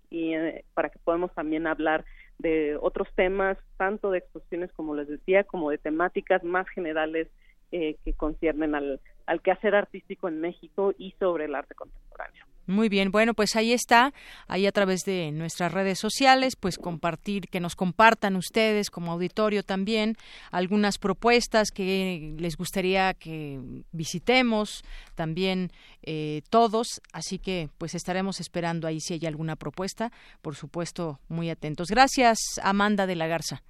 Y 0.10 0.34
eh, 0.34 0.66
para 0.74 0.90
que 0.90 1.00
podamos 1.00 1.34
también 1.34 1.68
hablar 1.68 2.04
de 2.40 2.78
otros 2.82 3.08
temas, 3.16 3.58
tanto 3.78 4.12
de 4.12 4.18
exposiciones 4.20 4.72
como 4.74 4.96
les 4.96 5.08
decía, 5.08 5.46
como 5.46 5.70
de 5.70 5.78
temáticas 5.78 6.44
más 6.44 6.68
generales 6.70 7.30
eh, 7.72 7.96
que 8.04 8.14
conciernen 8.14 8.76
al, 8.76 9.00
al 9.26 9.42
quehacer 9.42 9.76
artístico 9.76 10.28
en 10.28 10.42
México 10.42 10.94
y 10.98 11.12
sobre 11.20 11.46
el 11.46 11.56
arte 11.56 11.74
contemporáneo. 11.76 12.46
Muy 12.68 12.90
bien, 12.90 13.12
bueno, 13.12 13.36
pues 13.36 13.56
ahí 13.56 13.74
está, 13.74 14.12
ahí 14.48 14.66
a 14.66 14.72
través 14.72 15.02
de 15.06 15.32
nuestras 15.32 15.72
redes 15.72 16.00
sociales, 16.00 16.56
pues 16.56 16.78
compartir, 16.80 17.48
que 17.48 17.60
nos 17.60 17.76
compartan 17.76 18.36
ustedes 18.36 18.90
como 18.90 19.12
auditorio 19.12 19.62
también 19.62 20.16
algunas 20.50 20.98
propuestas 20.98 21.70
que 21.70 22.34
les 22.40 22.58
gustaría 22.58 23.14
que 23.14 23.60
visitemos 23.92 24.84
también 25.14 25.72
eh, 26.02 26.42
todos, 26.50 27.02
así 27.14 27.38
que 27.38 27.70
pues 27.78 27.94
estaremos 27.94 28.40
esperando 28.40 28.88
ahí 28.88 29.00
si 29.00 29.14
hay 29.14 29.26
alguna 29.28 29.56
propuesta, 29.56 30.12
por 30.42 30.56
supuesto, 30.56 31.20
muy 31.28 31.52
atentos. 31.52 31.90
Gracias, 31.90 32.40
Amanda 32.64 33.06
de 33.06 33.16
la 33.16 33.28
Garza. 33.28 33.62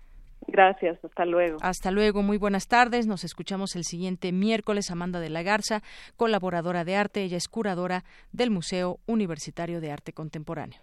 Gracias, 0.47 1.03
hasta 1.03 1.25
luego. 1.25 1.57
Hasta 1.61 1.91
luego, 1.91 2.21
muy 2.21 2.37
buenas 2.37 2.67
tardes. 2.67 3.07
Nos 3.07 3.23
escuchamos 3.23 3.75
el 3.75 3.83
siguiente 3.83 4.31
miércoles. 4.31 4.91
Amanda 4.91 5.19
de 5.19 5.29
la 5.29 5.43
Garza, 5.43 5.81
colaboradora 6.15 6.83
de 6.83 6.95
arte, 6.95 7.23
ella 7.23 7.37
es 7.37 7.47
curadora 7.47 8.03
del 8.31 8.51
Museo 8.51 8.99
Universitario 9.05 9.81
de 9.81 9.91
Arte 9.91 10.13
Contemporáneo. 10.13 10.79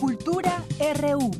Cultura 0.00 0.64
RU. 1.00 1.30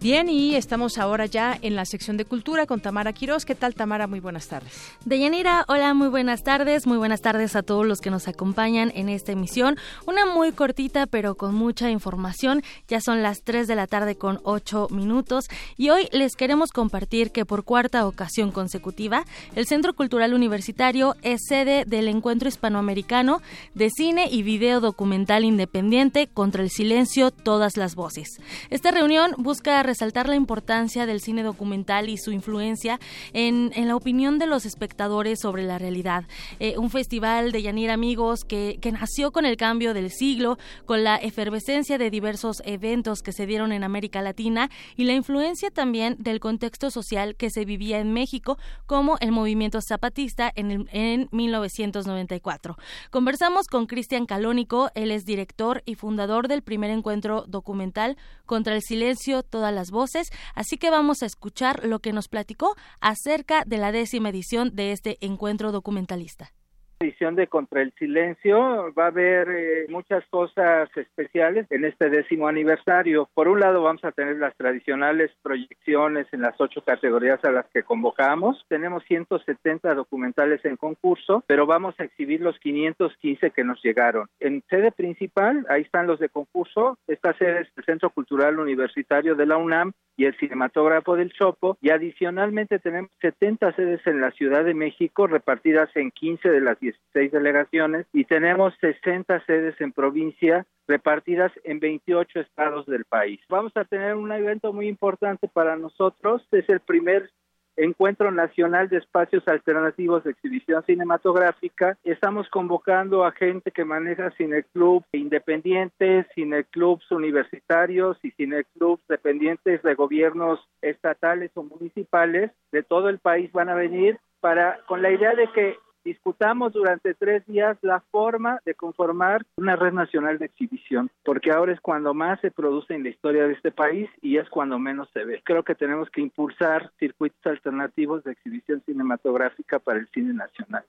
Bien, 0.00 0.28
y 0.28 0.54
estamos 0.54 0.96
ahora 0.96 1.26
ya 1.26 1.58
en 1.60 1.74
la 1.74 1.84
sección 1.84 2.16
de 2.16 2.24
cultura 2.24 2.66
con 2.66 2.80
Tamara 2.80 3.12
Quiroz. 3.12 3.44
¿Qué 3.44 3.56
tal, 3.56 3.74
Tamara? 3.74 4.06
Muy 4.06 4.20
buenas 4.20 4.46
tardes. 4.46 4.72
Deyanira, 5.04 5.64
hola, 5.66 5.92
muy 5.92 6.06
buenas 6.06 6.44
tardes. 6.44 6.86
Muy 6.86 6.98
buenas 6.98 7.20
tardes 7.20 7.56
a 7.56 7.64
todos 7.64 7.84
los 7.84 7.98
que 7.98 8.08
nos 8.08 8.28
acompañan 8.28 8.92
en 8.94 9.08
esta 9.08 9.32
emisión. 9.32 9.76
Una 10.06 10.24
muy 10.24 10.52
cortita, 10.52 11.08
pero 11.08 11.34
con 11.34 11.52
mucha 11.52 11.90
información. 11.90 12.62
Ya 12.86 13.00
son 13.00 13.24
las 13.24 13.42
3 13.42 13.66
de 13.66 13.74
la 13.74 13.88
tarde 13.88 14.14
con 14.14 14.38
8 14.44 14.86
minutos. 14.92 15.46
Y 15.76 15.90
hoy 15.90 16.08
les 16.12 16.36
queremos 16.36 16.70
compartir 16.70 17.32
que 17.32 17.44
por 17.44 17.64
cuarta 17.64 18.06
ocasión 18.06 18.52
consecutiva, 18.52 19.24
el 19.56 19.66
Centro 19.66 19.94
Cultural 19.94 20.32
Universitario 20.32 21.16
es 21.22 21.40
sede 21.48 21.84
del 21.86 22.06
Encuentro 22.06 22.48
Hispanoamericano 22.48 23.42
de 23.74 23.90
Cine 23.90 24.28
y 24.30 24.44
Video 24.44 24.78
Documental 24.78 25.42
Independiente 25.42 26.28
contra 26.28 26.62
el 26.62 26.70
Silencio, 26.70 27.32
Todas 27.32 27.76
las 27.76 27.96
Voces. 27.96 28.40
Esta 28.70 28.92
reunión 28.92 29.34
busca 29.38 29.82
resaltar 29.98 30.28
la 30.28 30.36
importancia 30.36 31.06
del 31.06 31.20
cine 31.20 31.42
documental 31.42 32.08
y 32.08 32.18
su 32.18 32.30
influencia 32.30 33.00
en, 33.32 33.72
la 33.88 33.96
opinión 33.96 34.38
de 34.38 34.46
los 34.46 34.64
espectadores 34.64 35.40
sobre 35.40 35.64
la 35.64 35.76
realidad. 35.76 36.24
Eh, 36.60 36.78
un 36.78 36.88
festival 36.88 37.50
de 37.50 37.62
Yanir 37.62 37.90
Amigos 37.90 38.44
que, 38.44 38.78
que 38.80 38.92
nació 38.92 39.32
con 39.32 39.44
el 39.44 39.56
cambio 39.56 39.94
del 39.94 40.12
siglo, 40.12 40.56
con 40.86 41.02
la 41.02 41.16
efervescencia 41.16 41.98
de 41.98 42.10
diversos 42.10 42.62
eventos 42.64 43.22
que 43.22 43.32
se 43.32 43.44
dieron 43.44 43.72
en 43.72 43.82
América 43.82 44.22
Latina 44.22 44.70
y 44.94 45.02
la 45.02 45.14
influencia 45.14 45.72
también 45.72 46.14
del 46.20 46.38
contexto 46.38 46.92
social 46.92 47.34
que 47.34 47.50
se 47.50 47.64
vivía 47.64 47.98
en 47.98 48.12
México, 48.12 48.56
como 48.86 49.16
el 49.18 49.32
movimiento 49.32 49.80
zapatista 49.80 50.52
en, 50.54 50.88
en 50.92 51.28
1994. 51.32 52.76
Conversamos 53.10 53.66
con 53.66 53.86
Cristian 53.86 54.26
Calónico, 54.26 54.92
él 54.94 55.10
es 55.10 55.24
director 55.24 55.82
y 55.86 55.96
fundador 55.96 56.46
del 56.46 56.62
primer 56.62 56.92
encuentro 56.92 57.44
documental 57.48 58.16
Contra 58.46 58.74
el 58.74 58.82
Silencio, 58.82 59.42
Todas 59.42 59.74
Voces, 59.90 60.30
así 60.54 60.76
que 60.76 60.90
vamos 60.90 61.22
a 61.22 61.26
escuchar 61.26 61.84
lo 61.84 62.00
que 62.00 62.12
nos 62.12 62.28
platicó 62.28 62.76
acerca 63.00 63.62
de 63.64 63.78
la 63.78 63.92
décima 63.92 64.28
edición 64.28 64.74
de 64.74 64.92
este 64.92 65.16
encuentro 65.20 65.72
documentalista 65.72 66.52
edición 67.00 67.36
de 67.36 67.46
Contra 67.46 67.82
el 67.82 67.92
Silencio 67.92 68.92
va 68.92 69.04
a 69.04 69.08
haber 69.08 69.48
eh, 69.50 69.86
muchas 69.88 70.24
cosas 70.30 70.88
especiales 70.96 71.66
en 71.70 71.84
este 71.84 72.10
décimo 72.10 72.48
aniversario. 72.48 73.28
Por 73.34 73.48
un 73.48 73.60
lado 73.60 73.82
vamos 73.82 74.04
a 74.04 74.12
tener 74.12 74.36
las 74.36 74.56
tradicionales 74.56 75.30
proyecciones 75.42 76.26
en 76.32 76.42
las 76.42 76.60
ocho 76.60 76.82
categorías 76.82 77.44
a 77.44 77.52
las 77.52 77.66
que 77.66 77.84
convocamos. 77.84 78.64
Tenemos 78.68 79.04
170 79.04 79.94
documentales 79.94 80.64
en 80.64 80.76
concurso, 80.76 81.44
pero 81.46 81.66
vamos 81.66 81.94
a 81.98 82.04
exhibir 82.04 82.40
los 82.40 82.58
515 82.58 83.50
que 83.50 83.64
nos 83.64 83.80
llegaron. 83.82 84.26
En 84.40 84.64
sede 84.68 84.90
principal, 84.90 85.66
ahí 85.68 85.82
están 85.82 86.06
los 86.06 86.18
de 86.18 86.28
concurso. 86.28 86.98
Esta 87.06 87.32
sede 87.34 87.60
es 87.62 87.68
el 87.76 87.84
Centro 87.84 88.10
Cultural 88.10 88.58
Universitario 88.58 89.36
de 89.36 89.46
la 89.46 89.56
UNAM 89.56 89.92
y 90.16 90.24
el 90.24 90.36
Cinematógrafo 90.36 91.16
del 91.16 91.32
Chopo. 91.32 91.78
Y 91.80 91.90
adicionalmente 91.90 92.80
tenemos 92.80 93.10
70 93.20 93.72
sedes 93.76 94.06
en 94.06 94.20
la 94.20 94.32
Ciudad 94.32 94.64
de 94.64 94.74
México 94.74 95.26
repartidas 95.28 95.88
en 95.94 96.10
15 96.10 96.50
de 96.50 96.60
las 96.60 96.78
16 96.92 97.32
delegaciones 97.32 98.06
y 98.12 98.24
tenemos 98.24 98.74
60 98.80 99.44
sedes 99.46 99.80
en 99.80 99.92
provincia 99.92 100.66
repartidas 100.86 101.52
en 101.64 101.80
28 101.80 102.40
estados 102.40 102.86
del 102.86 103.04
país. 103.04 103.40
Vamos 103.48 103.72
a 103.76 103.84
tener 103.84 104.14
un 104.14 104.32
evento 104.32 104.72
muy 104.72 104.88
importante 104.88 105.48
para 105.48 105.76
nosotros, 105.76 106.46
es 106.52 106.68
el 106.68 106.80
primer 106.80 107.30
Encuentro 107.78 108.32
Nacional 108.32 108.88
de 108.88 108.96
Espacios 108.96 109.46
Alternativos 109.46 110.24
de 110.24 110.32
Exhibición 110.32 110.82
Cinematográfica. 110.84 111.96
Estamos 112.02 112.48
convocando 112.48 113.24
a 113.24 113.30
gente 113.30 113.70
que 113.70 113.84
maneja 113.84 114.32
cineclubs 114.32 115.06
independientes, 115.12 116.26
cineclubs 116.34 117.08
universitarios 117.12 118.18
y 118.24 118.32
cineclubs 118.32 119.06
dependientes 119.06 119.80
de 119.82 119.94
gobiernos 119.94 120.58
estatales 120.82 121.52
o 121.54 121.62
municipales 121.62 122.50
de 122.72 122.82
todo 122.82 123.08
el 123.10 123.20
país 123.20 123.52
van 123.52 123.68
a 123.68 123.76
venir 123.76 124.18
para 124.40 124.80
con 124.86 125.00
la 125.00 125.12
idea 125.12 125.34
de 125.34 125.46
que 125.52 125.76
discutamos 126.08 126.72
durante 126.72 127.12
tres 127.14 127.46
días 127.46 127.76
la 127.82 128.00
forma 128.10 128.60
de 128.64 128.74
conformar 128.74 129.44
una 129.56 129.76
red 129.76 129.92
nacional 129.92 130.38
de 130.38 130.46
exhibición, 130.46 131.10
porque 131.22 131.50
ahora 131.50 131.72
es 131.72 131.80
cuando 131.80 132.14
más 132.14 132.40
se 132.40 132.50
produce 132.50 132.94
en 132.94 133.02
la 133.02 133.10
historia 133.10 133.46
de 133.46 133.52
este 133.52 133.70
país 133.70 134.08
y 134.22 134.38
es 134.38 134.48
cuando 134.48 134.78
menos 134.78 135.08
se 135.12 135.24
ve. 135.24 135.42
Creo 135.44 135.62
que 135.62 135.74
tenemos 135.74 136.08
que 136.10 136.22
impulsar 136.22 136.90
circuitos 136.98 137.44
alternativos 137.44 138.24
de 138.24 138.32
exhibición 138.32 138.82
cinematográfica 138.86 139.78
para 139.78 139.98
el 139.98 140.08
cine 140.08 140.32
nacional. 140.32 140.84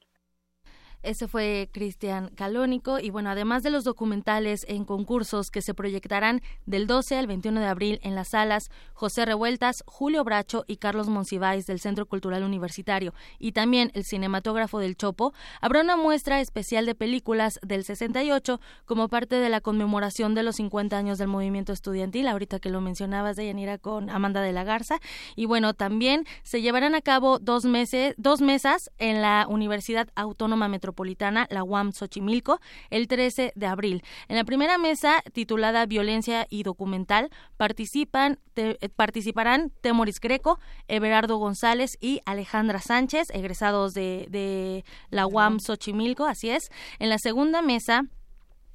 Ese 1.02 1.30
fue 1.30 1.70
Cristian 1.72 2.30
Calónico. 2.36 3.00
Y 3.00 3.10
bueno, 3.10 3.30
además 3.30 3.64
de 3.64 3.70
los 3.70 3.86
documentales 3.86 4.66
en 4.68 4.84
concursos 4.84 5.50
que 5.50 5.62
se 5.62 5.74
proyectarán 5.74 6.42
del 6.66 6.88
12 6.88 7.18
al 7.18 7.28
21 7.28 7.62
de 7.62 7.68
abril 7.68 8.00
en 8.04 8.16
las 8.16 8.30
salas 8.30 8.70
José 8.94 9.24
Revueltas, 9.24 9.84
Julio 9.86 10.26
Bracho 10.26 10.66
y 10.68 10.76
Carlos 10.76 11.08
Monsiváis 11.08 11.66
del 11.68 11.80
Centro 11.80 12.06
Cultural 12.06 12.44
Universitario 12.44 13.14
y 13.40 13.54
también 13.54 13.92
el 13.94 14.04
cinematógrafo 14.04 14.80
del 14.80 14.98
Chopo, 14.98 15.34
habrá 15.62 15.82
una 15.82 15.96
muestra 15.96 16.42
especial 16.42 16.86
de 16.86 16.96
películas 16.96 17.60
del 17.64 17.86
68 17.86 18.60
como 18.86 19.08
parte 19.08 19.38
de 19.38 19.50
la 19.50 19.62
conmemoración 19.62 20.36
de 20.36 20.44
los 20.44 20.58
50 20.58 20.98
años 20.98 21.18
del 21.18 21.30
movimiento 21.30 21.72
estudiantil, 21.72 22.28
ahorita 22.28 22.60
que 22.60 22.70
lo 22.70 22.82
mencionabas 22.82 23.38
de 23.38 23.48
Yanira 23.48 23.78
con 23.78 24.10
Amanda 24.10 24.42
de 24.42 24.52
la 24.52 24.66
Garza. 24.66 25.00
Y 25.38 25.46
bueno, 25.46 25.74
también 25.74 26.26
se 26.44 26.62
llevarán 26.62 26.94
a 26.94 27.02
cabo 27.02 27.40
dos 27.40 27.64
meses, 27.64 28.16
dos 28.18 28.42
mesas 28.42 28.92
en 28.98 29.22
la 29.22 29.46
Universidad 29.48 30.10
Autónoma 30.16 30.68
Metropolitana 30.68 30.89
Metropolitana, 30.90 31.48
la 31.52 31.64
UAM 31.64 31.92
Xochimilco, 31.92 32.60
el 32.90 33.08
13 33.08 33.54
de 33.56 33.66
abril. 33.68 34.04
En 34.28 34.38
la 34.38 34.44
primera 34.44 34.80
mesa, 34.80 35.22
titulada 35.34 35.86
Violencia 35.86 36.48
y 36.50 36.64
Documental, 36.64 37.30
participan, 37.58 38.40
eh, 38.56 38.90
participarán 38.96 39.72
Temoris 39.82 40.20
Greco, 40.20 40.60
Everardo 40.88 41.38
González 41.38 41.98
y 42.02 42.22
Alejandra 42.26 42.80
Sánchez, 42.80 43.30
egresados 43.32 43.94
de, 43.94 44.26
de 44.30 44.84
la 45.12 45.28
UAM 45.28 45.60
Xochimilco, 45.60 46.26
así 46.26 46.50
es. 46.50 46.72
En 46.98 47.10
la 47.10 47.20
segunda 47.20 47.62
mesa, 47.62 48.06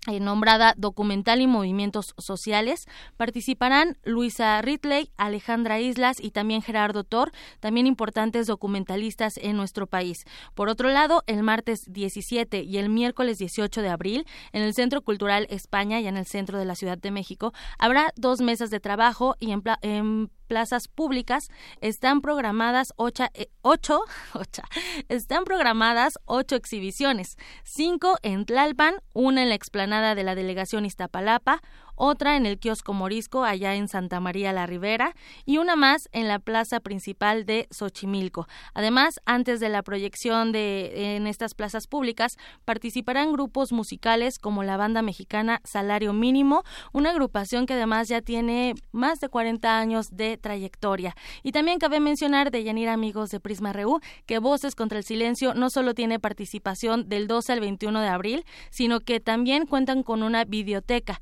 eh, 0.06 0.20
nombrada 0.20 0.74
Documental 0.76 1.40
y 1.40 1.46
Movimientos 1.46 2.14
Sociales. 2.18 2.86
Participarán 3.16 3.96
Luisa 4.04 4.60
Ridley, 4.62 5.10
Alejandra 5.16 5.80
Islas 5.80 6.18
y 6.20 6.30
también 6.30 6.62
Gerardo 6.62 7.04
Thor, 7.04 7.32
también 7.60 7.86
importantes 7.86 8.46
documentalistas 8.46 9.38
en 9.38 9.56
nuestro 9.56 9.86
país. 9.86 10.24
Por 10.54 10.68
otro 10.68 10.90
lado, 10.90 11.22
el 11.26 11.42
martes 11.42 11.84
17 11.88 12.62
y 12.62 12.78
el 12.78 12.88
miércoles 12.88 13.38
18 13.38 13.82
de 13.82 13.88
abril, 13.88 14.26
en 14.52 14.62
el 14.62 14.74
Centro 14.74 15.02
Cultural 15.02 15.46
España 15.50 16.00
y 16.00 16.06
en 16.06 16.16
el 16.16 16.26
centro 16.26 16.58
de 16.58 16.64
la 16.64 16.74
Ciudad 16.74 16.98
de 16.98 17.10
México, 17.10 17.52
habrá 17.78 18.12
dos 18.16 18.40
mesas 18.40 18.70
de 18.70 18.80
trabajo 18.80 19.36
y 19.40 19.52
en, 19.52 19.62
en 19.82 20.30
plazas 20.44 20.88
públicas 20.88 21.48
están 21.80 22.20
programadas 22.20 22.92
ocho, 22.96 23.24
eh, 23.34 23.48
ocho, 23.62 24.00
están 25.08 25.44
programadas 25.44 26.18
ocho 26.24 26.56
exhibiciones, 26.56 27.36
cinco 27.64 28.16
en 28.22 28.44
Tlalpan, 28.46 28.94
una 29.12 29.42
en 29.42 29.48
la 29.48 29.54
explanada 29.54 30.14
de 30.14 30.22
la 30.22 30.34
delegación 30.34 30.84
Iztapalapa, 30.84 31.60
otra 31.96 32.36
en 32.36 32.46
el 32.46 32.58
kiosco 32.58 32.92
Morisco, 32.92 33.44
allá 33.44 33.74
en 33.74 33.88
Santa 33.88 34.20
María 34.20 34.52
la 34.52 34.66
Ribera, 34.66 35.14
y 35.44 35.58
una 35.58 35.76
más 35.76 36.08
en 36.12 36.28
la 36.28 36.38
plaza 36.38 36.80
principal 36.80 37.46
de 37.46 37.66
Xochimilco. 37.70 38.46
Además, 38.74 39.20
antes 39.24 39.60
de 39.60 39.68
la 39.68 39.82
proyección 39.82 40.52
de 40.52 41.16
en 41.16 41.26
estas 41.26 41.54
plazas 41.54 41.86
públicas, 41.86 42.36
participarán 42.64 43.32
grupos 43.32 43.72
musicales 43.72 44.38
como 44.38 44.62
la 44.62 44.76
banda 44.76 45.02
mexicana 45.02 45.60
Salario 45.64 46.12
Mínimo, 46.12 46.62
una 46.92 47.10
agrupación 47.10 47.66
que 47.66 47.74
además 47.74 48.08
ya 48.08 48.20
tiene 48.20 48.74
más 48.92 49.20
de 49.20 49.28
40 49.28 49.78
años 49.78 50.16
de 50.16 50.36
trayectoria. 50.36 51.14
Y 51.42 51.52
también 51.52 51.78
cabe 51.78 52.00
mencionar 52.00 52.50
de 52.50 52.64
Yanira 52.64 52.92
Amigos 52.92 53.30
de 53.30 53.40
Prisma 53.40 53.72
Reú 53.72 54.00
que 54.26 54.38
Voces 54.38 54.74
contra 54.74 54.98
el 54.98 55.04
Silencio 55.04 55.54
no 55.54 55.70
solo 55.70 55.94
tiene 55.94 56.18
participación 56.18 57.08
del 57.08 57.26
12 57.26 57.52
al 57.52 57.60
21 57.60 58.00
de 58.00 58.08
abril, 58.08 58.44
sino 58.70 59.00
que 59.00 59.20
también 59.20 59.66
cuentan 59.66 60.02
con 60.02 60.22
una 60.22 60.44
videoteca. 60.44 61.20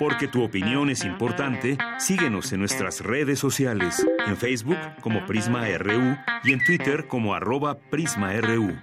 Porque 0.00 0.26
tu 0.26 0.42
opinión 0.42 0.90
es 0.90 1.04
importante, 1.04 1.78
síguenos 1.98 2.52
en 2.52 2.58
nuestras 2.58 3.02
redes 3.02 3.38
sociales, 3.38 4.04
en 4.26 4.36
Facebook 4.36 4.78
como 5.00 5.24
Prisma 5.26 5.68
RU 5.78 6.16
y 6.42 6.52
en 6.52 6.64
Twitter 6.64 7.06
como 7.06 7.34
arroba 7.34 7.78
PrismaRU. 7.78 8.76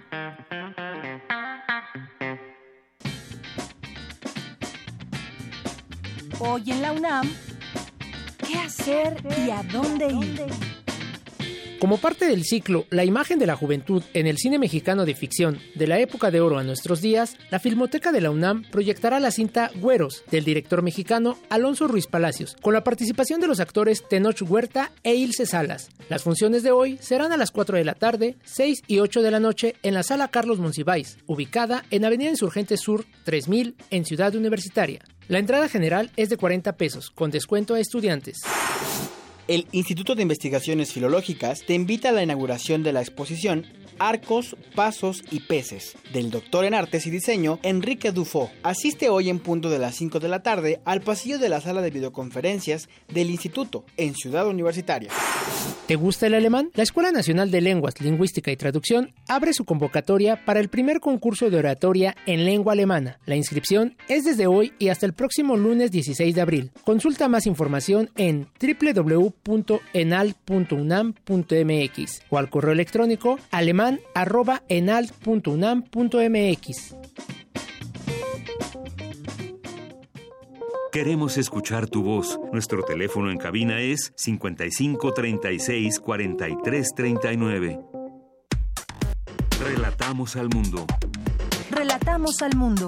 Hoy 6.39 6.71
en 6.71 6.81
la 6.81 6.93
UNAM 6.93 7.29
¿Qué 8.51 8.57
hacer 8.57 9.15
y 9.45 9.49
a 9.49 9.63
dónde 9.63 10.07
ir? 10.07 10.41
Como 11.79 11.99
parte 11.99 12.25
del 12.25 12.43
ciclo 12.43 12.85
La 12.89 13.05
imagen 13.05 13.39
de 13.39 13.45
la 13.45 13.55
juventud 13.55 14.03
en 14.13 14.27
el 14.27 14.37
cine 14.37 14.59
mexicano 14.59 15.05
de 15.05 15.15
ficción 15.15 15.57
de 15.73 15.87
la 15.87 15.99
época 15.99 16.31
de 16.31 16.41
oro 16.41 16.57
a 16.57 16.63
nuestros 16.63 16.99
días, 16.99 17.37
la 17.49 17.59
Filmoteca 17.59 18.11
de 18.11 18.19
la 18.19 18.29
UNAM 18.29 18.63
proyectará 18.69 19.21
la 19.21 19.31
cinta 19.31 19.71
Güeros 19.75 20.25
del 20.29 20.43
director 20.43 20.81
mexicano 20.81 21.37
Alonso 21.49 21.87
Ruiz 21.87 22.07
Palacios, 22.07 22.57
con 22.61 22.73
la 22.73 22.83
participación 22.83 23.39
de 23.39 23.47
los 23.47 23.61
actores 23.61 24.05
Tenoch 24.09 24.41
Huerta 24.41 24.91
e 25.03 25.15
Ilse 25.15 25.45
Salas. 25.45 25.89
Las 26.09 26.23
funciones 26.23 26.61
de 26.61 26.71
hoy 26.71 26.97
serán 26.99 27.31
a 27.31 27.37
las 27.37 27.51
4 27.51 27.77
de 27.77 27.85
la 27.85 27.93
tarde, 27.93 28.35
6 28.43 28.81
y 28.85 28.99
8 28.99 29.21
de 29.21 29.31
la 29.31 29.39
noche 29.39 29.75
en 29.81 29.93
la 29.93 30.03
sala 30.03 30.27
Carlos 30.27 30.59
Monsiváis, 30.59 31.19
ubicada 31.25 31.85
en 31.89 32.03
Avenida 32.03 32.29
Insurgente 32.29 32.75
Sur 32.75 33.05
3000 33.23 33.75
en 33.91 34.03
Ciudad 34.03 34.35
Universitaria. 34.35 34.99
La 35.27 35.39
entrada 35.39 35.69
general 35.69 36.11
es 36.15 36.29
de 36.29 36.37
40 36.37 36.73
pesos, 36.73 37.09
con 37.11 37.31
descuento 37.31 37.75
a 37.75 37.79
estudiantes. 37.79 38.39
El 39.47 39.67
Instituto 39.71 40.15
de 40.15 40.21
Investigaciones 40.21 40.93
Filológicas 40.93 41.63
te 41.65 41.73
invita 41.73 42.09
a 42.09 42.11
la 42.11 42.23
inauguración 42.23 42.83
de 42.83 42.93
la 42.93 43.01
exposición 43.01 43.65
Arcos, 44.01 44.55
Pasos 44.73 45.23
y 45.29 45.41
Peces, 45.41 45.95
del 46.11 46.31
doctor 46.31 46.65
en 46.65 46.73
Artes 46.73 47.05
y 47.05 47.11
Diseño 47.11 47.59
Enrique 47.61 48.11
Dufo. 48.11 48.49
Asiste 48.63 49.09
hoy 49.09 49.29
en 49.29 49.39
punto 49.39 49.69
de 49.69 49.77
las 49.77 49.95
5 49.95 50.19
de 50.19 50.27
la 50.27 50.41
tarde 50.41 50.81
al 50.85 51.01
pasillo 51.01 51.37
de 51.37 51.49
la 51.49 51.61
sala 51.61 51.81
de 51.81 51.91
videoconferencias 51.91 52.89
del 53.13 53.29
Instituto, 53.29 53.85
en 53.97 54.15
Ciudad 54.15 54.47
Universitaria. 54.47 55.11
¿Te 55.85 55.95
gusta 55.97 56.27
el 56.27 56.33
alemán? 56.33 56.71
La 56.73 56.83
Escuela 56.83 57.11
Nacional 57.11 57.51
de 57.51 57.61
Lenguas, 57.61 57.99
Lingüística 57.99 58.51
y 58.51 58.57
Traducción 58.57 59.13
abre 59.27 59.53
su 59.53 59.65
convocatoria 59.65 60.45
para 60.45 60.59
el 60.59 60.69
primer 60.69 60.99
concurso 60.99 61.49
de 61.49 61.57
oratoria 61.57 62.15
en 62.25 62.45
lengua 62.45 62.73
alemana. 62.73 63.19
La 63.25 63.35
inscripción 63.35 63.97
es 64.07 64.23
desde 64.23 64.47
hoy 64.47 64.73
y 64.79 64.87
hasta 64.87 65.05
el 65.05 65.13
próximo 65.13 65.57
lunes 65.57 65.91
16 65.91 66.33
de 66.33 66.41
abril. 66.41 66.71
Consulta 66.85 67.27
más 67.27 67.45
información 67.45 68.09
en 68.15 68.47
www.enal.unam.mx 69.31 72.21
o 72.29 72.37
al 72.37 72.49
correo 72.49 72.71
electrónico 72.71 73.37
alemán 73.51 73.99
enalt.unam.mx. 74.67 76.95
Queremos 80.91 81.37
escuchar 81.37 81.87
tu 81.87 82.03
voz. 82.03 82.37
Nuestro 82.51 82.83
teléfono 82.83 83.31
en 83.31 83.37
cabina 83.37 83.79
es 83.79 84.11
55 84.17 85.13
36 85.13 86.01
43 86.01 86.89
39. 86.95 87.79
Relatamos 89.63 90.35
al 90.35 90.49
mundo. 90.49 90.85
Relatamos 91.69 92.41
al 92.41 92.57
mundo. 92.57 92.87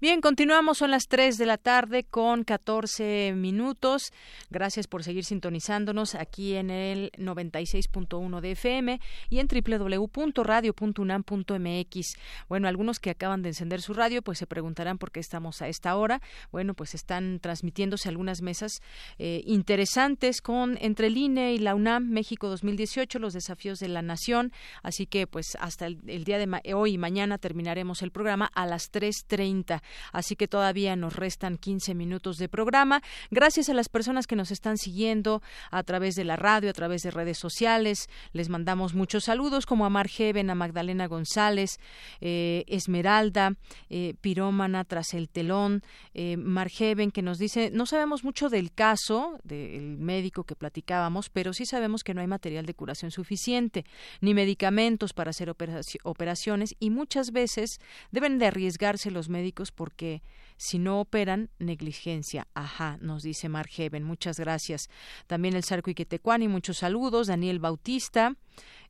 Bien, 0.00 0.20
continuamos, 0.20 0.78
son 0.78 0.92
las 0.92 1.08
3 1.08 1.38
de 1.38 1.46
la 1.46 1.58
tarde 1.58 2.04
con 2.04 2.44
14 2.44 3.32
minutos. 3.34 4.12
Gracias 4.48 4.86
por 4.86 5.02
seguir 5.02 5.24
sintonizándonos 5.24 6.14
aquí 6.14 6.54
en 6.54 6.70
el 6.70 7.10
96.1 7.18 8.40
de 8.40 8.52
FM 8.52 9.00
y 9.28 9.40
en 9.40 9.48
www.radio.unam.mx. 9.48 12.16
Bueno, 12.48 12.68
algunos 12.68 13.00
que 13.00 13.10
acaban 13.10 13.42
de 13.42 13.48
encender 13.48 13.82
su 13.82 13.92
radio, 13.92 14.22
pues 14.22 14.38
se 14.38 14.46
preguntarán 14.46 14.98
por 14.98 15.10
qué 15.10 15.18
estamos 15.18 15.62
a 15.62 15.68
esta 15.68 15.96
hora. 15.96 16.22
Bueno, 16.52 16.74
pues 16.74 16.94
están 16.94 17.40
transmitiéndose 17.40 18.08
algunas 18.08 18.40
mesas 18.40 18.82
eh, 19.18 19.42
interesantes 19.46 20.40
con 20.40 20.78
entre 20.80 21.08
el 21.08 21.16
INE 21.16 21.54
y 21.54 21.58
la 21.58 21.74
UNAM 21.74 22.08
México 22.08 22.48
2018, 22.48 23.18
los 23.18 23.32
desafíos 23.32 23.80
de 23.80 23.88
la 23.88 24.02
nación. 24.02 24.52
Así 24.84 25.06
que, 25.06 25.26
pues 25.26 25.56
hasta 25.58 25.86
el, 25.86 25.98
el 26.06 26.22
día 26.22 26.38
de 26.38 26.46
hoy 26.72 26.92
y 26.92 26.98
mañana 26.98 27.38
terminaremos 27.38 28.02
el 28.02 28.12
programa 28.12 28.48
a 28.54 28.64
las 28.64 28.92
3.30 28.92 29.82
así 30.12 30.36
que 30.36 30.48
todavía 30.48 30.96
nos 30.96 31.16
restan 31.16 31.58
15 31.58 31.94
minutos 31.94 32.36
de 32.36 32.48
programa. 32.48 33.02
Gracias 33.30 33.68
a 33.68 33.74
las 33.74 33.88
personas 33.88 34.26
que 34.26 34.36
nos 34.36 34.50
están 34.50 34.78
siguiendo 34.78 35.42
a 35.70 35.82
través 35.82 36.14
de 36.14 36.24
la 36.24 36.36
radio, 36.36 36.70
a 36.70 36.72
través 36.72 37.02
de 37.02 37.10
redes 37.10 37.38
sociales. 37.38 38.08
Les 38.32 38.48
mandamos 38.48 38.94
muchos 38.94 39.24
saludos 39.24 39.66
como 39.66 39.84
a 39.84 39.90
Margeven, 39.90 40.50
a 40.50 40.54
Magdalena 40.54 41.06
González, 41.06 41.78
eh, 42.20 42.64
Esmeralda, 42.66 43.54
eh, 43.88 44.14
Pirómana 44.20 44.84
tras 44.84 45.14
el 45.14 45.28
telón, 45.28 45.82
eh, 46.14 46.36
Margeven 46.36 47.10
que 47.10 47.22
nos 47.22 47.38
dice, 47.38 47.70
no 47.72 47.86
sabemos 47.86 48.24
mucho 48.24 48.48
del 48.48 48.72
caso 48.72 49.38
del 49.44 49.98
médico 49.98 50.44
que 50.44 50.56
platicábamos, 50.56 51.30
pero 51.30 51.52
sí 51.52 51.66
sabemos 51.66 52.02
que 52.04 52.14
no 52.14 52.20
hay 52.20 52.26
material 52.26 52.66
de 52.66 52.74
curación 52.74 53.10
suficiente, 53.10 53.84
ni 54.20 54.34
medicamentos 54.34 55.12
para 55.12 55.30
hacer 55.30 55.54
operaciones 56.02 56.74
y 56.78 56.90
muchas 56.90 57.32
veces 57.32 57.80
deben 58.10 58.38
de 58.38 58.46
arriesgarse 58.46 59.10
los 59.10 59.28
médicos 59.28 59.72
porque 59.78 60.22
si 60.56 60.80
no 60.80 61.00
operan, 61.00 61.50
negligencia. 61.60 62.48
Ajá, 62.52 62.98
nos 63.00 63.22
dice 63.22 63.48
Margeven. 63.48 64.02
Muchas 64.02 64.40
gracias. 64.40 64.90
También 65.28 65.54
el 65.54 65.62
Sarco 65.62 65.88
Iquetecuani, 65.90 66.48
muchos 66.48 66.78
saludos. 66.78 67.28
Daniel 67.28 67.60
Bautista, 67.60 68.34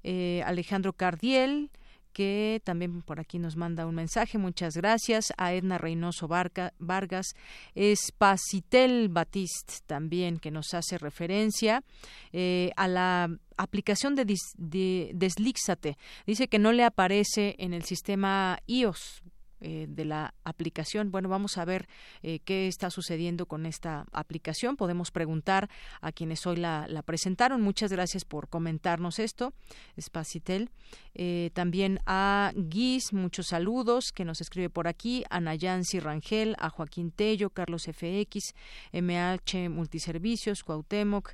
eh, 0.02 0.42
Alejandro 0.46 0.94
Cardiel, 0.94 1.70
que 2.14 2.62
también 2.64 3.02
por 3.02 3.20
aquí 3.20 3.38
nos 3.38 3.56
manda 3.56 3.86
un 3.86 3.94
mensaje. 3.96 4.38
Muchas 4.38 4.78
gracias. 4.78 5.34
A 5.36 5.52
Edna 5.52 5.76
Reynoso 5.76 6.26
Vargas, 6.26 7.34
Espacitel 7.74 9.10
Batiste 9.10 9.74
también, 9.86 10.38
que 10.38 10.50
nos 10.50 10.72
hace 10.72 10.96
referencia 10.96 11.84
eh, 12.32 12.70
a 12.76 12.88
la 12.88 13.28
aplicación 13.58 14.14
de, 14.14 14.24
de 14.56 15.10
Deslíxate. 15.14 15.98
Dice 16.26 16.48
que 16.48 16.58
no 16.58 16.72
le 16.72 16.84
aparece 16.84 17.56
en 17.58 17.74
el 17.74 17.84
sistema 17.84 18.58
iOS. 18.66 19.22
Eh, 19.60 19.86
de 19.88 20.04
la 20.04 20.34
aplicación. 20.44 21.10
Bueno, 21.10 21.28
vamos 21.28 21.58
a 21.58 21.64
ver 21.64 21.88
eh, 22.22 22.38
qué 22.44 22.68
está 22.68 22.90
sucediendo 22.90 23.46
con 23.46 23.66
esta 23.66 24.06
aplicación. 24.12 24.76
Podemos 24.76 25.10
preguntar 25.10 25.68
a 26.00 26.12
quienes 26.12 26.46
hoy 26.46 26.58
la, 26.58 26.86
presentaron. 27.04 27.60
Muchas 27.60 27.90
gracias 27.90 28.24
por 28.24 28.48
comentarnos 28.48 29.18
esto, 29.18 29.54
Spacitel. 30.00 30.70
Eh, 31.16 31.50
también 31.54 31.98
a 32.06 32.52
Guis, 32.54 33.12
muchos 33.12 33.48
saludos 33.48 34.12
que 34.14 34.24
nos 34.24 34.40
escribe 34.40 34.70
por 34.70 34.86
aquí. 34.86 35.24
A 35.28 35.40
Nayansi 35.40 35.98
Rangel, 35.98 36.54
a 36.60 36.70
Joaquín 36.70 37.10
Tello, 37.10 37.50
Carlos 37.50 37.82
FX, 37.82 38.54
MH 38.92 39.70
Multiservicios, 39.70 40.62
Cuauhtémoc, 40.62 41.32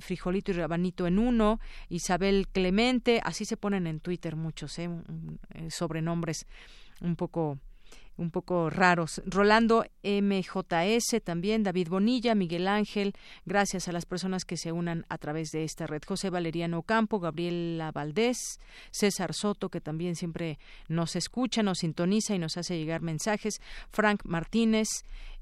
Frijolito 0.00 0.50
y 0.50 0.54
Rabanito 0.54 1.06
en 1.06 1.18
uno, 1.20 1.60
Isabel 1.88 2.48
Clemente, 2.48 3.20
así 3.22 3.44
se 3.44 3.56
ponen 3.56 3.86
en 3.86 4.00
Twitter 4.00 4.36
muchos 4.36 4.76
sobrenombres 5.70 6.46
un 7.00 7.16
poco 7.16 7.58
un 8.16 8.30
poco 8.30 8.70
raros. 8.70 9.22
Rolando 9.26 9.84
MJS 10.02 11.22
también, 11.22 11.62
David 11.62 11.88
Bonilla, 11.88 12.34
Miguel 12.34 12.68
Ángel, 12.68 13.14
gracias 13.44 13.88
a 13.88 13.92
las 13.92 14.06
personas 14.06 14.44
que 14.44 14.56
se 14.56 14.72
unan 14.72 15.04
a 15.08 15.18
través 15.18 15.50
de 15.50 15.64
esta 15.64 15.86
red. 15.86 16.02
José 16.06 16.30
Valeriano 16.30 16.82
Campo, 16.82 17.20
Gabriela 17.20 17.92
Valdés, 17.92 18.58
César 18.90 19.34
Soto, 19.34 19.68
que 19.68 19.80
también 19.80 20.16
siempre 20.16 20.58
nos 20.88 21.16
escucha, 21.16 21.62
nos 21.62 21.78
sintoniza 21.78 22.34
y 22.34 22.38
nos 22.38 22.56
hace 22.56 22.78
llegar 22.78 23.02
mensajes, 23.02 23.60
Frank 23.90 24.22
Martínez, 24.24 24.88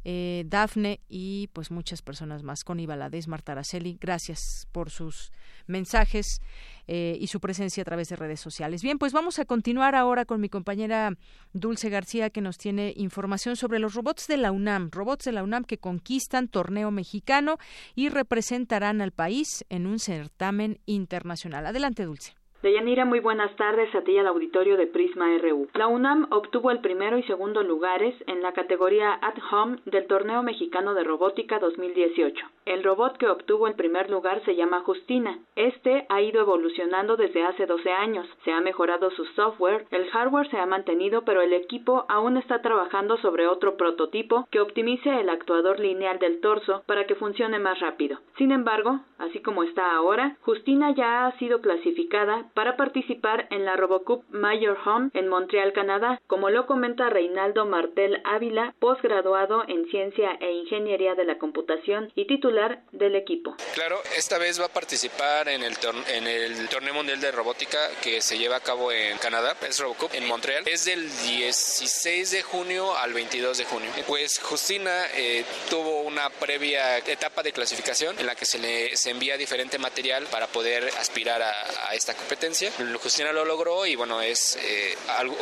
eh, 0.04 0.44
Dafne 0.46 1.00
y 1.08 1.48
pues 1.52 1.70
muchas 1.70 2.02
personas 2.02 2.42
más. 2.42 2.64
Connie 2.64 2.86
Valadez, 2.86 3.28
Marta 3.28 3.52
Araceli, 3.52 3.98
gracias 4.00 4.68
por 4.72 4.90
sus 4.90 5.32
mensajes. 5.66 6.40
Eh, 6.86 7.16
y 7.18 7.28
su 7.28 7.40
presencia 7.40 7.80
a 7.80 7.84
través 7.84 8.10
de 8.10 8.16
redes 8.16 8.40
sociales. 8.40 8.82
Bien, 8.82 8.98
pues 8.98 9.14
vamos 9.14 9.38
a 9.38 9.46
continuar 9.46 9.94
ahora 9.94 10.26
con 10.26 10.38
mi 10.38 10.50
compañera 10.50 11.16
Dulce 11.54 11.88
García 11.88 12.28
que 12.28 12.42
nos 12.42 12.58
tiene 12.58 12.92
información 12.96 13.56
sobre 13.56 13.78
los 13.78 13.94
robots 13.94 14.26
de 14.26 14.36
la 14.36 14.52
UNAM, 14.52 14.90
robots 14.90 15.24
de 15.24 15.32
la 15.32 15.42
UNAM 15.42 15.64
que 15.64 15.78
conquistan 15.78 16.46
torneo 16.46 16.90
mexicano 16.90 17.56
y 17.94 18.10
representarán 18.10 19.00
al 19.00 19.12
país 19.12 19.64
en 19.70 19.86
un 19.86 19.98
certamen 19.98 20.78
internacional. 20.84 21.64
Adelante, 21.64 22.04
Dulce. 22.04 22.34
Deyanira, 22.64 23.04
muy 23.04 23.20
buenas 23.20 23.54
tardes 23.56 23.94
a 23.94 24.00
ti 24.00 24.16
al 24.16 24.26
auditorio 24.26 24.78
de 24.78 24.86
Prisma 24.86 25.26
RU. 25.36 25.68
La 25.74 25.86
UNAM 25.86 26.28
obtuvo 26.30 26.70
el 26.70 26.80
primero 26.80 27.18
y 27.18 27.22
segundo 27.24 27.62
lugares 27.62 28.14
en 28.26 28.40
la 28.40 28.52
categoría 28.54 29.18
At 29.20 29.34
Home 29.52 29.80
del 29.84 30.06
Torneo 30.06 30.42
Mexicano 30.42 30.94
de 30.94 31.04
Robótica 31.04 31.58
2018. 31.58 32.46
El 32.64 32.82
robot 32.82 33.18
que 33.18 33.28
obtuvo 33.28 33.66
el 33.66 33.74
primer 33.74 34.08
lugar 34.08 34.42
se 34.46 34.56
llama 34.56 34.80
Justina. 34.80 35.38
Este 35.56 36.06
ha 36.08 36.22
ido 36.22 36.40
evolucionando 36.40 37.18
desde 37.18 37.42
hace 37.42 37.66
12 37.66 37.92
años. 37.92 38.26
Se 38.46 38.52
ha 38.52 38.62
mejorado 38.62 39.10
su 39.10 39.26
software, 39.36 39.84
el 39.90 40.08
hardware 40.08 40.48
se 40.48 40.56
ha 40.56 40.64
mantenido, 40.64 41.22
pero 41.26 41.42
el 41.42 41.52
equipo 41.52 42.06
aún 42.08 42.38
está 42.38 42.62
trabajando 42.62 43.18
sobre 43.18 43.46
otro 43.46 43.76
prototipo 43.76 44.48
que 44.50 44.60
optimice 44.60 45.10
el 45.20 45.28
actuador 45.28 45.80
lineal 45.80 46.18
del 46.18 46.40
torso 46.40 46.82
para 46.86 47.06
que 47.06 47.14
funcione 47.14 47.58
más 47.58 47.80
rápido. 47.80 48.20
Sin 48.38 48.52
embargo, 48.52 49.00
así 49.18 49.40
como 49.40 49.64
está 49.64 49.94
ahora, 49.94 50.38
Justina 50.40 50.92
ya 50.92 51.26
ha 51.26 51.38
sido 51.38 51.60
clasificada 51.60 52.46
para 52.54 52.76
participar 52.76 53.46
en 53.50 53.64
la 53.64 53.76
Robocup 53.76 54.24
Major 54.30 54.78
Home 54.86 55.10
en 55.14 55.28
Montreal, 55.28 55.72
Canadá, 55.72 56.20
como 56.26 56.50
lo 56.50 56.66
comenta 56.66 57.10
Reinaldo 57.10 57.66
Martel 57.66 58.22
Ávila, 58.24 58.74
posgraduado 58.78 59.64
en 59.66 59.86
Ciencia 59.90 60.30
e 60.40 60.52
Ingeniería 60.52 61.14
de 61.14 61.24
la 61.24 61.38
Computación 61.38 62.12
y 62.14 62.26
titular 62.26 62.82
del 62.92 63.16
equipo. 63.16 63.56
Claro, 63.74 63.98
esta 64.16 64.38
vez 64.38 64.60
va 64.60 64.66
a 64.66 64.72
participar 64.72 65.48
en 65.48 65.62
el, 65.62 65.74
en 66.08 66.26
el 66.26 66.68
Torneo 66.68 66.94
Mundial 66.94 67.20
de 67.20 67.32
Robótica 67.32 67.78
que 68.02 68.20
se 68.20 68.38
lleva 68.38 68.56
a 68.56 68.60
cabo 68.60 68.92
en 68.92 69.18
Canadá, 69.18 69.56
es 69.68 69.80
Robocup 69.80 70.14
en 70.14 70.26
Montreal. 70.26 70.62
Es 70.66 70.84
del 70.84 71.02
16 71.02 72.30
de 72.30 72.42
junio 72.42 72.96
al 72.96 73.12
22 73.12 73.58
de 73.58 73.64
junio. 73.64 73.90
Pues 74.06 74.38
Justina 74.38 75.06
eh, 75.14 75.44
tuvo 75.70 76.02
una 76.02 76.30
previa 76.30 76.98
etapa 76.98 77.42
de 77.42 77.52
clasificación 77.52 78.18
en 78.18 78.26
la 78.26 78.34
que 78.34 78.44
se 78.44 78.58
le 78.58 78.96
se 78.96 79.10
envía 79.10 79.36
diferente 79.36 79.78
material 79.78 80.26
para 80.30 80.46
poder 80.46 80.88
aspirar 81.00 81.42
a, 81.42 81.50
a 81.88 81.94
esta 81.94 82.14
competencia 82.14 82.33
competencia. 82.34 82.70
Justina 83.00 83.32
lo 83.32 83.44
logró 83.44 83.86
y 83.86 83.94
bueno, 83.94 84.20
es 84.20 84.56
eh, 84.56 84.96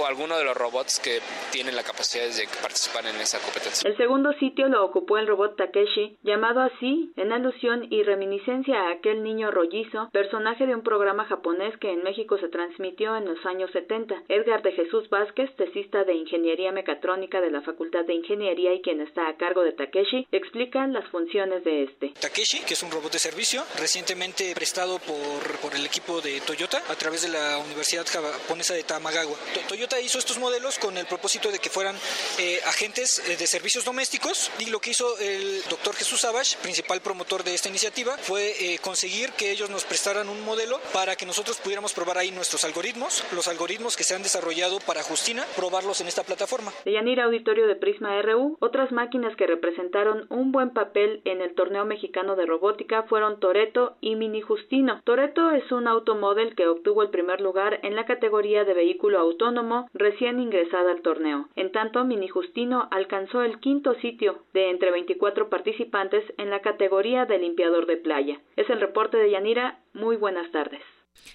alguno 0.07 0.37
de 0.37 0.45
los 0.45 0.55
robots 0.55 1.01
que 1.01 1.21
tienen 1.51 1.75
la 1.75 1.83
capacidad 1.83 2.25
de 2.25 2.47
participar 2.61 3.07
en 3.07 3.17
esa 3.17 3.39
competencia. 3.39 3.89
El 3.89 3.97
segundo 3.97 4.33
sitio 4.35 4.69
lo 4.69 4.85
ocupó 4.85 5.17
el 5.17 5.27
robot 5.27 5.57
Takeshi, 5.57 6.19
llamado 6.23 6.61
así 6.61 7.11
en 7.17 7.33
alusión 7.33 7.87
y 7.91 8.03
reminiscencia 8.03 8.75
a 8.75 8.93
aquel 8.93 9.23
niño 9.23 9.51
rollizo, 9.51 10.11
personaje 10.13 10.67
de 10.67 10.75
un 10.75 10.83
programa 10.83 11.25
japonés 11.25 11.75
que 11.79 11.91
en 11.91 12.03
México 12.03 12.37
se 12.39 12.49
transmitió 12.49 13.17
en 13.17 13.25
los 13.25 13.39
años 13.47 13.71
70. 13.73 14.25
Edgar 14.29 14.63
de 14.63 14.73
Jesús 14.73 15.09
Vázquez, 15.09 15.49
tesista 15.57 16.05
de 16.05 16.15
Ingeniería 16.15 16.73
Mecatrónica 16.73 17.41
de 17.41 17.51
la 17.51 17.63
Facultad 17.63 18.05
de 18.05 18.15
Ingeniería 18.15 18.75
y 18.75 18.83
quien 18.83 19.01
está 19.01 19.29
a 19.29 19.37
cargo 19.37 19.63
de 19.63 19.73
Takeshi, 19.73 20.27
explica 20.31 20.87
las 20.89 21.09
funciones 21.11 21.65
de 21.65 21.85
este. 21.85 22.13
Takeshi, 22.21 22.61
que 22.67 22.75
es 22.75 22.83
un 22.83 22.91
robot 22.91 23.13
de 23.13 23.19
servicio, 23.19 23.63
recientemente 23.79 24.53
prestado 24.55 24.99
por, 24.99 25.61
por 25.63 25.75
el 25.75 25.87
equipo 25.87 26.21
de 26.21 26.41
Toyota 26.41 26.82
a 26.89 26.95
través 26.95 27.23
de 27.23 27.29
la 27.29 27.59
Universidad 27.59 28.07
Japonesa 28.07 28.75
de 28.75 28.83
Tamagawa. 28.83 29.37
Toyota 29.69 30.01
hizo 30.01 30.19
estos 30.19 30.39
modelos 30.39 30.79
con 30.79 30.97
el 30.97 31.07
propósito 31.07 31.51
de 31.51 31.59
que 31.59 31.71
fueran 31.71 31.97
eh, 32.39 32.61
agentes 32.67 33.23
eh, 33.29 33.37
de 33.37 33.47
servicios 33.47 33.85
domésticos 33.85 34.51
y 34.59 34.71
lo 34.71 34.81
que 34.81 34.91
hizo 34.91 35.19
el 35.19 35.63
doctor 35.69 35.95
Jesús 35.95 36.21
Savage, 36.21 36.57
principal 36.63 37.01
promotor 37.01 37.45
de 37.45 37.55
esta 37.55 37.69
iniciativa, 37.69 38.17
fue 38.19 38.51
eh, 38.61 38.79
conseguir 38.81 39.33
que 39.33 39.51
ellos 39.51 39.71
nos 39.71 39.85
prestaran 39.85 40.29
un 40.29 40.45
modelo 40.45 40.81
para 40.93 41.17
que 41.17 41.27
nosotros 41.27 41.59
pudiéramos 41.59 41.93
probar 41.93 42.19
ahí 42.19 42.31
nuestros 42.31 42.65
algoritmos, 42.65 43.25
los 43.33 43.49
algoritmos 43.49 43.97
que 43.97 44.05
se 44.05 44.15
han 44.15 44.23
desarrollado 44.23 44.79
para 44.81 45.03
Justina, 45.03 45.45
probarlos 45.57 46.01
en 46.01 46.09
esta 46.09 46.25
plataforma. 46.25 46.73
De 46.85 46.93
Yanira 46.93 47.25
Auditorio 47.25 47.67
de 47.67 47.77
Prisma 47.77 48.21
RU, 48.23 48.57
otras 48.61 48.93
máquinas 48.93 49.37
que 49.37 49.47
representaron 49.47 50.27
un 50.31 50.53
buen 50.53 50.71
papel 50.71 51.23
en 51.25 51.41
el 51.41 51.55
torneo 51.55 51.85
mexicano 51.85 52.37
de 52.37 52.47
robótica 52.47 53.05
fueron 53.05 53.41
Toreto 53.41 53.97
y 54.01 54.17
Mini 54.17 54.41
Justino. 54.41 55.01
Toreto 55.05 55.51
es 55.51 55.71
un 55.73 55.89
automóvil 55.89 56.55
que 56.55 56.69
obtuvo 56.73 57.03
el 57.03 57.11
primer 57.11 57.41
lugar 57.41 57.81
en 57.83 57.97
la 57.97 58.05
categoría 58.05 58.65
de 58.65 58.75
vehículo 58.75 59.19
autónomo 59.19 59.89
recién 59.95 60.41
ingresada 60.41 60.93
al 60.93 61.03
torneo. 61.03 61.49
En 61.57 61.73
tanto, 61.73 62.05
Mini 62.05 62.29
Justino 62.29 62.89
alcanzó 62.91 63.43
el 63.43 63.61
quinto 63.61 63.95
sitio 64.01 64.43
de 64.53 64.71
entre 64.71 64.91
24 64.91 65.49
participantes 65.49 66.25
en 66.39 66.51
la 66.51 66.61
categoría 66.61 67.27
de 67.27 67.39
limpiador 67.39 67.87
de 67.87 67.97
playa. 67.97 68.41
Es 68.57 68.69
el 68.71 68.81
reporte 68.81 69.17
de 69.17 69.31
Yanira. 69.31 69.79
Muy 69.95 70.17
buenas 70.17 70.51
tardes. 70.53 70.83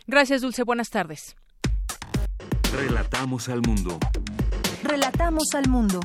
Gracias, 0.08 0.42
Dulce. 0.42 0.64
Buenas 0.64 0.90
tardes. 0.90 1.36
Relatamos 2.76 3.50
al 3.50 3.62
mundo. 3.62 3.98
Relatamos 4.84 5.56
al 5.56 5.70
mundo. 5.70 6.00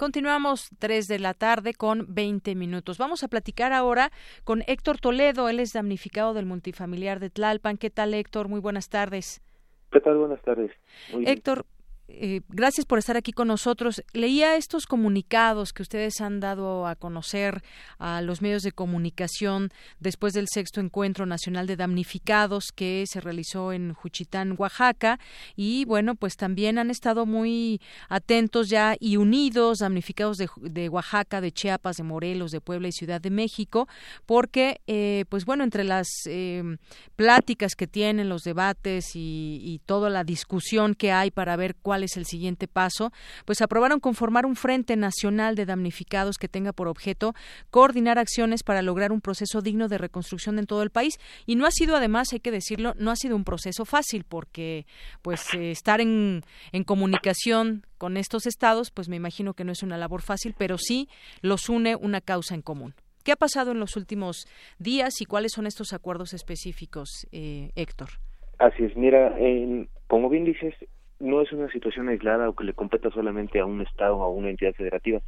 Continuamos 0.00 0.70
3 0.78 1.08
de 1.08 1.18
la 1.18 1.34
tarde 1.34 1.74
con 1.74 2.06
20 2.08 2.54
minutos. 2.54 2.96
Vamos 2.96 3.22
a 3.22 3.28
platicar 3.28 3.74
ahora 3.74 4.10
con 4.44 4.64
Héctor 4.66 4.98
Toledo. 4.98 5.50
Él 5.50 5.60
es 5.60 5.74
damnificado 5.74 6.32
del 6.32 6.46
multifamiliar 6.46 7.20
de 7.20 7.28
Tlalpan. 7.28 7.76
¿Qué 7.76 7.90
tal, 7.90 8.14
Héctor? 8.14 8.48
Muy 8.48 8.60
buenas 8.60 8.88
tardes. 8.88 9.42
¿Qué 9.92 10.00
tal? 10.00 10.16
Buenas 10.16 10.40
tardes. 10.40 10.70
Héctor, 11.26 11.66
eh, 12.12 12.40
gracias 12.48 12.86
por 12.86 12.98
estar 12.98 13.16
aquí 13.16 13.32
con 13.32 13.48
nosotros. 13.48 14.02
Leía 14.12 14.56
estos 14.56 14.86
comunicados 14.86 15.72
que 15.72 15.82
ustedes 15.82 16.20
han 16.20 16.40
dado 16.40 16.86
a 16.86 16.96
conocer 16.96 17.62
a 17.98 18.20
los 18.20 18.42
medios 18.42 18.62
de 18.62 18.72
comunicación 18.72 19.70
después 20.00 20.32
del 20.32 20.48
sexto 20.52 20.80
encuentro 20.80 21.24
nacional 21.24 21.66
de 21.66 21.76
damnificados 21.76 22.72
que 22.74 23.04
se 23.06 23.20
realizó 23.20 23.72
en 23.72 23.94
Juchitán, 23.94 24.56
Oaxaca. 24.58 25.20
Y 25.54 25.84
bueno, 25.84 26.16
pues 26.16 26.36
también 26.36 26.78
han 26.78 26.90
estado 26.90 27.26
muy 27.26 27.80
atentos 28.08 28.68
ya 28.68 28.96
y 28.98 29.16
unidos, 29.16 29.78
damnificados 29.78 30.36
de, 30.36 30.88
Oaxaca, 30.88 31.40
de 31.40 31.52
Chiapas, 31.52 31.96
de 31.96 32.02
Morelos, 32.02 32.50
de 32.50 32.60
Puebla 32.60 32.88
y 32.88 32.92
Ciudad 32.92 33.20
de 33.20 33.30
México, 33.30 33.88
porque, 34.26 34.80
eh, 34.86 35.24
pues 35.28 35.44
bueno, 35.44 35.64
entre 35.64 35.84
las 35.84 36.08
eh, 36.26 36.62
pláticas 37.14 37.74
que 37.76 37.86
tienen, 37.86 38.28
los 38.28 38.42
debates 38.42 39.14
y, 39.14 39.60
y 39.62 39.78
toda 39.86 40.10
la 40.10 40.24
discusión 40.24 40.94
que 40.94 41.12
hay 41.12 41.30
para 41.30 41.56
ver 41.56 41.76
cuál 41.76 41.99
es 42.02 42.16
el 42.16 42.26
siguiente 42.26 42.68
paso, 42.68 43.12
pues 43.44 43.62
aprobaron 43.62 44.00
conformar 44.00 44.46
un 44.46 44.56
Frente 44.56 44.96
Nacional 44.96 45.54
de 45.54 45.66
Damnificados 45.66 46.36
que 46.38 46.48
tenga 46.48 46.72
por 46.72 46.88
objeto 46.88 47.34
coordinar 47.70 48.18
acciones 48.18 48.62
para 48.62 48.82
lograr 48.82 49.12
un 49.12 49.20
proceso 49.20 49.60
digno 49.60 49.88
de 49.88 49.98
reconstrucción 49.98 50.58
en 50.58 50.66
todo 50.66 50.82
el 50.82 50.90
país. 50.90 51.18
Y 51.46 51.56
no 51.56 51.66
ha 51.66 51.70
sido, 51.70 51.96
además, 51.96 52.32
hay 52.32 52.40
que 52.40 52.50
decirlo, 52.50 52.94
no 52.98 53.10
ha 53.10 53.16
sido 53.16 53.36
un 53.36 53.44
proceso 53.44 53.84
fácil 53.84 54.24
porque, 54.24 54.86
pues, 55.22 55.54
eh, 55.54 55.70
estar 55.70 56.00
en, 56.00 56.42
en 56.72 56.84
comunicación 56.84 57.86
con 57.98 58.16
estos 58.16 58.46
estados, 58.46 58.90
pues 58.90 59.08
me 59.08 59.16
imagino 59.16 59.54
que 59.54 59.64
no 59.64 59.72
es 59.72 59.82
una 59.82 59.98
labor 59.98 60.22
fácil, 60.22 60.54
pero 60.56 60.78
sí 60.78 61.08
los 61.42 61.68
une 61.68 61.96
una 61.96 62.20
causa 62.20 62.54
en 62.54 62.62
común. 62.62 62.94
¿Qué 63.24 63.32
ha 63.32 63.36
pasado 63.36 63.72
en 63.72 63.80
los 63.80 63.96
últimos 63.96 64.46
días 64.78 65.20
y 65.20 65.26
cuáles 65.26 65.52
son 65.52 65.66
estos 65.66 65.92
acuerdos 65.92 66.32
específicos, 66.32 67.26
eh, 67.32 67.70
Héctor? 67.76 68.08
Así 68.58 68.84
es, 68.84 68.96
mira, 68.96 69.34
como 70.06 70.28
bien 70.28 70.44
dices, 70.44 70.74
no 71.20 71.40
es 71.42 71.52
una 71.52 71.70
situación 71.70 72.08
aislada 72.08 72.48
o 72.48 72.54
que 72.54 72.64
le 72.64 72.72
competa 72.72 73.10
solamente 73.10 73.60
a 73.60 73.66
un 73.66 73.80
Estado 73.82 74.16
o 74.16 74.24
a 74.24 74.28
una 74.28 74.50
entidad 74.50 74.74
federativa. 74.74 75.20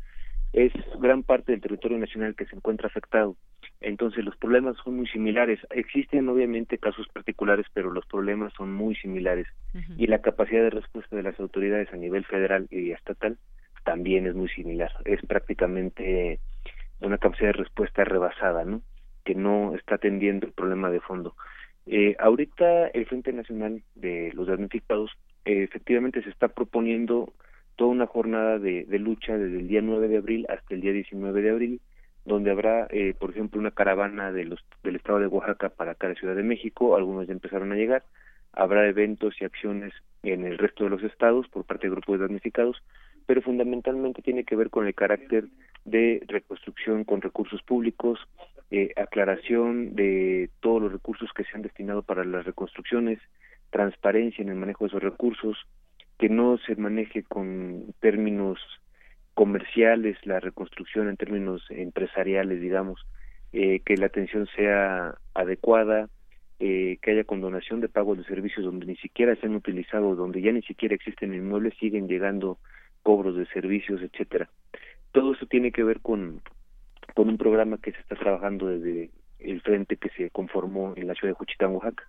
Es 0.52 0.72
gran 1.00 1.22
parte 1.22 1.52
del 1.52 1.60
territorio 1.60 1.98
nacional 1.98 2.34
que 2.34 2.46
se 2.46 2.56
encuentra 2.56 2.88
afectado. 2.88 3.36
Entonces 3.80 4.24
los 4.24 4.36
problemas 4.36 4.76
son 4.84 4.96
muy 4.96 5.06
similares. 5.06 5.60
Existen 5.70 6.28
obviamente 6.28 6.78
casos 6.78 7.08
particulares, 7.08 7.66
pero 7.72 7.90
los 7.90 8.06
problemas 8.06 8.52
son 8.54 8.72
muy 8.72 8.94
similares. 8.96 9.46
Y 9.96 10.06
la 10.06 10.20
capacidad 10.20 10.62
de 10.62 10.70
respuesta 10.70 11.16
de 11.16 11.22
las 11.22 11.38
autoridades 11.40 11.92
a 11.92 11.96
nivel 11.96 12.24
federal 12.24 12.66
y 12.70 12.92
estatal 12.92 13.38
también 13.84 14.26
es 14.26 14.34
muy 14.34 14.48
similar. 14.48 14.92
Es 15.04 15.20
prácticamente 15.26 16.38
una 17.00 17.18
capacidad 17.18 17.48
de 17.48 17.64
respuesta 17.64 18.04
rebasada, 18.04 18.64
¿no? 18.64 18.82
Que 19.24 19.34
no 19.34 19.74
está 19.74 19.96
atendiendo 19.96 20.46
el 20.46 20.52
problema 20.52 20.90
de 20.90 21.00
fondo. 21.00 21.34
Eh, 21.86 22.14
ahorita 22.18 22.88
el 22.88 23.06
Frente 23.06 23.32
Nacional 23.32 23.82
de 23.94 24.30
los 24.34 24.46
Damnificados 24.46 25.10
efectivamente 25.44 26.22
se 26.22 26.30
está 26.30 26.48
proponiendo 26.48 27.32
toda 27.76 27.90
una 27.90 28.06
jornada 28.06 28.58
de, 28.58 28.86
lucha 28.98 29.36
desde 29.36 29.58
el 29.58 29.68
día 29.68 29.80
9 29.82 30.08
de 30.08 30.18
abril 30.18 30.46
hasta 30.48 30.74
el 30.74 30.80
día 30.80 30.92
19 30.92 31.42
de 31.42 31.50
abril, 31.50 31.80
donde 32.24 32.50
habrá, 32.50 32.86
eh, 32.90 33.14
por 33.18 33.30
ejemplo, 33.30 33.60
una 33.60 33.70
caravana 33.70 34.30
de 34.32 34.44
los, 34.44 34.60
del 34.82 34.96
estado 34.96 35.18
de 35.18 35.26
Oaxaca 35.26 35.70
para 35.70 35.92
acá 35.92 36.08
de 36.08 36.14
Ciudad 36.14 36.36
de 36.36 36.42
México, 36.42 36.96
algunos 36.96 37.26
ya 37.26 37.32
empezaron 37.32 37.72
a 37.72 37.76
llegar, 37.76 38.04
habrá 38.52 38.86
eventos 38.86 39.34
y 39.40 39.44
acciones 39.44 39.92
en 40.22 40.44
el 40.44 40.58
resto 40.58 40.84
de 40.84 40.90
los 40.90 41.02
estados 41.02 41.48
por 41.48 41.64
parte 41.64 41.88
de 41.88 41.94
grupos 41.94 42.20
damnificados, 42.20 42.82
pero 43.26 43.42
fundamentalmente 43.42 44.22
tiene 44.22 44.44
que 44.44 44.56
ver 44.56 44.70
con 44.70 44.86
el 44.86 44.94
carácter 44.94 45.46
de 45.84 46.22
reconstrucción 46.28 47.04
con 47.04 47.20
recursos 47.20 47.62
públicos, 47.62 48.20
eh, 48.70 48.92
aclaración 48.96 49.94
de 49.94 50.50
todos 50.60 50.80
los 50.80 50.92
recursos 50.92 51.30
que 51.34 51.44
se 51.44 51.50
han 51.54 51.62
destinado 51.62 52.02
para 52.02 52.24
las 52.24 52.44
reconstrucciones, 52.44 53.18
transparencia 53.72 54.42
en 54.42 54.50
el 54.50 54.54
manejo 54.54 54.84
de 54.84 54.88
esos 54.90 55.02
recursos, 55.02 55.56
que 56.18 56.28
no 56.28 56.58
se 56.58 56.76
maneje 56.76 57.24
con 57.24 57.92
términos 57.98 58.60
comerciales 59.34 60.16
la 60.24 60.38
reconstrucción 60.38 61.08
en 61.08 61.16
términos 61.16 61.64
empresariales, 61.70 62.60
digamos, 62.60 63.04
eh, 63.52 63.80
que 63.84 63.96
la 63.96 64.06
atención 64.06 64.46
sea 64.54 65.16
adecuada, 65.34 66.08
eh, 66.60 66.98
que 67.02 67.10
haya 67.10 67.24
condonación 67.24 67.80
de 67.80 67.88
pagos 67.88 68.18
de 68.18 68.24
servicios 68.24 68.64
donde 68.64 68.86
ni 68.86 68.96
siquiera 68.96 69.34
se 69.36 69.46
han 69.46 69.56
utilizado, 69.56 70.14
donde 70.14 70.42
ya 70.42 70.52
ni 70.52 70.62
siquiera 70.62 70.94
existen 70.94 71.34
inmuebles, 71.34 71.74
siguen 71.80 72.06
llegando 72.06 72.58
cobros 73.02 73.34
de 73.34 73.46
servicios, 73.46 74.00
etcétera. 74.02 74.48
Todo 75.10 75.32
eso 75.32 75.46
tiene 75.46 75.72
que 75.72 75.82
ver 75.82 76.00
con, 76.00 76.40
con 77.14 77.28
un 77.28 77.38
programa 77.38 77.78
que 77.78 77.92
se 77.92 77.98
está 77.98 78.14
trabajando 78.16 78.68
desde 78.68 79.10
el 79.40 79.60
frente 79.62 79.96
que 79.96 80.10
se 80.10 80.30
conformó 80.30 80.92
en 80.96 81.08
la 81.08 81.14
ciudad 81.14 81.32
de 81.32 81.38
Juchitán, 81.38 81.72
Oaxaca. 81.72 82.04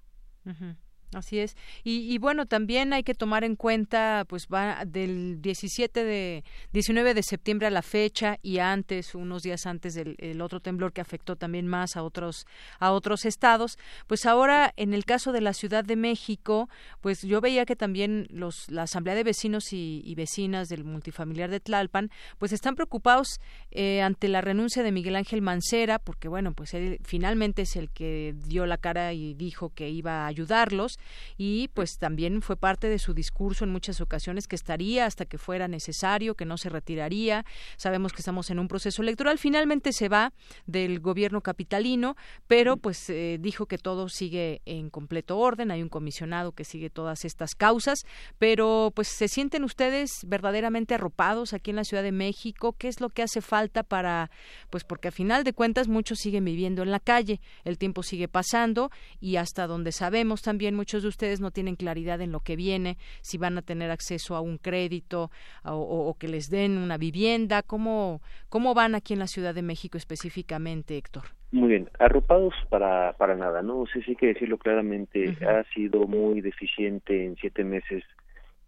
Así 1.14 1.39
es. 1.39 1.55
Y, 1.84 2.18
bueno, 2.18 2.45
también 2.45 2.93
hay 2.93 3.03
que 3.03 3.14
tomar 3.14 3.43
en 3.43 3.55
cuenta, 3.55 4.26
pues 4.28 4.47
va 4.51 4.86
del 4.86 5.41
17 5.41 6.03
de 6.03 6.43
19 6.72 7.14
de 7.14 7.24
septiembre 7.24 7.68
a 7.68 7.70
la 7.70 7.82
fecha 7.82 8.39
y 8.41 8.59
antes, 8.59 9.16
unos 9.16 9.43
días 9.43 9.66
antes 9.66 9.93
del 9.93 10.41
otro 10.41 10.59
temblor 10.59 10.93
que 10.93 11.01
afectó 11.01 11.36
también 11.36 11.68
más 11.68 11.95
a 11.95 12.03
otros 12.03 12.45
a 12.80 12.91
otros 12.91 13.26
estados. 13.26 13.78
Pues 14.07 14.26
ahora, 14.26 14.74
en 14.78 14.93
el 14.93 15.05
caso 15.05 15.32
de 15.32 15.41
la 15.41 15.53
Ciudad 15.53 15.84
de 15.84 15.95
México, 15.95 16.70
pues 17.01 17.22
yo 17.22 17.41
veía 17.41 17.66
que 17.66 17.76
también 17.76 18.28
los 18.30 18.70
la 18.70 18.84
Asamblea 18.84 19.16
de 19.16 19.24
Vecinos 19.24 19.74
y, 19.74 20.14
vecinas 20.16 20.70
del 20.70 20.84
multifamiliar 20.84 21.49
de 21.49 21.59
Tlalpan, 21.59 22.11
pues 22.38 22.51
están 22.51 22.76
preocupados 22.76 23.39
eh, 23.72 24.01
ante 24.01 24.28
la 24.28 24.41
renuncia 24.41 24.84
de 24.84 24.91
Miguel 24.91 25.16
Ángel 25.16 25.41
Mancera, 25.41 25.99
porque 25.99 26.28
bueno, 26.28 26.53
pues 26.53 26.74
él 26.74 26.99
finalmente 27.03 27.64
es 27.64 27.76
el 27.76 27.89
que 27.89 28.36
dio 28.45 28.66
la 28.66 28.78
cara 28.78 29.14
y 29.14 29.34
dijo 29.34 29.70
que 29.70 29.89
iba 29.89 30.24
a 30.24 30.28
ayudarlos 30.28 30.99
y 31.38 31.70
pues 31.74 31.97
también 31.97 32.41
fue 32.41 32.56
parte 32.56 32.89
de 32.89 32.99
su 32.99 33.14
discurso 33.14 33.64
en 33.64 33.72
muchas 33.72 34.01
ocasiones 34.01 34.47
que 34.47 34.56
estaría 34.56 35.06
hasta 35.06 35.26
que 35.26 35.38
fuera 35.38 35.68
necesario, 35.68 36.36
que 36.36 36.45
no 36.45 36.58
se 36.58 36.70
retiraría. 36.70 37.45
Sabemos 37.78 38.14
que 38.14 38.22
estamos 38.22 38.49
en 38.49 38.60
un 38.60 38.68
proceso 38.68 39.01
electoral. 39.01 39.38
Finalmente 39.38 39.93
se 39.93 40.10
va 40.10 40.34
del 40.66 40.99
gobierno 40.99 41.41
capitalino, 41.41 42.16
pero 42.47 42.78
pues 42.78 43.10
eh, 43.10 43.38
dijo 43.39 43.66
que 43.66 43.78
todo 43.78 44.10
sigue 44.10 44.62
en 44.66 44.89
completo 44.89 45.38
orden. 45.38 45.72
Hay 45.72 45.82
un 45.82 45.89
comisionado 45.89 46.51
que 46.51 46.64
sigue 46.64 46.89
todas 46.89 47.26
estas 47.26 47.56
causas, 47.56 48.06
pero 48.38 48.91
pues 48.95 49.08
se 49.08 49.28
sienten 49.28 49.64
ustedes 49.64 50.12
verdaderamente 50.26 50.95
arropados 50.95 51.54
aquí 51.54 51.72
en 51.72 51.78
la 51.78 51.84
Ciudad 51.84 52.04
de 52.04 52.12
México. 52.12 52.74
¿Qué 52.74 52.88
es 52.88 53.01
lo 53.01 53.10
que 53.10 53.24
hace 53.24 53.41
falta 53.41 53.84
para, 53.84 54.32
pues 54.70 54.84
porque 54.84 55.10
a 55.10 55.12
final 55.12 55.43
de 55.43 55.54
cuentas 55.54 55.88
muchos 55.88 56.20
siguen 56.20 56.45
viviendo 56.45 56.84
en 56.84 56.91
la 56.91 56.99
calle, 56.99 57.41
el 57.64 57.78
tiempo 57.78 58.04
sigue 58.04 58.28
pasando 58.28 58.89
y 59.20 59.38
hasta 59.38 59.68
donde 59.68 59.91
sabemos 59.91 60.41
también 60.41 60.76
muchos 60.84 61.04
de 61.04 61.08
ustedes 61.08 61.40
no 61.40 61.50
tienen 61.50 61.78
claridad 61.78 62.20
en 62.20 62.34
lo 62.34 62.42
que 62.42 62.58
viene, 62.58 62.98
si 63.22 63.38
van 63.38 63.58
a 63.58 63.62
tener 63.62 63.90
acceso 63.90 64.36
a 64.36 64.42
un 64.42 64.58
crédito 64.58 65.32
o, 65.64 66.14
que 66.20 66.28
les 66.28 66.50
den 66.50 66.78
una 66.78 66.98
vivienda, 66.98 67.62
¿cómo, 67.64 68.20
cómo 68.50 68.74
van 68.74 68.94
aquí 68.94 69.14
en 69.14 69.20
la 69.20 69.28
Ciudad 69.28 69.56
de 69.56 69.62
México 69.62 69.98
específicamente, 69.98 70.98
Héctor? 70.98 71.24
Muy 71.54 71.70
bien, 71.70 71.90
arropados 72.00 72.54
para, 72.70 73.14
para 73.14 73.38
nada, 73.38 73.62
¿no? 73.62 73.86
sé 73.94 74.02
sí 74.02 74.18
que 74.18 74.34
decirlo 74.34 74.58
claramente, 74.58 75.38
ha 75.48 75.64
sido 75.74 76.06
muy 76.06 76.42
deficiente 76.42 77.24
en 77.24 77.38
siete 77.38 77.64
meses 77.64 78.04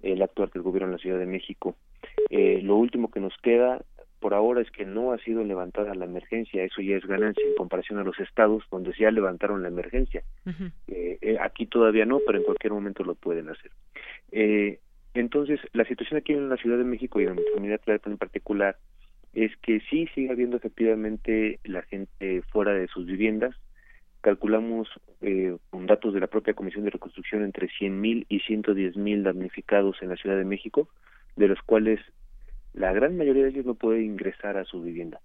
el 0.02 0.22
actuar 0.22 0.50
del 0.52 0.64
gobierno 0.64 0.88
en 0.88 0.94
la 0.94 1.00
Ciudad 1.00 1.20
de 1.20 1.26
México. 1.26 1.76
Eh, 2.30 2.62
lo 2.62 2.78
último 2.78 3.12
que 3.12 3.20
nos 3.20 3.34
queda 3.44 3.84
por 4.20 4.34
ahora 4.34 4.62
es 4.62 4.72
que 4.72 4.86
no 4.86 5.12
ha 5.12 5.18
sido 5.20 5.44
levantada 5.44 5.94
la 5.94 6.06
emergencia, 6.06 6.64
eso 6.64 6.82
ya 6.82 6.96
es 6.96 7.06
ganancia 7.06 7.44
en 7.46 7.56
comparación 7.56 8.00
a 8.00 8.04
los 8.04 8.20
estados 8.20 8.64
donde 8.72 8.94
ya 8.98 9.12
levantaron 9.12 9.62
la 9.62 9.68
emergencia. 9.68 10.24
Eh, 10.88 11.18
eh, 11.22 11.38
aquí 11.40 11.66
todavía 11.66 12.06
no, 12.06 12.20
pero 12.26 12.40
en 12.40 12.44
cualquier 12.44 12.74
momento 12.74 13.04
lo 13.04 13.16
pueden 13.16 13.50
hacer. 13.50 13.72
Eh, 14.32 14.80
entonces, 15.14 15.60
la 15.74 15.86
situación 15.86 16.18
aquí 16.18 16.34
en 16.34 16.50
la 16.50 16.58
Ciudad 16.58 16.78
de 16.78 16.84
México 16.84 17.20
y 17.20 17.26
en 17.26 17.36
la 17.36 17.42
comunidad 17.54 17.82
en 18.06 18.18
particular 18.18 18.78
es 19.34 19.56
que 19.58 19.82
sí 19.90 20.08
sigue 20.14 20.32
habiendo 20.32 20.58
efectivamente 20.58 21.60
la 21.64 21.82
gente 21.84 22.42
fuera 22.52 22.74
de 22.74 22.88
sus 22.88 23.06
viviendas. 23.06 23.56
Calculamos 24.22 24.90
con 25.70 25.86
datos 25.86 26.14
de 26.14 26.20
la 26.20 26.28
propia 26.28 26.54
Comisión 26.54 26.84
de 26.84 26.90
Reconstrucción 26.90 27.44
entre 27.44 27.68
100.000 27.68 28.26
y 28.28 28.40
110.000 28.40 29.24
damnificados 29.24 29.98
en 30.02 30.10
la 30.10 30.16
Ciudad 30.16 30.38
de 30.38 30.46
México, 30.46 30.90
de 31.36 31.48
los 31.48 31.62
cuales 31.62 32.00
la 32.76 32.92
gran 32.94 33.18
mayoría 33.18 33.44
de 33.44 33.50
ellos 33.50 33.66
no 33.66 33.76
puede 33.76 34.04
ingresar 34.04 34.58
a 34.58 34.66
su 34.66 34.82
vivienda. 34.82 35.22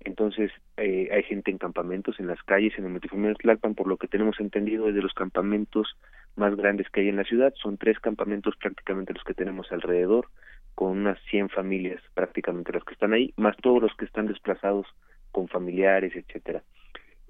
Entonces, 0.00 0.50
eh, 0.76 1.08
hay 1.12 1.22
gente 1.24 1.50
en 1.50 1.58
campamentos, 1.58 2.18
en 2.20 2.26
las 2.26 2.42
calles, 2.42 2.72
en 2.78 2.84
el 2.84 2.90
multifamiliar 2.90 3.36
Tlalpan, 3.36 3.74
por 3.74 3.86
lo 3.86 3.96
que 3.96 4.08
tenemos 4.08 4.40
entendido, 4.40 4.88
es 4.88 4.94
de 4.94 5.02
los 5.02 5.12
campamentos 5.12 5.88
más 6.36 6.56
grandes 6.56 6.88
que 6.90 7.00
hay 7.00 7.08
en 7.08 7.16
la 7.16 7.24
ciudad. 7.24 7.52
Son 7.60 7.76
tres 7.76 7.98
campamentos 8.00 8.54
prácticamente 8.56 9.12
los 9.12 9.24
que 9.24 9.34
tenemos 9.34 9.70
alrededor, 9.72 10.28
con 10.74 10.98
unas 10.98 11.18
100 11.30 11.50
familias 11.50 12.02
prácticamente 12.14 12.72
las 12.72 12.84
que 12.84 12.94
están 12.94 13.12
ahí, 13.12 13.34
más 13.36 13.56
todos 13.58 13.82
los 13.82 13.94
que 13.96 14.06
están 14.06 14.26
desplazados 14.26 14.86
con 15.32 15.48
familiares, 15.48 16.14
etcétera. 16.14 16.62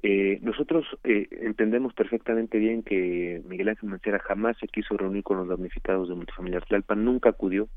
Eh, 0.03 0.39
nosotros 0.41 0.87
eh, 1.05 1.29
entendemos 1.43 1.93
perfectamente 1.93 2.59
bien 2.59 2.83
que 2.83 3.43
Miguel 3.45 3.69
Ángel 3.69 3.91
Mancera 3.91 4.19
jamás 4.19 4.57
se 4.59 4.67
quiso 4.67 4.97
reunir 4.97 5.23
con 5.23 5.37
los 5.37 5.49
damnificados 5.49 6.09
de 6.09 6.15
multifamiliar 6.15 6.65
Tlalpan, 6.65 7.05
nunca 7.05 7.31
acudió, 7.31 7.69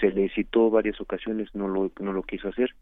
se 0.00 0.10
le 0.10 0.28
citó 0.30 0.70
varias 0.70 1.00
ocasiones, 1.00 1.54
no 1.54 1.68
lo, 1.68 1.90
no 2.00 2.12
lo 2.12 2.22
quiso 2.22 2.48
hacer. 2.48 2.74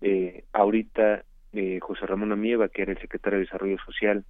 Eh, 0.00 0.44
ahorita 0.52 1.24
eh, 1.52 1.78
José 1.80 2.06
Ramón 2.06 2.32
Amieva, 2.32 2.68
que 2.68 2.82
era 2.82 2.92
el 2.92 3.00
secretario 3.00 3.38
de 3.38 3.44
Desarrollo 3.44 3.78
Social, 3.84 4.24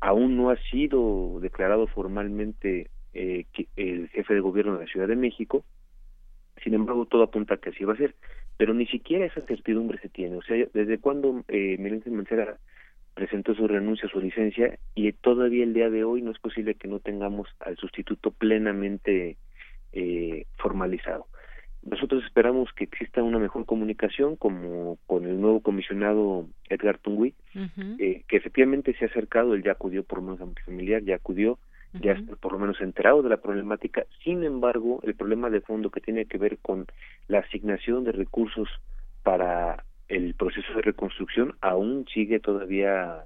aún 0.00 0.36
no 0.36 0.50
ha 0.50 0.56
sido 0.70 1.38
declarado 1.40 1.86
formalmente 1.86 2.90
eh, 3.12 3.44
el 3.76 4.08
jefe 4.08 4.34
de 4.34 4.40
gobierno 4.40 4.74
de 4.74 4.84
la 4.84 4.90
Ciudad 4.90 5.08
de 5.08 5.16
México, 5.16 5.64
sin 6.62 6.74
embargo 6.74 7.06
todo 7.06 7.22
apunta 7.22 7.54
a 7.54 7.56
que 7.58 7.70
así 7.70 7.84
va 7.84 7.94
a 7.94 7.96
ser, 7.96 8.14
pero 8.56 8.74
ni 8.74 8.86
siquiera 8.86 9.26
esa 9.26 9.40
certidumbre 9.42 9.98
se 9.98 10.08
tiene, 10.08 10.36
o 10.36 10.42
sea, 10.42 10.66
desde 10.72 10.98
cuando 10.98 11.44
eh, 11.48 11.76
Miguel 11.78 12.02
Mancera 12.12 12.58
presentó 13.14 13.54
su 13.54 13.68
renuncia, 13.68 14.08
su 14.08 14.20
licencia, 14.20 14.78
y 14.94 15.12
todavía 15.12 15.64
el 15.64 15.74
día 15.74 15.90
de 15.90 16.04
hoy 16.04 16.22
no 16.22 16.30
es 16.30 16.38
posible 16.38 16.74
que 16.74 16.88
no 16.88 16.98
tengamos 16.98 17.48
al 17.60 17.76
sustituto 17.76 18.30
plenamente 18.30 19.36
eh, 19.92 20.46
formalizado. 20.56 21.26
Nosotros 21.82 22.22
esperamos 22.24 22.72
que 22.72 22.84
exista 22.84 23.22
una 23.22 23.40
mejor 23.40 23.66
comunicación 23.66 24.36
como 24.36 24.98
con 25.06 25.24
el 25.24 25.40
nuevo 25.40 25.60
comisionado 25.60 26.46
Edgar 26.68 26.98
Tungui, 26.98 27.34
eh, 27.98 28.22
que 28.28 28.36
efectivamente 28.36 28.94
se 28.96 29.04
ha 29.04 29.08
acercado, 29.08 29.54
él 29.54 29.64
ya 29.64 29.72
acudió 29.72 30.04
por 30.04 30.18
lo 30.18 30.26
menos 30.26 30.40
a 30.40 30.44
multifamiliar, 30.44 31.02
ya 31.02 31.16
acudió, 31.16 31.58
ya 32.00 32.12
está 32.12 32.36
por 32.36 32.52
lo 32.52 32.58
menos 32.60 32.80
enterado 32.80 33.22
de 33.22 33.28
la 33.28 33.38
problemática. 33.38 34.06
Sin 34.22 34.44
embargo, 34.44 35.00
el 35.02 35.14
problema 35.14 35.50
de 35.50 35.60
fondo 35.60 35.90
que 35.90 36.00
tiene 36.00 36.26
que 36.26 36.38
ver 36.38 36.58
con 36.58 36.86
la 37.26 37.40
asignación 37.40 38.04
de 38.04 38.12
recursos 38.12 38.68
para 39.24 39.84
el 40.08 40.34
proceso 40.34 40.72
de 40.74 40.82
reconstrucción 40.82 41.56
aún 41.60 42.06
sigue 42.14 42.38
todavía 42.38 43.24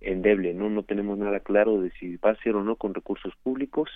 endeble, 0.00 0.54
¿no? 0.54 0.70
No 0.70 0.84
tenemos 0.84 1.18
nada 1.18 1.40
claro 1.40 1.80
de 1.80 1.90
si 1.98 2.16
va 2.16 2.30
a 2.30 2.42
ser 2.42 2.54
o 2.54 2.62
no 2.62 2.76
con 2.76 2.94
recursos 2.94 3.34
públicos 3.42 3.90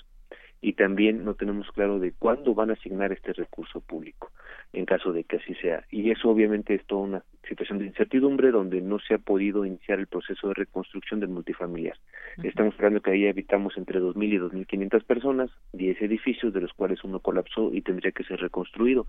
y 0.62 0.74
también 0.74 1.24
no 1.24 1.34
tenemos 1.34 1.70
claro 1.72 1.98
de 1.98 2.12
cuándo 2.12 2.54
van 2.54 2.70
a 2.70 2.74
asignar 2.74 3.12
este 3.12 3.32
recurso 3.32 3.80
público 3.80 4.30
en 4.72 4.86
caso 4.86 5.12
de 5.12 5.24
que 5.24 5.36
así 5.36 5.54
sea. 5.56 5.84
Y 5.90 6.10
eso 6.10 6.30
obviamente 6.30 6.74
es 6.74 6.86
toda 6.86 7.02
una 7.02 7.24
situación 7.46 7.78
de 7.78 7.86
incertidumbre 7.86 8.52
donde 8.52 8.80
no 8.80 8.98
se 9.00 9.14
ha 9.14 9.18
podido 9.18 9.66
iniciar 9.66 9.98
el 9.98 10.06
proceso 10.06 10.48
de 10.48 10.54
reconstrucción 10.54 11.20
del 11.20 11.28
multifamiliar. 11.28 11.98
Estamos 12.42 12.72
esperando 12.72 13.02
que 13.02 13.10
ahí 13.10 13.28
habitamos 13.28 13.76
entre 13.76 14.00
2.000 14.00 14.32
y 14.32 14.38
2.500 14.38 15.04
personas, 15.04 15.50
10 15.72 16.00
edificios, 16.00 16.54
de 16.54 16.62
los 16.62 16.72
cuales 16.72 17.04
uno 17.04 17.20
colapsó 17.20 17.70
y 17.74 17.82
tendría 17.82 18.12
que 18.12 18.24
ser 18.24 18.40
reconstruido. 18.40 19.06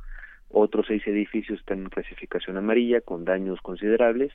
Otros 0.50 0.88
seis 0.88 1.06
edificios 1.08 1.60
están 1.60 1.80
en 1.80 1.90
clasificación 1.90 2.58
amarilla 2.58 3.02
con 3.02 3.24
daños 3.24 3.60
considerables 3.62 4.34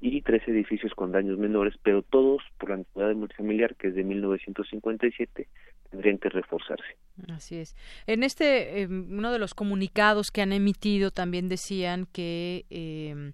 y 0.00 0.20
tres 0.22 0.46
edificios 0.46 0.92
con 0.94 1.12
daños 1.12 1.38
menores, 1.38 1.74
pero 1.82 2.02
todos 2.02 2.42
por 2.58 2.70
la 2.70 2.76
antigüedad 2.76 3.14
multifamiliar, 3.14 3.76
que 3.76 3.88
es 3.88 3.94
de 3.94 4.04
1957, 4.04 5.48
tendrían 5.90 6.18
que 6.18 6.28
reforzarse. 6.28 6.96
Así 7.32 7.56
es. 7.56 7.74
En 8.06 8.22
este, 8.22 8.82
eh, 8.82 8.86
uno 8.86 9.32
de 9.32 9.38
los 9.38 9.54
comunicados 9.54 10.30
que 10.30 10.42
han 10.42 10.52
emitido 10.52 11.10
también 11.10 11.48
decían 11.48 12.06
que 12.12 12.66
eh, 12.68 13.32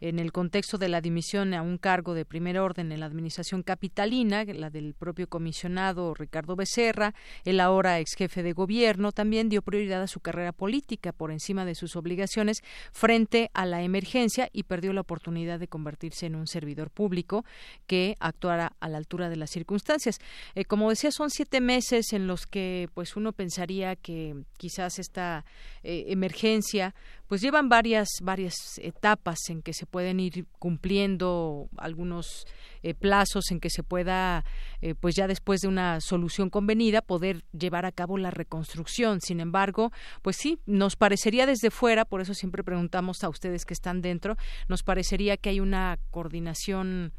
en 0.00 0.18
el 0.20 0.30
contexto 0.30 0.78
de 0.78 0.88
la 0.88 1.00
dimisión 1.00 1.52
a 1.52 1.62
un 1.62 1.78
cargo 1.78 2.14
de 2.14 2.24
primer 2.24 2.58
orden 2.58 2.92
en 2.92 3.00
la 3.00 3.06
administración 3.06 3.64
capitalina, 3.64 4.44
la 4.44 4.70
del 4.70 4.94
propio 4.94 5.28
comisionado 5.28 6.14
Ricardo 6.14 6.54
Becerra, 6.54 7.12
el 7.44 7.58
ahora 7.58 7.98
ex 7.98 8.14
jefe 8.16 8.44
de 8.44 8.52
gobierno, 8.52 9.10
también 9.10 9.48
dio 9.48 9.62
prioridad 9.62 10.02
a 10.02 10.06
su 10.06 10.20
carrera 10.20 10.52
política 10.52 11.12
por 11.12 11.32
encima 11.32 11.64
de 11.64 11.74
sus 11.74 11.96
obligaciones 11.96 12.62
frente 12.92 13.50
a 13.52 13.66
la 13.66 13.82
emergencia 13.82 14.48
y 14.52 14.62
perdió 14.62 14.92
la 14.92 15.00
oportunidad 15.00 15.58
de 15.58 15.66
convertirse 15.66 16.03
en 16.22 16.34
un 16.34 16.46
servidor 16.46 16.90
público 16.90 17.44
que 17.86 18.16
actuara 18.20 18.72
a 18.80 18.88
la 18.88 18.98
altura 18.98 19.28
de 19.28 19.36
las 19.36 19.50
circunstancias. 19.50 20.18
Eh, 20.54 20.64
como 20.64 20.90
decía, 20.90 21.10
son 21.10 21.30
siete 21.30 21.60
meses 21.60 22.12
en 22.12 22.26
los 22.26 22.46
que 22.46 22.88
pues 22.94 23.16
uno 23.16 23.32
pensaría 23.32 23.96
que 23.96 24.34
quizás 24.56 24.98
esta 24.98 25.44
eh, 25.82 26.04
emergencia 26.08 26.94
pues 27.28 27.40
llevan 27.40 27.68
varias 27.68 28.08
varias 28.22 28.78
etapas 28.78 29.38
en 29.48 29.62
que 29.62 29.72
se 29.72 29.86
pueden 29.86 30.20
ir 30.20 30.46
cumpliendo 30.58 31.68
algunos 31.76 32.46
eh, 32.82 32.94
plazos 32.94 33.50
en 33.50 33.60
que 33.60 33.70
se 33.70 33.82
pueda 33.82 34.44
eh, 34.80 34.94
pues 34.94 35.14
ya 35.14 35.26
después 35.26 35.60
de 35.60 35.68
una 35.68 36.00
solución 36.00 36.50
convenida 36.50 37.02
poder 37.02 37.44
llevar 37.52 37.86
a 37.86 37.92
cabo 37.92 38.18
la 38.18 38.30
reconstrucción. 38.30 39.20
Sin 39.20 39.40
embargo 39.40 39.92
pues 40.22 40.36
sí 40.36 40.58
nos 40.66 40.96
parecería 40.96 41.46
desde 41.46 41.70
fuera 41.70 42.04
por 42.04 42.20
eso 42.20 42.34
siempre 42.34 42.62
preguntamos 42.64 43.24
a 43.24 43.28
ustedes 43.28 43.64
que 43.64 43.74
están 43.74 44.02
dentro 44.02 44.36
nos 44.68 44.82
parecería 44.82 45.36
que 45.36 45.50
hay 45.50 45.60
una 45.60 45.98
coordinación 46.10 47.12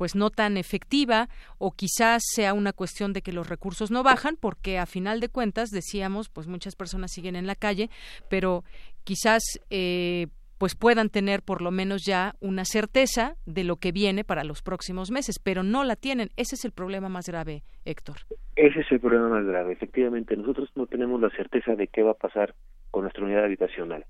pues 0.00 0.14
no 0.14 0.30
tan 0.30 0.56
efectiva 0.56 1.28
o 1.58 1.72
quizás 1.72 2.22
sea 2.32 2.54
una 2.54 2.72
cuestión 2.72 3.12
de 3.12 3.20
que 3.20 3.34
los 3.34 3.50
recursos 3.50 3.90
no 3.90 4.02
bajan 4.02 4.38
porque 4.40 4.78
a 4.78 4.86
final 4.86 5.20
de 5.20 5.28
cuentas 5.28 5.68
decíamos 5.68 6.30
pues 6.30 6.46
muchas 6.46 6.74
personas 6.74 7.12
siguen 7.12 7.36
en 7.36 7.46
la 7.46 7.54
calle 7.54 7.90
pero 8.30 8.64
quizás 9.04 9.42
eh, 9.70 10.26
pues 10.60 10.74
puedan 10.74 11.08
tener 11.08 11.40
por 11.42 11.62
lo 11.62 11.70
menos 11.70 12.04
ya 12.04 12.34
una 12.40 12.66
certeza 12.66 13.36
de 13.46 13.64
lo 13.64 13.76
que 13.76 13.92
viene 13.92 14.24
para 14.24 14.44
los 14.44 14.60
próximos 14.60 15.10
meses, 15.10 15.38
pero 15.38 15.62
no 15.62 15.84
la 15.84 15.96
tienen. 15.96 16.28
Ese 16.36 16.54
es 16.54 16.66
el 16.66 16.72
problema 16.72 17.08
más 17.08 17.26
grave, 17.26 17.62
Héctor. 17.86 18.16
Ese 18.56 18.80
es 18.80 18.92
el 18.92 19.00
problema 19.00 19.30
más 19.30 19.46
grave. 19.46 19.72
Efectivamente, 19.72 20.36
nosotros 20.36 20.68
no 20.74 20.86
tenemos 20.86 21.18
la 21.18 21.30
certeza 21.30 21.76
de 21.76 21.86
qué 21.86 22.02
va 22.02 22.10
a 22.10 22.14
pasar 22.14 22.54
con 22.90 23.04
nuestra 23.04 23.24
unidad 23.24 23.44
habitacional. 23.44 24.04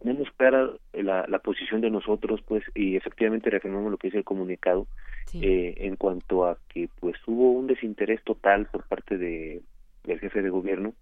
Tenemos 0.00 0.28
clara 0.36 0.70
la, 0.92 1.26
la, 1.26 1.38
posición 1.40 1.80
de 1.80 1.90
nosotros, 1.90 2.40
pues, 2.46 2.62
y 2.74 2.94
efectivamente 2.94 3.50
reafirmamos 3.50 3.90
lo 3.90 3.96
que 3.96 4.08
dice 4.08 4.18
el 4.18 4.24
comunicado 4.24 4.86
eh, 5.34 5.74
en 5.78 5.96
cuanto 5.96 6.46
a 6.46 6.56
que, 6.68 6.88
pues, 7.00 7.16
hubo 7.26 7.50
un 7.50 7.66
desinterés 7.66 8.22
total 8.22 8.66
por 8.66 8.84
parte 8.84 9.18
de 9.18 9.62
del 10.04 10.20
jefe 10.20 10.40
de 10.40 10.50
gobierno 10.50 10.94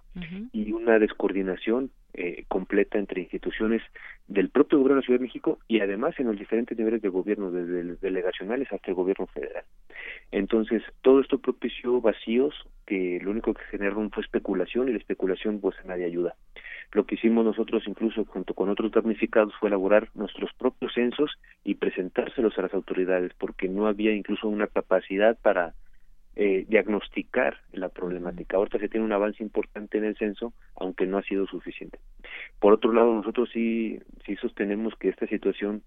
y 0.52 0.72
una 0.72 0.98
descoordinación 0.98 1.90
eh, 2.14 2.44
completa 2.48 2.98
entre 2.98 3.22
instituciones 3.22 3.82
del 4.28 4.48
propio 4.48 4.78
gobierno 4.78 4.96
de 4.96 5.00
la 5.00 5.04
Ciudad 5.04 5.18
de 5.18 5.26
México 5.26 5.58
y 5.66 5.80
además 5.80 6.14
en 6.18 6.26
los 6.26 6.38
diferentes 6.38 6.78
niveles 6.78 7.02
de 7.02 7.08
gobierno, 7.08 7.50
desde 7.50 7.96
delegacionales 7.96 8.72
hasta 8.72 8.90
el 8.90 8.94
gobierno 8.94 9.26
federal. 9.26 9.64
Entonces, 10.30 10.82
todo 11.02 11.20
esto 11.20 11.38
propició 11.38 12.00
vacíos 12.00 12.54
que 12.86 13.18
lo 13.22 13.30
único 13.30 13.52
que 13.54 13.64
generaron 13.64 14.10
fue 14.10 14.22
especulación 14.22 14.88
y 14.88 14.92
la 14.92 14.98
especulación 14.98 15.60
pues 15.60 15.76
a 15.80 15.88
nadie 15.88 16.04
ayuda. 16.04 16.34
Lo 16.92 17.04
que 17.04 17.16
hicimos 17.16 17.44
nosotros 17.44 17.82
incluso 17.86 18.24
junto 18.24 18.54
con 18.54 18.68
otros 18.68 18.92
damnificados 18.92 19.52
fue 19.58 19.68
elaborar 19.68 20.08
nuestros 20.14 20.52
propios 20.54 20.94
censos 20.94 21.32
y 21.64 21.74
presentárselos 21.74 22.56
a 22.58 22.62
las 22.62 22.74
autoridades 22.74 23.32
porque 23.38 23.68
no 23.68 23.88
había 23.88 24.12
incluso 24.12 24.48
una 24.48 24.68
capacidad 24.68 25.36
para 25.42 25.74
eh, 26.36 26.64
diagnosticar 26.68 27.58
la 27.72 27.88
problemática. 27.88 28.56
Ahorita 28.56 28.78
se 28.78 28.88
tiene 28.88 29.06
un 29.06 29.12
avance 29.12 29.42
importante 29.42 29.98
en 29.98 30.04
el 30.04 30.16
censo, 30.16 30.52
aunque 30.74 31.06
no 31.06 31.18
ha 31.18 31.22
sido 31.22 31.46
suficiente. 31.46 31.98
Por 32.58 32.72
otro 32.72 32.92
lado, 32.92 33.14
nosotros 33.14 33.50
sí, 33.52 34.00
sí 34.26 34.36
sostenemos 34.36 34.94
que 34.96 35.08
esta 35.08 35.26
situación, 35.26 35.82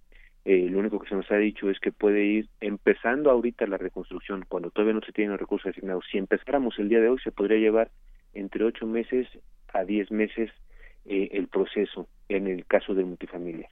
eh, 0.46 0.68
lo 0.70 0.80
único 0.80 1.00
que 1.00 1.10
se 1.10 1.16
nos 1.16 1.30
ha 1.32 1.38
dicho 1.38 1.70
es 1.70 1.80
que 1.80 1.92
puede 1.92 2.24
ir 2.24 2.50
empezando 2.62 3.30
ahorita 3.30 3.68
la 3.68 3.78
reconstrucción, 3.78 4.46
cuando 4.48 4.72
todavía 4.72 4.94
no 4.94 5.02
se 5.02 5.12
tienen 5.12 5.32
los 5.32 5.40
recursos 5.40 5.70
asignados. 5.72 6.06
Si 6.12 6.18
empezáramos 6.18 6.80
el 6.80 6.90
día 6.90 7.02
de 7.02 7.10
hoy, 7.10 7.20
se 7.24 7.32
podría 7.32 7.58
llevar 7.58 7.92
entre 8.34 8.64
ocho 8.64 8.86
meses 8.86 9.28
a 9.74 9.84
diez 9.84 10.10
meses 10.12 10.50
eh, 11.06 11.30
el 11.34 11.48
proceso 11.48 12.08
en 12.30 12.48
el 12.48 12.66
caso 12.66 12.94
de 12.94 13.04
multifamilia. 13.04 13.70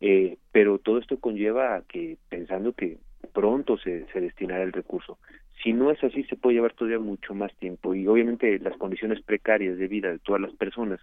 Eh, 0.00 0.38
pero 0.52 0.78
todo 0.78 0.98
esto 0.98 1.18
conlleva 1.18 1.76
a 1.76 1.82
que, 1.82 2.18
pensando 2.28 2.72
que 2.72 2.98
pronto 3.32 3.78
se, 3.78 4.06
se 4.12 4.20
destinará 4.20 4.62
el 4.62 4.72
recurso, 4.72 5.18
si 5.62 5.72
no 5.72 5.90
es 5.90 6.02
así, 6.04 6.24
se 6.24 6.36
puede 6.36 6.56
llevar 6.56 6.74
todavía 6.74 6.98
mucho 6.98 7.34
más 7.34 7.54
tiempo. 7.56 7.94
Y 7.94 8.06
obviamente 8.06 8.58
las 8.58 8.76
condiciones 8.76 9.22
precarias 9.22 9.78
de 9.78 9.88
vida 9.88 10.10
de 10.10 10.18
todas 10.18 10.40
las 10.40 10.52
personas 10.52 11.00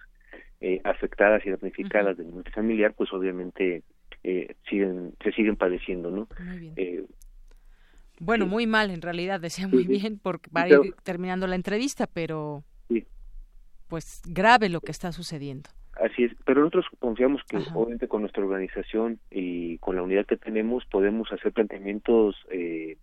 eh, 0.61 0.81
afectadas 0.83 1.45
y 1.45 1.49
damnificadas 1.49 2.17
del 2.17 2.27
multifamiliar, 2.27 2.93
pues 2.93 3.11
obviamente 3.13 3.83
eh, 4.23 4.55
siguen 4.69 5.13
se 5.23 5.31
siguen 5.31 5.55
padeciendo, 5.55 6.11
¿no? 6.11 6.27
Eh, 6.75 7.05
bueno, 8.19 8.45
muy 8.45 8.67
mal 8.67 8.91
en 8.91 9.01
realidad, 9.01 9.41
decía 9.41 9.67
muy 9.67 9.85
bien, 9.85 10.19
porque 10.21 10.49
va 10.55 10.63
a 10.63 10.69
ir 10.69 10.95
terminando 11.03 11.47
la 11.47 11.55
entrevista, 11.55 12.07
pero 12.07 12.63
pues 13.89 14.21
grave 14.25 14.69
lo 14.69 14.81
que 14.81 14.91
está 14.91 15.11
sucediendo. 15.11 15.69
Así 16.01 16.23
es, 16.23 16.31
pero 16.45 16.61
nosotros 16.61 16.85
confiamos 16.97 17.43
que 17.47 17.57
obviamente 17.75 18.07
con 18.07 18.21
nuestra 18.21 18.43
organización 18.43 19.19
y 19.29 19.77
con 19.77 19.95
la 19.95 20.01
unidad 20.01 20.25
que 20.25 20.37
tenemos 20.37 20.85
podemos 20.85 21.31
hacer 21.31 21.51
planteamientos 21.51 22.35
eh, 22.49 22.97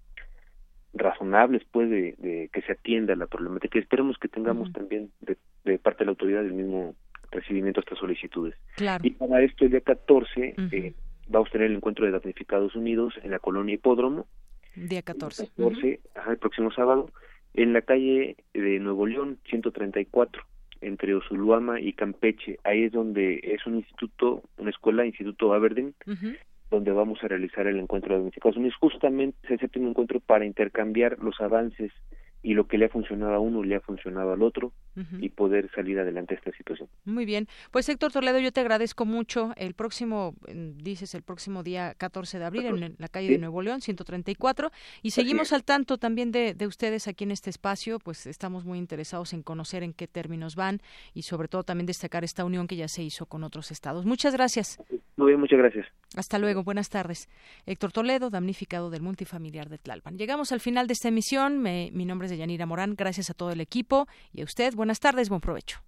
razonables 0.92 1.62
pues 1.70 1.88
de, 1.88 2.48
que 2.52 2.62
se 2.62 2.72
atienda 2.72 3.14
la 3.14 3.26
problemática 3.26 3.78
esperemos 3.78 4.18
que 4.18 4.28
tengamos 4.28 4.72
también 4.72 5.10
de, 5.20 5.78
parte 5.78 6.00
de 6.00 6.06
la 6.06 6.10
autoridad 6.10 6.44
el 6.44 6.52
mismo 6.52 6.94
recibimiento 7.30 7.80
a 7.80 7.82
estas 7.82 7.98
solicitudes. 7.98 8.54
Y 9.02 9.10
para 9.10 9.42
esto 9.42 9.64
el 9.64 9.70
día 9.70 9.80
14 9.80 10.54
eh, 10.72 10.94
vamos 11.28 11.48
a 11.48 11.52
tener 11.52 11.68
el 11.68 11.76
encuentro 11.76 12.04
de 12.06 12.12
damnificados 12.12 12.74
unidos 12.74 13.14
en 13.22 13.30
la 13.30 13.38
colonia 13.38 13.74
Hipódromo. 13.74 14.26
Día 14.74 15.02
14. 15.02 15.44
El, 15.44 15.48
14 15.50 16.00
el 16.28 16.38
próximo 16.38 16.72
sábado 16.72 17.10
en 17.54 17.72
la 17.72 17.82
calle 17.82 18.36
de 18.52 18.78
Nuevo 18.78 19.06
León 19.06 19.38
134 19.48 20.42
entre 20.80 21.14
Osuluama 21.14 21.80
y 21.80 21.92
Campeche. 21.92 22.58
Ahí 22.64 22.84
es 22.84 22.92
donde 22.92 23.40
es 23.42 23.66
un 23.66 23.76
instituto, 23.76 24.42
una 24.58 24.70
escuela, 24.70 25.04
Instituto 25.04 25.52
Aberdeen, 25.52 25.94
donde 26.70 26.92
vamos 26.92 27.18
a 27.22 27.28
realizar 27.28 27.66
el 27.66 27.78
encuentro 27.78 28.22
de 28.22 28.28
es 28.28 28.74
Justamente 28.76 29.36
es 29.42 29.50
el 29.50 29.58
séptimo 29.60 29.88
encuentro 29.88 30.20
para 30.20 30.44
intercambiar 30.44 31.18
los 31.18 31.40
avances 31.40 31.92
y 32.42 32.54
lo 32.54 32.66
que 32.66 32.78
le 32.78 32.86
ha 32.86 32.88
funcionado 32.88 33.34
a 33.34 33.38
uno 33.38 33.62
le 33.62 33.74
ha 33.74 33.80
funcionado 33.80 34.32
al 34.32 34.42
otro 34.42 34.72
y 35.18 35.28
poder 35.30 35.70
salir 35.74 35.98
adelante 35.98 36.34
de 36.34 36.38
esta 36.38 36.52
situación. 36.52 36.88
Muy 37.04 37.24
bien. 37.24 37.46
Pues 37.70 37.88
Héctor 37.88 38.12
Toledo, 38.12 38.38
yo 38.38 38.52
te 38.52 38.60
agradezco 38.60 39.04
mucho. 39.04 39.52
El 39.56 39.74
próximo, 39.74 40.34
dices, 40.48 41.14
el 41.14 41.22
próximo 41.22 41.62
día 41.62 41.94
14 41.96 42.38
de 42.38 42.44
abril 42.44 42.66
en 42.66 42.96
la 42.98 43.08
calle 43.08 43.28
de 43.28 43.38
Nuevo 43.38 43.62
León, 43.62 43.80
134. 43.80 44.70
Y 45.02 45.10
seguimos 45.10 45.52
al 45.52 45.64
tanto 45.64 45.98
también 45.98 46.32
de, 46.32 46.54
de 46.54 46.66
ustedes 46.66 47.08
aquí 47.08 47.24
en 47.24 47.30
este 47.30 47.50
espacio. 47.50 47.98
Pues 47.98 48.26
estamos 48.26 48.64
muy 48.64 48.78
interesados 48.78 49.32
en 49.32 49.42
conocer 49.42 49.82
en 49.82 49.92
qué 49.92 50.06
términos 50.06 50.56
van 50.56 50.80
y 51.14 51.22
sobre 51.22 51.48
todo 51.48 51.62
también 51.62 51.86
destacar 51.86 52.24
esta 52.24 52.44
unión 52.44 52.66
que 52.66 52.76
ya 52.76 52.88
se 52.88 53.02
hizo 53.02 53.26
con 53.26 53.44
otros 53.44 53.70
estados. 53.70 54.06
Muchas 54.06 54.34
gracias. 54.34 54.82
Muy 55.16 55.28
bien, 55.28 55.40
muchas 55.40 55.58
gracias. 55.58 55.86
Hasta 56.16 56.38
luego, 56.38 56.64
buenas 56.64 56.88
tardes. 56.88 57.28
Héctor 57.66 57.92
Toledo, 57.92 58.30
damnificado 58.30 58.90
del 58.90 59.02
multifamiliar 59.02 59.68
de 59.68 59.78
Tlalpan. 59.78 60.18
Llegamos 60.18 60.50
al 60.50 60.60
final 60.60 60.88
de 60.88 60.94
esta 60.94 61.08
emisión. 61.08 61.58
Me, 61.58 61.90
mi 61.92 62.04
nombre 62.04 62.26
es 62.26 62.36
Yanira 62.36 62.66
Morán. 62.66 62.96
Gracias 62.96 63.30
a 63.30 63.34
todo 63.34 63.50
el 63.52 63.60
equipo 63.60 64.08
y 64.32 64.40
a 64.40 64.44
usted. 64.44 64.74
Buenas 64.74 64.98
tardes, 64.98 65.28
buen 65.28 65.40
provecho. 65.40 65.80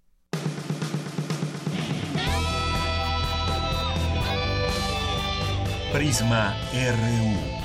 Prisma 5.91 6.55
RU. 6.73 7.63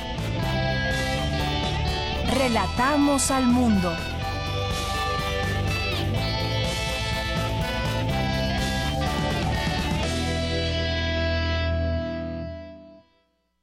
Relatamos 2.39 3.31
al 3.31 3.47
mundo. 3.47 4.18